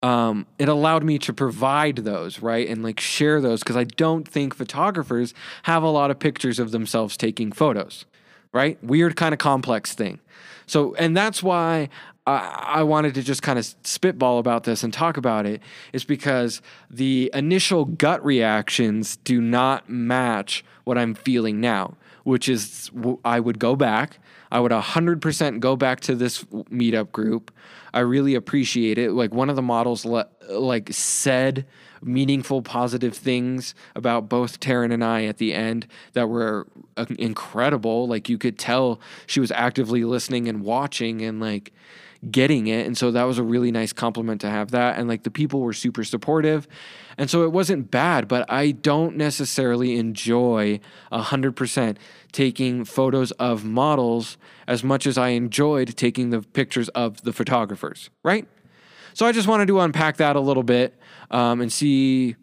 um, 0.04 0.46
it 0.60 0.68
allowed 0.68 1.06
me 1.06 1.18
to 1.20 1.32
provide 1.32 1.98
those, 1.98 2.42
right? 2.42 2.68
And 2.68 2.84
like 2.84 3.00
share 3.00 3.40
those 3.40 3.62
because 3.62 3.78
I 3.78 3.86
don't 3.86 4.28
think 4.28 4.54
photographers 4.54 5.34
have 5.64 5.82
a 5.82 5.90
lot 5.90 6.12
of 6.12 6.20
pictures 6.20 6.60
of 6.60 6.72
themselves 6.72 7.16
taking 7.16 7.54
photos 7.54 8.06
right? 8.54 8.82
Weird 8.84 9.16
kind 9.16 9.34
of 9.34 9.40
complex 9.40 9.94
thing. 9.94 10.20
So, 10.66 10.96
and 10.96 11.16
that's 11.16 11.42
why 11.42 11.90
I, 12.26 12.66
I 12.68 12.84
wanted 12.84 13.14
to 13.16 13.24
just 13.24 13.42
kind 13.42 13.58
of 13.58 13.74
spitball 13.84 14.40
about 14.40 14.66
this 14.66 14.84
and 14.84 14.94
talk 14.94 15.18
about 15.18 15.46
it, 15.46 15.62
is 15.94 16.04
because 16.04 16.62
the 16.90 17.32
initial 17.34 17.86
gut 17.86 18.24
reactions 18.26 19.18
do 19.18 19.42
not 19.42 19.90
match 19.90 20.64
what 20.84 20.98
I'm 20.98 21.14
feeling 21.14 21.62
now, 21.62 21.96
which 22.24 22.50
is 22.50 22.92
I 23.24 23.40
would 23.40 23.60
go 23.60 23.76
back. 23.76 24.20
I 24.52 24.60
would 24.60 24.72
100% 24.72 25.60
go 25.60 25.76
back 25.76 26.00
to 26.02 26.16
this 26.16 26.44
meetup 26.44 27.12
group. 27.12 27.52
I 27.94 28.00
really 28.02 28.36
appreciate 28.36 28.98
it. 28.98 29.12
Like 29.12 29.34
one 29.34 29.50
of 29.50 29.56
the 29.56 29.62
models 29.62 30.06
le- 30.06 30.28
like 30.50 30.94
said 30.94 31.66
meaningful, 32.02 32.62
positive 32.62 33.16
things 33.16 33.74
about 33.96 34.30
both 34.30 34.60
Taryn 34.60 34.94
and 34.94 35.04
I 35.04 35.26
at 35.26 35.38
the 35.38 35.54
end 35.54 35.88
that 36.14 36.30
were 36.30 36.68
uh, 36.96 37.06
incredible. 37.18 38.08
Like 38.08 38.30
you 38.30 38.38
could 38.38 38.60
tell 38.60 39.00
she 39.26 39.40
was 39.40 39.52
actively 39.52 40.04
listening 40.04 40.48
and 40.48 40.62
watching 40.62 41.22
and 41.22 41.40
like 41.40 41.74
getting 42.30 42.68
it. 42.68 42.86
And 42.86 42.98
so 42.98 43.12
that 43.12 43.24
was 43.24 43.38
a 43.38 43.44
really 43.44 43.72
nice 43.72 43.94
compliment 43.94 44.42
to 44.42 44.50
have 44.50 44.72
that. 44.72 44.98
And 44.98 45.08
like 45.08 45.24
the 45.24 45.32
people 45.32 45.62
were 45.62 45.74
super 45.74 46.04
supportive. 46.04 46.68
And 47.18 47.30
so 47.30 47.44
it 47.44 47.52
wasn't 47.52 47.90
bad, 47.90 48.28
but 48.28 48.50
I 48.52 48.72
don't 48.72 49.16
necessarily 49.16 49.98
enjoy 49.98 50.80
100% 51.12 51.98
taking 52.32 52.86
photos 52.86 53.32
of 53.34 53.66
models 53.66 54.38
as 54.68 54.84
much 54.84 55.08
as 55.08 55.18
I 55.18 55.30
enjoyed 55.30 55.96
taking 55.96 56.30
the 56.30 56.42
pictures 56.42 56.90
of 56.90 57.22
the 57.24 57.34
photographers, 57.34 58.10
right? 58.24 58.48
So 59.14 59.26
I 59.26 59.32
just 59.32 59.48
wanted 59.48 59.68
to 59.70 59.80
unpack 59.80 60.18
that 60.18 60.36
a 60.36 60.40
little 60.40 60.64
bit 60.64 61.00
um, 61.32 61.62
and 61.62 61.74
see 61.74 62.36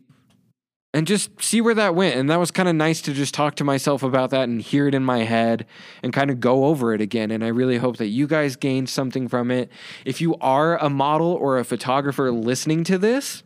and 0.94 1.08
just 1.08 1.42
see 1.42 1.60
where 1.60 1.74
that 1.74 1.96
went. 1.96 2.14
And 2.14 2.30
that 2.30 2.38
was 2.38 2.52
kind 2.52 2.68
of 2.68 2.76
nice 2.76 3.02
to 3.02 3.12
just 3.12 3.34
talk 3.34 3.56
to 3.56 3.64
myself 3.64 4.04
about 4.04 4.30
that 4.30 4.48
and 4.48 4.62
hear 4.62 4.86
it 4.86 4.94
in 4.94 5.04
my 5.04 5.24
head 5.24 5.66
and 6.04 6.12
kind 6.12 6.30
of 6.30 6.38
go 6.38 6.66
over 6.66 6.94
it 6.94 7.00
again. 7.00 7.32
And 7.32 7.44
I 7.44 7.48
really 7.48 7.78
hope 7.78 7.96
that 7.96 8.06
you 8.06 8.28
guys 8.28 8.54
gained 8.54 8.88
something 8.88 9.26
from 9.26 9.50
it. 9.50 9.70
If 10.04 10.20
you 10.20 10.36
are 10.40 10.78
a 10.78 10.88
model 10.88 11.32
or 11.32 11.58
a 11.58 11.64
photographer 11.64 12.30
listening 12.30 12.84
to 12.84 12.96
this, 12.96 13.42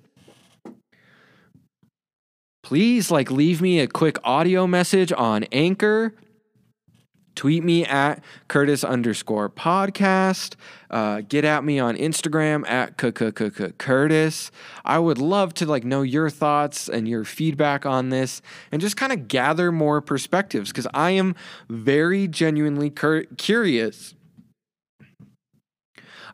please 2.62 3.10
like 3.10 3.30
leave 3.30 3.62
me 3.62 3.80
a 3.80 3.86
quick 3.86 4.18
audio 4.22 4.66
message 4.66 5.10
on 5.10 5.44
Anchor 5.44 6.12
tweet 7.38 7.62
me 7.62 7.84
at 7.84 8.20
Curtis 8.48 8.82
underscore 8.82 9.48
podcast. 9.48 10.56
Uh, 10.90 11.20
get 11.28 11.44
at 11.44 11.62
me 11.62 11.78
on 11.78 11.96
Instagram 11.96 12.68
at 12.68 12.96
Curtis. 13.78 14.50
I 14.84 14.98
would 14.98 15.18
love 15.18 15.54
to 15.54 15.66
like 15.66 15.84
know 15.84 16.02
your 16.02 16.30
thoughts 16.30 16.88
and 16.88 17.06
your 17.06 17.24
feedback 17.24 17.86
on 17.86 18.08
this, 18.08 18.42
and 18.72 18.80
just 18.80 18.96
kind 18.96 19.12
of 19.12 19.28
gather 19.28 19.70
more 19.70 20.00
perspectives 20.00 20.70
because 20.70 20.88
I 20.92 21.12
am 21.12 21.36
very 21.68 22.26
genuinely 22.26 22.90
cur- 22.90 23.26
curious 23.36 24.14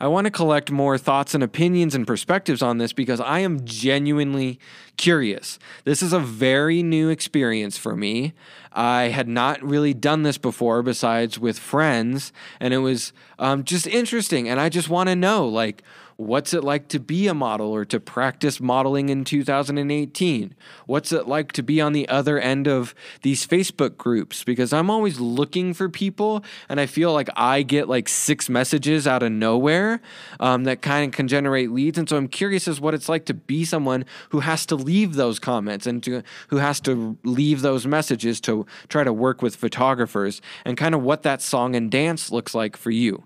I 0.01 0.07
want 0.09 0.26
to 0.26 0.30
collect 0.30 0.70
more 0.70 0.99
thoughts 0.99 1.34
and 1.34 1.42
opinions 1.42 1.95
and 1.95 2.07
perspectives 2.07 2.62
on 2.62 2.78
this 2.78 2.92
because 2.92 3.20
I 3.20 3.40
am 3.40 3.64
genuinely 3.64 4.59
curious. 4.97 5.59
This 5.84 6.03
is 6.03 6.12
a 6.12 6.20
very 6.20 6.82
new 6.82 7.09
experience 7.09 7.78
for 7.78 7.97
me. 7.97 8.32
I 8.72 9.05
had 9.05 9.28
not 9.28 9.62
really 9.62 9.95
done 9.95 10.22
this 10.22 10.38
before 10.38 10.82
besides 10.82 11.38
with 11.38 11.59
friends. 11.59 12.32
And 12.61 12.74
it 12.74 12.78
was 12.78 13.12
um, 13.38 13.64
just 13.64 13.86
interesting. 13.86 14.49
And 14.49 14.61
I 14.61 14.68
just 14.68 14.88
want 14.88 15.09
to 15.09 15.16
know, 15.16 15.47
like, 15.47 15.82
What's 16.16 16.54
it 16.54 16.62
like 16.62 16.86
to 16.88 17.00
be 17.00 17.26
a 17.26 17.34
model 17.34 17.70
or 17.72 17.84
to 17.86 17.98
practice 17.98 18.60
modeling 18.60 19.08
in 19.08 19.24
2018? 19.24 20.54
What's 20.86 21.10
it 21.10 21.26
like 21.26 21.50
to 21.52 21.62
be 21.62 21.80
on 21.80 21.92
the 21.92 22.08
other 22.08 22.38
end 22.38 22.68
of 22.68 22.94
these 23.22 23.44
Facebook 23.44 23.96
groups? 23.96 24.44
Because 24.44 24.72
I'm 24.72 24.90
always 24.90 25.18
looking 25.18 25.74
for 25.74 25.88
people 25.88 26.44
and 26.68 26.78
I 26.78 26.86
feel 26.86 27.12
like 27.12 27.28
I 27.34 27.62
get 27.62 27.88
like 27.88 28.08
six 28.08 28.48
messages 28.48 29.08
out 29.08 29.24
of 29.24 29.32
nowhere 29.32 30.00
um, 30.38 30.64
that 30.64 30.82
kind 30.82 31.06
of 31.06 31.16
can 31.16 31.26
generate 31.26 31.72
leads. 31.72 31.98
And 31.98 32.08
so 32.08 32.16
I'm 32.16 32.28
curious 32.28 32.68
as 32.68 32.80
what 32.80 32.94
it's 32.94 33.08
like 33.08 33.24
to 33.26 33.34
be 33.34 33.64
someone 33.64 34.04
who 34.28 34.40
has 34.40 34.64
to 34.66 34.76
leave 34.76 35.14
those 35.14 35.40
comments 35.40 35.84
and 35.84 36.00
to, 36.04 36.22
who 36.48 36.58
has 36.58 36.80
to 36.82 37.18
leave 37.24 37.62
those 37.62 37.88
messages 37.88 38.40
to 38.42 38.66
try 38.88 39.02
to 39.02 39.12
work 39.12 39.42
with 39.42 39.56
photographers 39.56 40.40
and 40.64 40.76
kind 40.76 40.94
of 40.94 41.02
what 41.02 41.24
that 41.24 41.42
song 41.42 41.74
and 41.74 41.90
dance 41.90 42.30
looks 42.30 42.54
like 42.54 42.76
for 42.76 42.92
you. 42.92 43.24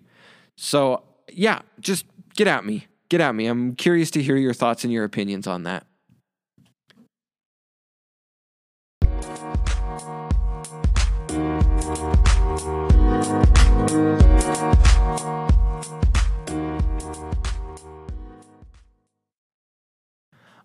So, 0.57 1.03
yeah, 1.31 1.61
just 1.81 2.07
get 2.39 2.47
at 2.47 2.65
me. 2.65 2.87
Get 3.09 3.21
at 3.21 3.35
me. 3.35 3.47
I'm 3.47 3.75
curious 3.75 4.13
to 4.13 4.23
hear 4.23 4.37
your 4.37 4.55
thoughts 4.55 4.85
and 4.85 4.93
your 4.93 5.03
opinions 5.03 5.49
on 5.49 5.65
that. 5.65 5.88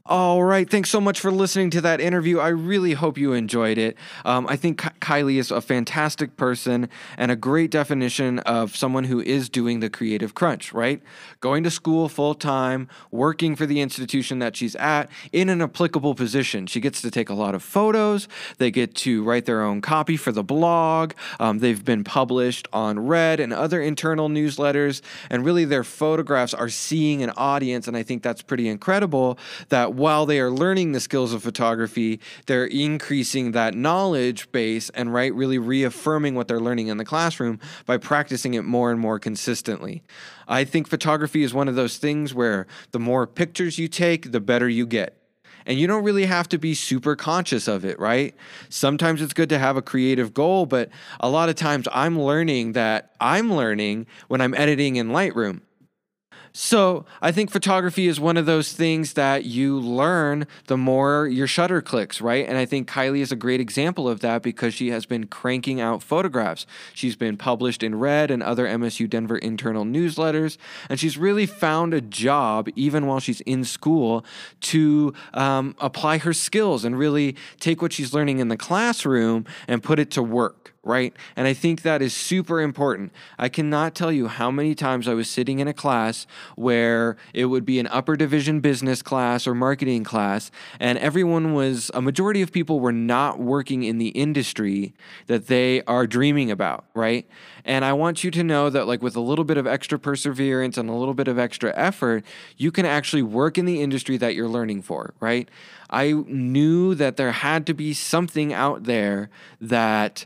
All 0.05 0.43
right. 0.43 0.69
Thanks 0.69 0.89
so 0.89 0.99
much 0.99 1.21
for 1.21 1.31
listening 1.31 1.69
to 1.69 1.79
that 1.79 2.01
interview. 2.01 2.37
I 2.37 2.49
really 2.49 2.91
hope 2.91 3.17
you 3.17 3.31
enjoyed 3.31 3.77
it. 3.77 3.95
Um, 4.25 4.45
I 4.49 4.57
think 4.57 4.81
Kylie 4.99 5.37
is 5.37 5.49
a 5.49 5.61
fantastic 5.61 6.35
person 6.35 6.89
and 7.17 7.31
a 7.31 7.37
great 7.37 7.71
definition 7.71 8.39
of 8.39 8.75
someone 8.75 9.05
who 9.05 9.21
is 9.21 9.47
doing 9.47 9.79
the 9.79 9.89
creative 9.89 10.35
crunch, 10.35 10.73
right? 10.73 11.01
Going 11.39 11.63
to 11.63 11.71
school 11.71 12.09
full 12.09 12.35
time, 12.35 12.89
working 13.11 13.55
for 13.55 13.65
the 13.65 13.79
institution 13.79 14.39
that 14.39 14.57
she's 14.57 14.75
at 14.75 15.09
in 15.31 15.47
an 15.47 15.61
applicable 15.61 16.15
position. 16.15 16.67
She 16.67 16.81
gets 16.81 17.01
to 17.01 17.09
take 17.09 17.29
a 17.29 17.33
lot 17.33 17.55
of 17.55 17.63
photos. 17.63 18.27
They 18.57 18.71
get 18.71 18.95
to 18.95 19.23
write 19.23 19.45
their 19.45 19.61
own 19.61 19.79
copy 19.79 20.17
for 20.17 20.33
the 20.33 20.43
blog. 20.43 21.13
Um, 21.39 21.59
they've 21.59 21.85
been 21.85 22.03
published 22.03 22.67
on 22.73 22.99
Red 22.99 23.39
and 23.39 23.53
other 23.53 23.81
internal 23.81 24.27
newsletters. 24.27 25.01
And 25.29 25.45
really, 25.45 25.63
their 25.63 25.85
photographs 25.85 26.53
are 26.53 26.67
seeing 26.67 27.23
an 27.23 27.29
audience. 27.37 27.87
And 27.87 27.95
I 27.95 28.03
think 28.03 28.21
that's 28.21 28.41
pretty 28.41 28.67
incredible 28.67 29.39
that 29.69 29.92
while 29.93 30.25
they 30.25 30.39
are 30.39 30.51
learning 30.51 30.91
the 30.91 30.99
skills 30.99 31.33
of 31.33 31.43
photography, 31.43 32.19
they're 32.45 32.65
increasing 32.65 33.51
that 33.51 33.75
knowledge 33.75 34.51
base 34.51 34.89
and 34.91 35.13
right 35.13 35.33
really 35.33 35.57
reaffirming 35.57 36.35
what 36.35 36.47
they're 36.47 36.59
learning 36.59 36.87
in 36.87 36.97
the 36.97 37.05
classroom 37.05 37.59
by 37.85 37.97
practicing 37.97 38.53
it 38.53 38.63
more 38.63 38.91
and 38.91 38.99
more 38.99 39.19
consistently. 39.19 40.03
I 40.47 40.63
think 40.63 40.87
photography 40.87 41.43
is 41.43 41.53
one 41.53 41.67
of 41.67 41.75
those 41.75 41.97
things 41.97 42.33
where 42.33 42.67
the 42.91 42.99
more 42.99 43.25
pictures 43.27 43.79
you 43.79 43.87
take, 43.87 44.31
the 44.31 44.41
better 44.41 44.67
you 44.67 44.85
get. 44.85 45.17
And 45.65 45.79
you 45.79 45.87
don't 45.87 46.03
really 46.03 46.25
have 46.25 46.49
to 46.49 46.57
be 46.57 46.73
super 46.73 47.15
conscious 47.15 47.67
of 47.67 47.85
it, 47.85 47.99
right? 47.99 48.35
Sometimes 48.69 49.21
it's 49.21 49.33
good 49.33 49.49
to 49.49 49.59
have 49.59 49.77
a 49.77 49.81
creative 49.81 50.33
goal, 50.33 50.65
but 50.65 50.89
a 51.19 51.29
lot 51.29 51.47
of 51.47 51.55
times 51.55 51.87
I'm 51.93 52.19
learning 52.19 52.73
that 52.73 53.13
I'm 53.21 53.53
learning 53.53 54.07
when 54.27 54.41
I'm 54.41 54.53
editing 54.53 54.97
in 54.97 55.09
Lightroom. 55.09 55.61
So 56.55 57.05
I 57.19 57.31
think 57.31 57.49
photography 57.49 58.07
is 58.07 58.19
one 58.19 58.37
of 58.37 58.45
those 58.45 58.73
things 58.73 59.13
that 59.13 59.43
you 59.43 59.79
learn 59.79 60.45
the 60.67 60.77
more 60.77 61.27
your 61.27 61.47
shutter 61.47 61.81
clicks, 61.81 62.21
right? 62.21 62.47
And 62.47 62.59
I 62.59 62.65
think 62.65 62.87
Kylie 62.87 63.21
is 63.21 63.31
a 63.31 63.35
great 63.35 63.59
example 63.59 64.07
of 64.07 64.19
that 64.19 64.43
because 64.43 64.75
she 64.75 64.91
has 64.91 65.07
been 65.07 65.25
cranking 65.25 65.81
out 65.81 66.03
photographs. 66.03 66.67
She's 66.93 67.15
been 67.15 67.37
published 67.37 67.81
in 67.81 67.95
Red 67.95 68.29
and 68.29 68.43
other 68.43 68.67
MSU 68.67 69.09
Denver 69.09 69.39
internal 69.39 69.83
newsletters, 69.83 70.57
and 70.89 70.99
she's 70.99 71.17
really 71.17 71.47
found 71.47 71.91
a 71.91 72.01
job, 72.01 72.69
even 72.75 73.07
while 73.07 73.19
she's 73.19 73.41
in 73.41 73.63
school, 73.63 74.23
to 74.61 75.11
um, 75.33 75.75
apply 75.79 76.19
her 76.19 76.33
skills 76.33 76.85
and 76.85 76.99
really 76.99 77.35
take 77.59 77.81
what 77.81 77.91
she's 77.91 78.13
learning 78.13 78.37
in 78.37 78.49
the 78.49 78.57
classroom 78.57 79.47
and 79.67 79.81
put 79.81 79.97
it 79.97 80.11
to 80.11 80.21
work 80.21 80.72
right? 80.83 81.15
And 81.35 81.47
I 81.47 81.53
think 81.53 81.81
that 81.81 82.01
is 82.01 82.13
super 82.13 82.59
important. 82.59 83.13
I 83.39 83.49
cannot 83.49 83.95
tell 83.95 84.11
you 84.11 84.27
how 84.27 84.51
many 84.51 84.75
times 84.75 85.07
I 85.07 85.13
was 85.13 85.29
sitting 85.29 85.59
in 85.59 85.67
a 85.67 85.73
class 85.73 86.27
where 86.55 87.15
it 87.33 87.45
would 87.45 87.65
be 87.65 87.79
an 87.79 87.87
upper 87.87 88.17
division 88.17 88.59
business 88.59 89.01
class 89.01 89.47
or 89.47 89.55
marketing 89.55 90.03
class, 90.03 90.51
and 90.79 90.97
everyone 90.97 91.53
was, 91.53 91.89
a 91.93 92.01
majority 92.01 92.41
of 92.41 92.51
people 92.51 92.79
were 92.79 92.91
not 92.91 93.39
working 93.39 93.83
in 93.83 93.97
the 93.97 94.09
industry 94.09 94.93
that 95.27 95.47
they 95.47 95.81
are 95.83 96.05
dreaming 96.05 96.51
about, 96.51 96.85
right? 96.93 97.27
And 97.65 97.85
I 97.85 97.93
want 97.93 98.25
you 98.25 98.31
to 98.31 98.43
know 98.43 98.69
that, 98.69 98.87
like, 98.87 99.01
with 99.01 99.15
a 99.15 99.21
little 99.21 99.45
bit 99.45 99.57
of 99.57 99.65
extra 99.65 99.97
perseverance 99.97 100.77
and 100.77 100.89
a 100.89 100.93
little 100.93 101.13
bit 101.13 101.29
of 101.29 101.39
extra 101.39 101.73
effort, 101.77 102.25
you 102.57 102.71
can 102.71 102.85
actually 102.85 103.23
work 103.23 103.57
in 103.57 103.65
the 103.65 103.81
industry 103.81 104.17
that 104.17 104.35
you're 104.35 104.49
learning 104.49 104.81
for, 104.81 105.13
right? 105.21 105.47
I 105.89 106.11
knew 106.11 106.93
that 106.95 107.15
there 107.15 107.31
had 107.31 107.65
to 107.67 107.73
be 107.73 107.93
something 107.93 108.51
out 108.51 108.83
there 108.83 109.29
that 109.61 110.25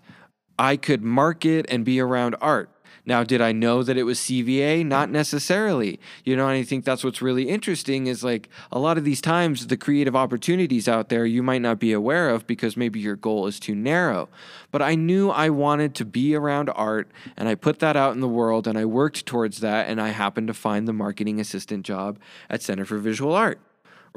I 0.59 0.77
could 0.77 1.01
market 1.01 1.65
and 1.69 1.85
be 1.85 1.99
around 1.99 2.35
art. 2.41 2.69
Now, 3.07 3.23
did 3.23 3.39
I 3.39 3.53
know 3.53 3.83
that 3.83 3.97
it 3.97 4.03
was 4.03 4.19
CVA? 4.19 4.85
Not 4.85 5.09
necessarily. 5.09 5.97
You 6.25 6.35
know, 6.35 6.49
and 6.49 6.57
I 6.57 6.63
think 6.63 6.83
that's 6.83 7.05
what's 7.05 7.21
really 7.21 7.47
interesting 7.47 8.07
is 8.07 8.21
like 8.21 8.49
a 8.69 8.79
lot 8.79 8.97
of 8.97 9.05
these 9.05 9.21
times 9.21 9.67
the 9.67 9.77
creative 9.77 10.13
opportunities 10.13 10.89
out 10.89 11.07
there 11.07 11.25
you 11.25 11.41
might 11.41 11.61
not 11.61 11.79
be 11.79 11.93
aware 11.93 12.29
of 12.29 12.45
because 12.45 12.75
maybe 12.75 12.99
your 12.99 13.15
goal 13.15 13.47
is 13.47 13.61
too 13.61 13.75
narrow. 13.75 14.27
But 14.71 14.81
I 14.81 14.95
knew 14.95 15.29
I 15.29 15.49
wanted 15.49 15.95
to 15.95 16.05
be 16.05 16.35
around 16.35 16.69
art 16.71 17.09
and 17.37 17.47
I 17.47 17.55
put 17.55 17.79
that 17.79 17.95
out 17.95 18.13
in 18.13 18.19
the 18.19 18.27
world 18.27 18.67
and 18.67 18.77
I 18.77 18.83
worked 18.83 19.25
towards 19.25 19.61
that 19.61 19.87
and 19.87 20.01
I 20.01 20.09
happened 20.09 20.47
to 20.47 20.53
find 20.53 20.85
the 20.85 20.93
marketing 20.93 21.39
assistant 21.39 21.85
job 21.85 22.19
at 22.49 22.61
Center 22.61 22.83
for 22.83 22.97
Visual 22.97 23.33
Art 23.33 23.61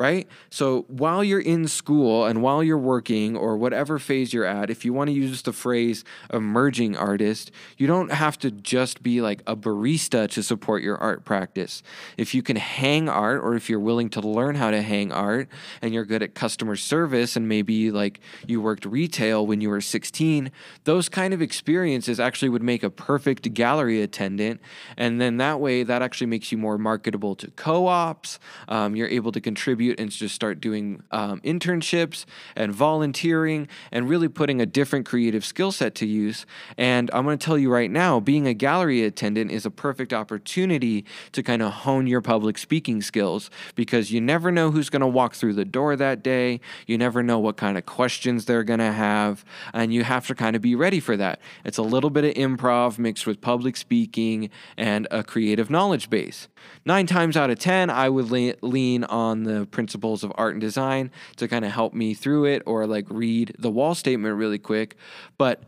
right? 0.01 0.27
So 0.49 0.87
while 0.89 1.23
you're 1.23 1.43
in 1.43 1.69
school 1.69 2.25
and 2.25 2.41
while 2.41 2.65
you're 2.65 2.79
working 2.79 3.37
or 3.37 3.59
whatever 3.59 3.99
phase 3.99 4.33
you're 4.33 4.47
at, 4.47 4.71
if 4.71 4.83
you 4.83 4.95
want 4.95 5.09
to 5.09 5.13
use 5.13 5.43
the 5.43 5.53
phrase 5.53 6.05
emerging 6.33 6.97
artist, 6.97 7.51
you 7.77 7.87
don't 7.87 8.11
have 8.11 8.39
to 8.39 8.51
just 8.51 9.03
be 9.03 9.21
like 9.21 9.43
a 9.47 9.55
barista 9.55 10.27
to 10.31 10.43
support 10.43 10.83
your 10.83 10.97
art 10.97 11.27
practice. 11.27 11.83
If 12.17 12.35
you 12.35 12.43
can 12.43 12.57
hang 12.57 13.11
art 13.11 13.43
or 13.45 13.55
if 13.55 13.69
you're 13.69 13.79
willing 13.79 14.09
to 14.11 14.21
learn 14.23 14.55
how 14.55 14.71
to 14.71 14.81
hang 14.81 15.13
art 15.13 15.51
and 15.83 15.93
you're 15.93 16.07
good 16.07 16.23
at 16.23 16.35
customer 16.35 16.77
service 16.77 17.37
and 17.37 17.47
maybe 17.47 17.91
like 17.91 18.21
you 18.47 18.63
worked 18.63 18.87
retail 18.87 19.47
when 19.47 19.61
you 19.61 19.69
were 19.69 19.83
16, 19.83 20.51
those 20.85 21.11
kind 21.11 21.35
of 21.35 21.43
experiences 21.43 22.19
actually 22.19 22.49
would 22.49 22.63
make 22.63 22.83
a 22.83 22.89
perfect 22.89 23.53
gallery 23.53 24.01
attendant. 24.01 24.63
And 24.97 25.21
then 25.21 25.37
that 25.37 25.61
way, 25.61 25.83
that 25.83 26.01
actually 26.01 26.29
makes 26.29 26.51
you 26.51 26.57
more 26.57 26.79
marketable 26.79 27.35
to 27.35 27.51
co 27.51 27.87
ops. 27.87 28.39
Um, 28.67 28.97
you're 28.97 29.09
able 29.09 29.33
to 29.33 29.43
contribute 29.43 29.90
contribute 29.91 30.01
and 30.01 30.11
just 30.11 30.35
start 30.35 30.61
doing 30.61 31.03
um, 31.11 31.41
internships 31.41 32.25
and 32.57 32.73
volunteering 32.73 33.69
and 33.93 34.09
really 34.09 34.29
putting 34.29 34.61
a 34.61 34.67
different 34.67 35.07
creative 35.07 35.45
skill 35.45 35.73
set 35.73 35.95
to 35.97 36.07
use. 36.07 36.47
And 36.77 37.11
I'm 37.13 37.25
going 37.25 37.39
to 37.39 37.45
tell 37.45 37.59
you 37.59 37.71
right 37.71 37.91
now, 37.91 38.21
being 38.21 38.47
a 38.47 38.55
gallery 38.55 39.05
attendant 39.05 39.51
is 39.51 39.67
a 39.67 39.71
perfect 39.71 40.13
opportunity 40.13 41.05
to 41.33 41.43
kind 41.43 41.63
of 41.63 41.73
hone 41.73 42.07
your 42.07 42.21
public 42.21 42.59
speaking 42.59 43.03
skills 43.03 43.51
because 43.75 44.13
you 44.13 44.21
never 44.21 44.51
know 44.51 44.71
who's 44.71 44.91
going 44.91 45.01
to 45.01 45.09
walk 45.09 45.35
through 45.35 45.55
the 45.55 45.65
door 45.65 45.97
that 45.97 46.23
day. 46.23 46.61
You 46.87 46.99
never 46.99 47.23
know 47.23 47.39
what 47.39 47.57
kind 47.57 47.77
of 47.79 47.87
questions 47.87 48.45
they're 48.45 48.65
going 48.65 48.81
to 48.81 48.93
have. 48.93 49.45
And 49.73 49.93
you 49.93 50.05
have 50.05 50.27
to 50.29 50.35
kind 50.35 50.57
of 50.57 50.63
be 50.63 50.75
ready 50.75 51.01
for 51.01 51.17
that. 51.17 51.41
It's 51.65 51.79
a 51.79 51.83
little 51.83 52.11
bit 52.11 52.25
of 52.25 52.35
improv 52.35 52.99
mixed 52.99 53.27
with 53.27 53.41
public 53.41 53.77
speaking 53.77 54.51
and 54.77 55.07
a 55.11 55.23
creative 55.23 55.71
knowledge 55.71 56.11
base. 56.11 56.49
Nine 56.85 57.07
times 57.07 57.37
out 57.37 57.51
of 57.51 57.59
10, 57.59 57.91
I 57.91 58.09
would 58.09 58.31
lean 58.31 59.05
on 59.05 59.45
the 59.45 59.67
principles 59.81 60.23
of 60.23 60.31
art 60.35 60.53
and 60.53 60.61
design 60.61 61.11
to 61.37 61.49
kind 61.49 61.65
of 61.65 61.73
help 61.73 61.95
me 61.95 62.13
through 62.13 62.45
it 62.45 62.63
or 62.67 62.87
like 62.87 63.07
read 63.09 63.57
the 63.59 63.71
wall 63.71 63.95
statement 63.95 64.37
really 64.37 64.59
quick. 64.59 64.95
But 65.39 65.63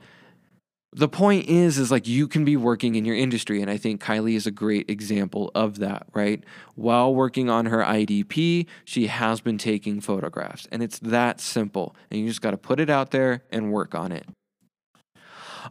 the 0.93 1.09
point 1.09 1.47
is 1.49 1.79
is 1.79 1.91
like 1.91 2.07
you 2.07 2.29
can 2.29 2.45
be 2.45 2.55
working 2.55 2.95
in 2.95 3.07
your 3.07 3.17
industry 3.17 3.63
and 3.63 3.71
i 3.71 3.79
think 3.79 4.03
kylie 4.03 4.35
is 4.35 4.47
a 4.47 4.51
great 4.51 4.91
example 4.91 5.51
of 5.55 5.79
that 5.79 6.07
right 6.13 6.45
while 6.75 7.15
working 7.15 7.49
on 7.49 7.65
her 7.65 7.83
idp 7.83 8.67
she 8.85 9.07
has 9.07 9.41
been 9.41 9.57
taking 9.57 10.03
photographs 10.03 10.69
and 10.71 10.83
it's 10.83 10.99
that 10.99 11.41
simple 11.41 11.97
and 12.11 12.21
you 12.21 12.27
just 12.29 12.43
got 12.43 12.51
to 12.51 12.59
put 12.59 12.79
it 12.79 12.91
out 12.91 13.11
there 13.11 13.43
and 13.51 13.73
work 13.73 13.95
on 13.95 14.13
it 14.13 14.27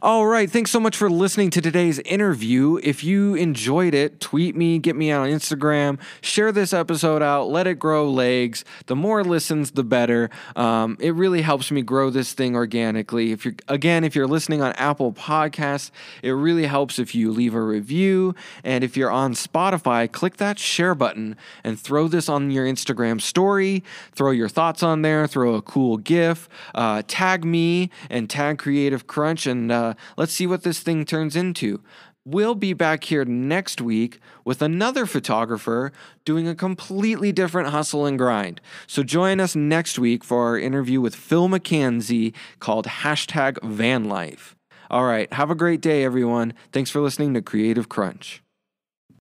All 0.00 0.26
right. 0.26 0.50
Thanks 0.50 0.70
so 0.70 0.80
much 0.80 0.96
for 0.96 1.10
listening 1.10 1.50
to 1.50 1.60
today's 1.60 1.98
interview. 1.98 2.80
If 2.82 3.04
you 3.04 3.34
enjoyed 3.34 3.92
it, 3.92 4.20
tweet 4.20 4.56
me, 4.56 4.78
get 4.78 4.96
me 4.96 5.12
on 5.12 5.28
Instagram, 5.28 6.00
share 6.22 6.50
this 6.50 6.72
episode 6.72 7.20
out, 7.20 7.50
let 7.50 7.66
it 7.66 7.78
grow 7.78 8.10
legs. 8.10 8.64
The 8.86 8.96
more 8.96 9.22
listens, 9.22 9.72
the 9.72 9.84
better. 9.84 10.30
Um, 10.56 10.96
it 10.98 11.14
really 11.14 11.42
helps 11.42 11.70
me 11.70 11.82
grow 11.82 12.08
this 12.08 12.32
thing 12.32 12.56
organically. 12.56 13.32
If 13.32 13.44
you're 13.44 13.54
again, 13.68 14.02
if 14.02 14.16
you're 14.16 14.26
listening 14.26 14.62
on 14.62 14.72
Apple 14.74 15.12
Podcasts, 15.12 15.90
it 16.22 16.30
really 16.30 16.64
helps 16.64 16.98
if 16.98 17.14
you 17.14 17.30
leave 17.30 17.54
a 17.54 17.60
review. 17.60 18.34
And 18.64 18.82
if 18.82 18.96
you're 18.96 19.10
on 19.10 19.34
Spotify, 19.34 20.10
click 20.10 20.38
that 20.38 20.58
share 20.58 20.94
button 20.94 21.36
and 21.62 21.78
throw 21.78 22.08
this 22.08 22.30
on 22.30 22.50
your 22.50 22.64
Instagram 22.64 23.20
story. 23.20 23.84
Throw 24.14 24.30
your 24.30 24.48
thoughts 24.48 24.82
on 24.82 25.02
there. 25.02 25.26
Throw 25.26 25.54
a 25.54 25.60
cool 25.60 25.98
GIF. 25.98 26.48
Uh, 26.74 27.02
tag 27.06 27.44
me 27.44 27.90
and 28.08 28.30
tag 28.30 28.56
Creative 28.56 29.06
Crunch 29.06 29.46
and. 29.46 29.70
Uh, 29.70 29.81
uh, 29.82 29.94
let's 30.16 30.32
see 30.32 30.46
what 30.46 30.62
this 30.62 30.80
thing 30.80 31.04
turns 31.04 31.36
into. 31.36 31.80
We'll 32.24 32.54
be 32.54 32.72
back 32.72 33.02
here 33.04 33.24
next 33.24 33.80
week 33.80 34.20
with 34.44 34.62
another 34.62 35.06
photographer 35.06 35.92
doing 36.24 36.46
a 36.46 36.54
completely 36.54 37.32
different 37.32 37.70
hustle 37.70 38.06
and 38.06 38.16
grind. 38.16 38.60
So 38.86 39.02
join 39.02 39.40
us 39.40 39.56
next 39.56 39.98
week 39.98 40.22
for 40.22 40.46
our 40.46 40.58
interview 40.58 41.00
with 41.00 41.16
Phil 41.16 41.48
McKenzie 41.48 42.32
called 42.60 42.86
hashtag 42.86 43.60
Van 43.64 44.04
Life. 44.04 44.54
All 44.88 45.04
right, 45.04 45.32
have 45.32 45.50
a 45.50 45.56
great 45.56 45.80
day, 45.80 46.04
everyone. 46.04 46.54
Thanks 46.70 46.90
for 46.90 47.00
listening 47.00 47.34
to 47.34 47.42
Creative 47.42 47.88
Crunch. 47.88 48.42